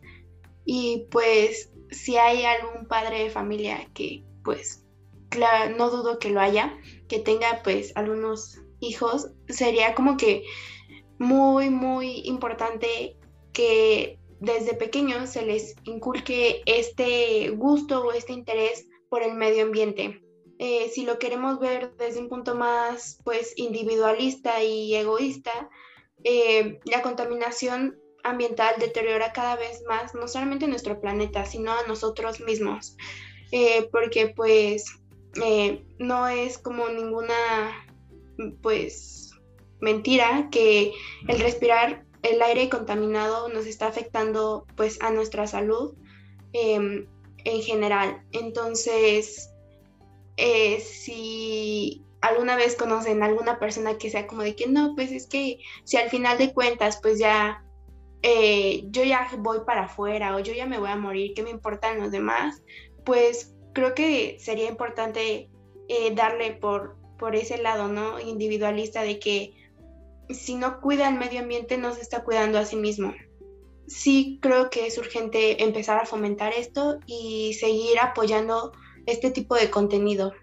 y 0.65 1.07
pues 1.09 1.71
si 1.89 2.17
hay 2.17 2.43
algún 2.45 2.87
padre 2.87 3.23
de 3.23 3.29
familia 3.29 3.89
que 3.93 4.23
pues 4.43 4.83
no 5.77 5.89
dudo 5.89 6.19
que 6.19 6.29
lo 6.29 6.39
haya, 6.39 6.77
que 7.07 7.19
tenga 7.19 7.61
pues 7.63 7.91
algunos 7.95 8.59
hijos, 8.79 9.31
sería 9.47 9.95
como 9.95 10.17
que 10.17 10.43
muy, 11.19 11.69
muy 11.69 12.21
importante 12.25 13.17
que 13.53 14.19
desde 14.39 14.73
pequeños 14.75 15.31
se 15.31 15.41
les 15.41 15.75
inculque 15.83 16.61
este 16.65 17.49
gusto 17.51 18.05
o 18.05 18.11
este 18.11 18.33
interés 18.33 18.87
por 19.09 19.23
el 19.23 19.33
medio 19.33 19.63
ambiente. 19.63 20.21
Eh, 20.59 20.89
si 20.89 21.05
lo 21.05 21.19
queremos 21.19 21.59
ver 21.59 21.95
desde 21.97 22.19
un 22.19 22.29
punto 22.29 22.55
más 22.55 23.19
pues 23.23 23.53
individualista 23.57 24.63
y 24.63 24.95
egoísta, 24.95 25.69
eh, 26.23 26.79
la 26.85 27.01
contaminación 27.03 27.99
ambiental 28.23 28.75
deteriora 28.79 29.33
cada 29.33 29.55
vez 29.55 29.83
más 29.87 30.15
no 30.15 30.27
solamente 30.27 30.67
nuestro 30.67 30.99
planeta, 30.99 31.45
sino 31.45 31.71
a 31.71 31.85
nosotros 31.87 32.41
mismos, 32.41 32.97
eh, 33.51 33.87
porque 33.91 34.33
pues 34.35 34.85
no 35.99 36.27
es 36.27 36.57
como 36.57 36.89
ninguna 36.89 37.35
pues 38.63 39.31
mentira 39.79 40.49
que 40.51 40.91
el 41.27 41.39
respirar 41.39 42.07
el 42.23 42.41
aire 42.41 42.69
contaminado 42.69 43.47
nos 43.49 43.67
está 43.67 43.87
afectando 43.87 44.65
pues 44.75 44.99
a 45.01 45.11
nuestra 45.11 45.45
salud 45.45 45.93
em, 46.53 47.05
en 47.43 47.61
general. 47.61 48.23
Entonces, 48.31 49.51
eh, 50.37 50.79
si 50.79 52.03
alguna 52.21 52.55
vez 52.55 52.75
conocen 52.75 53.21
a 53.21 53.25
alguna 53.25 53.59
persona 53.59 53.97
que 53.97 54.09
sea 54.09 54.27
como 54.27 54.43
de 54.43 54.55
que 54.55 54.67
no, 54.67 54.93
pues 54.95 55.11
es 55.11 55.27
que 55.27 55.59
si 55.83 55.97
al 55.97 56.09
final 56.09 56.37
de 56.37 56.53
cuentas 56.53 56.99
pues 57.01 57.19
ya 57.19 57.63
eh, 58.21 58.83
yo 58.89 59.03
ya 59.03 59.29
voy 59.39 59.59
para 59.65 59.83
afuera 59.83 60.35
o 60.35 60.39
yo 60.39 60.53
ya 60.53 60.65
me 60.65 60.79
voy 60.79 60.89
a 60.89 60.95
morir, 60.95 61.33
¿qué 61.35 61.43
me 61.43 61.49
importan 61.49 61.99
los 61.99 62.11
demás? 62.11 62.63
Pues 63.05 63.55
creo 63.73 63.93
que 63.93 64.37
sería 64.39 64.69
importante 64.69 65.49
eh, 65.87 66.13
darle 66.15 66.53
por, 66.53 66.97
por 67.17 67.35
ese 67.35 67.57
lado, 67.57 67.87
¿no? 67.87 68.19
Individualista 68.19 69.03
de 69.03 69.19
que 69.19 69.53
si 70.29 70.55
no 70.55 70.81
cuida 70.81 71.07
el 71.07 71.15
medio 71.15 71.39
ambiente 71.39 71.77
no 71.77 71.93
se 71.93 72.01
está 72.01 72.23
cuidando 72.23 72.57
a 72.57 72.65
sí 72.65 72.75
mismo. 72.75 73.13
Sí 73.87 74.39
creo 74.41 74.69
que 74.69 74.87
es 74.87 74.97
urgente 74.97 75.63
empezar 75.63 75.99
a 75.99 76.05
fomentar 76.05 76.53
esto 76.53 76.99
y 77.05 77.53
seguir 77.53 77.99
apoyando 77.99 78.73
este 79.07 79.31
tipo 79.31 79.55
de 79.55 79.71
contenido. 79.71 80.33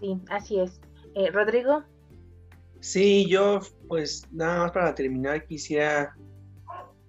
Sí, 0.00 0.20
así 0.28 0.58
es. 0.58 0.80
Eh, 1.14 1.30
Rodrigo. 1.30 1.84
Sí, 2.80 3.26
yo 3.28 3.60
pues 3.88 4.26
nada 4.32 4.64
más 4.64 4.72
para 4.72 4.94
terminar 4.94 5.46
quisiera 5.46 6.16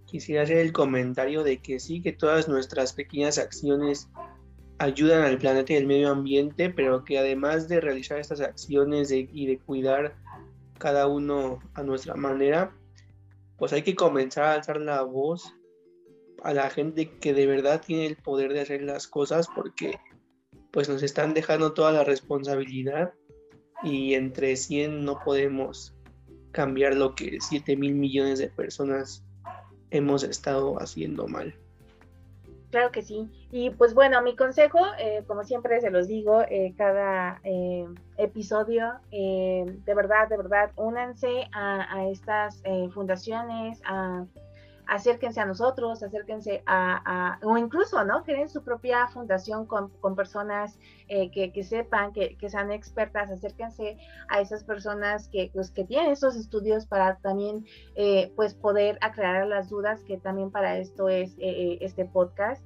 quisiera 0.05 0.43
hacer 0.43 0.57
el 0.59 0.71
comentario 0.71 1.43
de 1.43 1.57
que 1.57 1.79
sí, 1.79 2.01
que 2.01 2.13
todas 2.13 2.47
nuestras 2.47 2.93
pequeñas 2.93 3.37
acciones 3.37 4.09
ayudan 4.79 5.23
al 5.23 5.37
planeta 5.37 5.73
y 5.73 5.77
al 5.77 5.85
medio 5.85 6.09
ambiente, 6.09 6.69
pero 6.69 7.03
que 7.03 7.17
además 7.17 7.67
de 7.67 7.81
realizar 7.81 8.19
estas 8.19 8.39
acciones 8.39 9.11
y 9.11 9.45
de 9.45 9.59
cuidar 9.59 10.15
cada 10.77 11.07
uno 11.07 11.59
a 11.73 11.83
nuestra 11.83 12.15
manera, 12.15 12.71
pues 13.57 13.73
hay 13.73 13.81
que 13.81 13.95
comenzar 13.95 14.45
a 14.45 14.53
alzar 14.53 14.79
la 14.79 15.01
voz 15.01 15.53
a 16.43 16.53
la 16.53 16.69
gente 16.69 17.17
que 17.19 17.33
de 17.33 17.47
verdad 17.47 17.81
tiene 17.85 18.05
el 18.05 18.15
poder 18.15 18.53
de 18.53 18.61
hacer 18.61 18.83
las 18.83 19.07
cosas 19.07 19.47
porque 19.53 19.99
pues 20.71 20.89
nos 20.89 21.03
están 21.03 21.33
dejando 21.33 21.73
toda 21.73 21.91
la 21.91 22.03
responsabilidad 22.03 23.13
y 23.83 24.15
entre 24.15 24.55
100 24.55 25.05
no 25.05 25.19
podemos 25.23 25.95
cambiar 26.51 26.95
lo 26.95 27.15
que 27.15 27.37
7 27.39 27.75
mil 27.75 27.93
millones 27.93 28.39
de 28.39 28.47
personas 28.47 29.23
hemos 29.91 30.23
estado 30.23 30.81
haciendo 30.81 31.27
mal. 31.27 31.53
Claro 32.71 32.91
que 32.91 33.01
sí. 33.01 33.29
Y 33.51 33.69
pues 33.69 33.93
bueno, 33.93 34.21
mi 34.21 34.35
consejo, 34.35 34.79
eh, 34.99 35.23
como 35.25 35.43
siempre 35.45 35.79
se 35.79 35.89
los 35.89 36.07
digo, 36.07 36.41
eh, 36.49 36.73
cada 36.77 37.39
eh, 37.43 37.85
episodio, 38.17 38.93
de 39.09 39.93
verdad, 39.95 40.27
de 40.27 40.37
verdad, 40.37 40.71
únanse 40.75 41.47
a, 41.53 41.95
a 41.95 42.09
estas 42.09 42.61
fundaciones, 42.93 43.79
a 43.85 44.25
acérquense 44.87 45.39
a 45.39 45.45
nosotros, 45.45 46.01
acérquense 46.01 46.63
a, 46.65 47.39
o 47.43 47.57
incluso, 47.57 48.03
¿no? 48.05 48.23
Creen 48.23 48.49
su 48.49 48.63
propia 48.63 49.07
fundación 49.07 49.65
con, 49.65 49.91
personas 50.15 50.79
eh, 51.09 51.29
que, 51.31 51.63
sepan, 51.63 52.13
que, 52.13 52.49
sean 52.49 52.71
expertas, 52.71 53.29
acérquense 53.29 53.97
a 54.29 54.39
esas 54.39 54.63
personas 54.63 55.27
que, 55.27 55.51
pues, 55.53 55.71
que 55.71 55.83
tienen 55.83 56.11
esos 56.11 56.35
estudios 56.35 56.85
para 56.85 57.17
también, 57.17 57.65
eh, 57.95 58.31
pues, 58.35 58.53
poder 58.53 58.97
aclarar 59.01 59.47
las 59.47 59.69
dudas, 59.69 60.03
que 60.03 60.17
también 60.17 60.51
para 60.51 60.77
esto 60.77 61.09
es 61.09 61.35
eh, 61.39 61.77
este 61.81 62.05
podcast, 62.05 62.65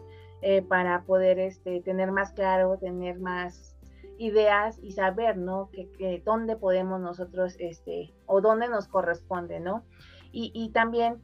para 0.70 1.04
poder 1.04 1.38
este, 1.38 1.82
tener 1.82 2.12
más 2.12 2.32
claro, 2.32 2.76
tener 2.80 3.20
más 3.20 3.76
ideas 4.18 4.80
y 4.82 4.94
saber, 4.94 5.38
¿no? 5.38 5.70
Que, 5.72 6.24
dónde 6.26 6.56
podemos 6.56 7.00
nosotros, 7.00 7.56
este, 7.60 8.12
o 8.26 8.42
dónde 8.42 8.68
nos 8.68 8.88
corresponde, 8.88 9.60
¿no? 9.60 9.84
Y, 10.32 10.52
y 10.56 10.70
también 10.70 11.22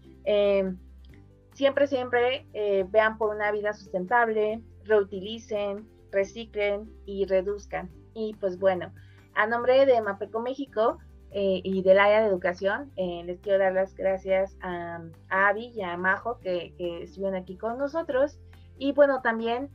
siempre, 1.57 1.87
siempre 1.87 2.45
eh, 2.53 2.85
vean 2.87 3.17
por 3.17 3.35
una 3.35 3.51
vida 3.51 3.73
sustentable, 3.73 4.61
reutilicen, 4.83 5.89
reciclen 6.11 6.87
y 7.07 7.25
reduzcan. 7.25 7.89
Y 8.13 8.35
pues 8.35 8.59
bueno, 8.59 8.93
a 9.33 9.47
nombre 9.47 9.87
de 9.87 9.99
Mapeco 9.99 10.39
México 10.39 10.99
eh, 11.31 11.61
y 11.63 11.81
del 11.81 11.97
área 11.97 12.21
de 12.21 12.27
educación, 12.27 12.91
eh, 12.95 13.23
les 13.25 13.39
quiero 13.39 13.57
dar 13.57 13.73
las 13.73 13.95
gracias 13.95 14.55
a, 14.61 15.01
a 15.29 15.47
Avi 15.47 15.71
y 15.75 15.81
a 15.81 15.97
Majo 15.97 16.39
que, 16.41 16.75
estuvieron 17.01 17.35
aquí 17.35 17.57
con 17.57 17.79
nosotros. 17.79 18.39
Y 18.77 18.91
bueno, 18.91 19.23
también 19.23 19.71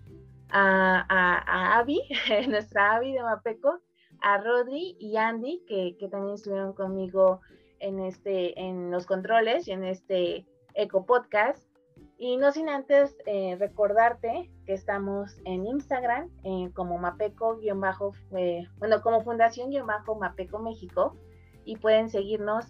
a, 0.50 1.04
a, 1.08 1.78
Avi, 1.80 2.00
nuestra 2.48 2.94
Avi 2.94 3.12
de 3.12 3.24
Mapeco, 3.24 3.80
a 4.20 4.38
Rodri 4.38 4.96
y 5.00 5.16
Andy, 5.16 5.64
que, 5.66 5.96
que, 5.98 6.06
también 6.06 6.34
estuvieron 6.34 6.74
conmigo 6.74 7.40
en, 7.80 7.98
este, 7.98 8.60
en 8.60 8.92
los 8.92 9.04
controles 9.04 9.66
y 9.66 9.72
en 9.72 9.82
este 9.82 10.46
Eco 10.74 11.04
Podcast. 11.04 11.71
Y 12.24 12.36
no 12.36 12.52
sin 12.52 12.68
antes 12.68 13.16
eh, 13.26 13.56
recordarte 13.58 14.48
que 14.64 14.74
estamos 14.74 15.40
en 15.44 15.66
Instagram 15.66 16.30
eh, 16.44 16.70
como 16.72 16.96
Mapeco-, 16.96 17.58
eh, 18.36 18.68
bueno, 18.78 19.02
como 19.02 19.24
Fundación-Mapeco 19.24 20.60
México 20.60 21.16
y 21.64 21.78
pueden 21.78 22.10
seguirnos. 22.10 22.66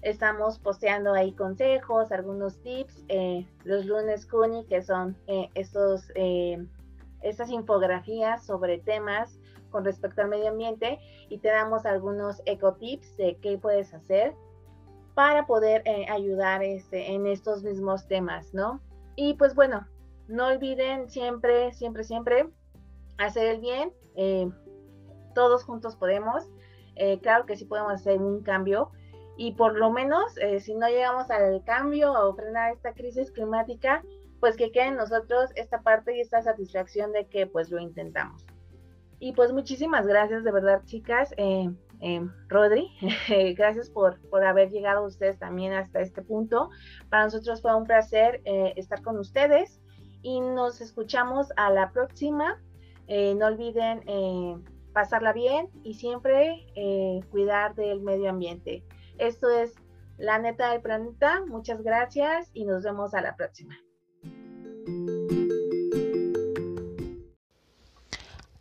Estamos 0.00 0.58
posteando 0.58 1.12
ahí 1.12 1.32
consejos, 1.32 2.10
algunos 2.10 2.62
tips, 2.62 3.04
los 3.64 3.84
lunes 3.84 4.24
Cuni, 4.24 4.64
que 4.64 4.80
son 4.80 5.14
estos, 5.54 6.10
estas 7.20 7.50
infografías 7.50 8.46
sobre 8.46 8.78
temas 8.78 9.38
con 9.68 9.84
respecto 9.84 10.22
al 10.22 10.28
medio 10.28 10.48
ambiente 10.48 11.00
y 11.28 11.36
te 11.36 11.48
damos 11.48 11.84
algunos 11.84 12.40
eco-tips 12.46 13.14
de 13.18 13.36
qué 13.42 13.58
puedes 13.58 13.92
hacer 13.92 14.34
para 15.14 15.46
poder 15.46 15.82
ayudar 16.08 16.62
este, 16.62 17.12
en 17.12 17.26
estos 17.26 17.62
mismos 17.62 18.06
temas, 18.06 18.54
¿no? 18.54 18.80
Y 19.16 19.34
pues 19.34 19.54
bueno, 19.54 19.86
no 20.28 20.48
olviden 20.48 21.08
siempre, 21.08 21.72
siempre, 21.72 22.04
siempre 22.04 22.48
hacer 23.18 23.46
el 23.46 23.60
bien. 23.60 23.92
Eh, 24.14 24.48
todos 25.34 25.64
juntos 25.64 25.96
podemos. 25.96 26.44
Eh, 26.94 27.18
claro 27.20 27.46
que 27.46 27.56
sí 27.56 27.64
podemos 27.64 27.92
hacer 27.92 28.20
un 28.20 28.42
cambio. 28.42 28.90
Y 29.36 29.52
por 29.52 29.76
lo 29.76 29.90
menos, 29.90 30.36
eh, 30.38 30.60
si 30.60 30.74
no 30.74 30.88
llegamos 30.88 31.30
al 31.30 31.62
cambio 31.64 32.12
o 32.12 32.34
frenar 32.34 32.72
esta 32.72 32.92
crisis 32.94 33.30
climática, 33.30 34.02
pues 34.40 34.56
que 34.56 34.72
quede 34.72 34.88
en 34.88 34.96
nosotros 34.96 35.50
esta 35.56 35.82
parte 35.82 36.16
y 36.16 36.20
esta 36.20 36.42
satisfacción 36.42 37.12
de 37.12 37.26
que 37.26 37.46
pues 37.46 37.70
lo 37.70 37.78
intentamos. 37.78 38.46
Y 39.18 39.32
pues 39.32 39.52
muchísimas 39.52 40.06
gracias 40.06 40.44
de 40.44 40.52
verdad, 40.52 40.82
chicas. 40.84 41.34
Eh, 42.06 42.20
Rodri, 42.46 42.88
gracias 43.56 43.90
por, 43.90 44.20
por, 44.30 44.44
haber 44.44 44.70
llegado 44.70 45.04
ustedes 45.04 45.40
también 45.40 45.72
hasta 45.72 46.00
este 46.00 46.22
punto. 46.22 46.70
Para 47.10 47.24
nosotros 47.24 47.60
fue 47.60 47.74
un 47.74 47.82
placer 47.82 48.42
eh, 48.44 48.74
estar 48.76 49.02
con 49.02 49.18
ustedes 49.18 49.80
y 50.22 50.40
nos 50.40 50.80
escuchamos 50.80 51.48
a 51.56 51.68
la 51.70 51.90
próxima. 51.90 52.62
Eh, 53.08 53.34
no 53.34 53.46
olviden 53.46 54.04
pasarla 54.92 55.32
bien 55.32 55.68
y 55.82 55.94
siempre 55.94 56.66
cuidar 57.30 57.74
del 57.74 58.00
medio 58.00 58.30
ambiente. 58.30 58.84
Esto 59.18 59.50
es 59.50 59.74
La 60.16 60.38
Neta 60.38 60.70
del 60.70 60.82
Planeta. 60.82 61.42
Muchas 61.48 61.82
gracias 61.82 62.50
y 62.54 62.66
nos 62.66 62.84
vemos 62.84 63.14
a 63.14 63.20
la 63.20 63.34
próxima. 63.34 63.76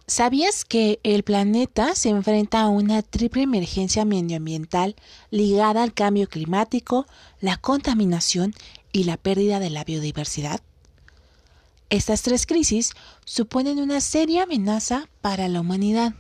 ¿Sabías 0.07 0.65
que 0.65 0.99
el 1.01 1.23
planeta 1.23 1.95
se 1.95 2.09
enfrenta 2.09 2.61
a 2.61 2.67
una 2.67 3.01
triple 3.01 3.41
emergencia 3.41 4.05
medioambiental 4.05 4.95
ligada 5.31 5.81
al 5.81 5.95
cambio 5.95 6.29
climático, 6.29 7.07
la 7.41 7.57
contaminación 7.57 8.53
y 8.91 9.05
la 9.05 9.17
pérdida 9.17 9.59
de 9.59 9.71
la 9.71 9.83
biodiversidad? 9.83 10.61
Estas 11.89 12.21
tres 12.21 12.45
crisis 12.45 12.91
suponen 13.25 13.79
una 13.79 13.99
seria 13.99 14.43
amenaza 14.43 15.09
para 15.21 15.47
la 15.47 15.61
humanidad. 15.61 16.13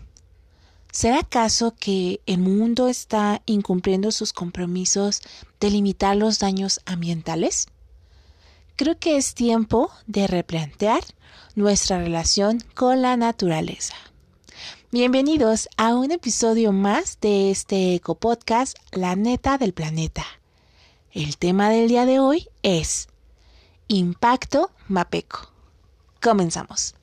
¿Será 0.91 1.19
acaso 1.19 1.75
que 1.79 2.21
el 2.25 2.39
mundo 2.39 2.87
está 2.87 3.43
incumpliendo 3.45 4.11
sus 4.11 4.33
compromisos 4.33 5.21
de 5.59 5.69
limitar 5.69 6.15
los 6.15 6.39
daños 6.39 6.79
ambientales? 6.85 7.67
Creo 8.77 8.99
que 8.99 9.15
es 9.15 9.35
tiempo 9.35 9.89
de 10.05 10.27
replantear 10.27 11.01
nuestra 11.55 11.97
relación 11.97 12.61
con 12.73 13.01
la 13.01 13.15
naturaleza. 13.15 13.95
Bienvenidos 14.91 15.69
a 15.77 15.95
un 15.95 16.11
episodio 16.11 16.73
más 16.73 17.17
de 17.21 17.51
este 17.51 17.95
eco 17.95 18.15
podcast 18.15 18.77
La 18.91 19.15
neta 19.15 19.57
del 19.57 19.73
planeta. 19.73 20.25
El 21.13 21.37
tema 21.37 21.69
del 21.69 21.87
día 21.87 22.05
de 22.05 22.19
hoy 22.19 22.49
es 22.63 23.07
Impacto 23.87 24.71
Mapeco. 24.89 25.53
Comenzamos. 26.21 26.95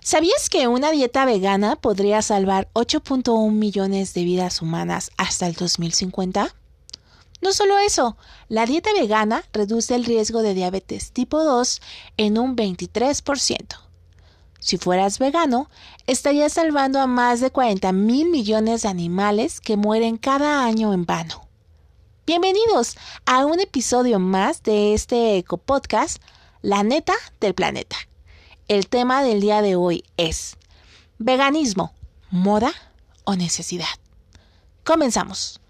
¿Sabías 0.00 0.50
que 0.50 0.66
una 0.66 0.90
dieta 0.90 1.24
vegana 1.24 1.76
podría 1.76 2.22
salvar 2.22 2.68
8.1 2.72 3.52
millones 3.52 4.14
de 4.14 4.24
vidas 4.24 4.62
humanas 4.62 5.12
hasta 5.16 5.46
el 5.46 5.54
2050? 5.54 6.52
No 7.46 7.52
solo 7.52 7.78
eso, 7.78 8.16
la 8.48 8.66
dieta 8.66 8.92
vegana 8.92 9.44
reduce 9.52 9.94
el 9.94 10.04
riesgo 10.04 10.42
de 10.42 10.52
diabetes 10.52 11.12
tipo 11.12 11.44
2 11.44 11.80
en 12.16 12.38
un 12.38 12.56
23%. 12.56 13.78
Si 14.58 14.78
fueras 14.78 15.20
vegano, 15.20 15.70
estarías 16.08 16.54
salvando 16.54 17.00
a 17.00 17.06
más 17.06 17.38
de 17.38 17.52
40 17.52 17.92
mil 17.92 18.30
millones 18.30 18.82
de 18.82 18.88
animales 18.88 19.60
que 19.60 19.76
mueren 19.76 20.16
cada 20.16 20.64
año 20.64 20.92
en 20.92 21.06
vano. 21.06 21.46
Bienvenidos 22.26 22.96
a 23.26 23.46
un 23.46 23.60
episodio 23.60 24.18
más 24.18 24.64
de 24.64 24.92
este 24.92 25.36
eco 25.36 25.56
podcast, 25.56 26.20
La 26.62 26.82
neta 26.82 27.14
del 27.38 27.54
planeta. 27.54 27.96
El 28.66 28.88
tema 28.88 29.22
del 29.22 29.40
día 29.40 29.62
de 29.62 29.76
hoy 29.76 30.02
es 30.16 30.56
veganismo, 31.18 31.94
moda 32.28 32.72
o 33.22 33.36
necesidad. 33.36 33.86
Comenzamos. 34.82 35.60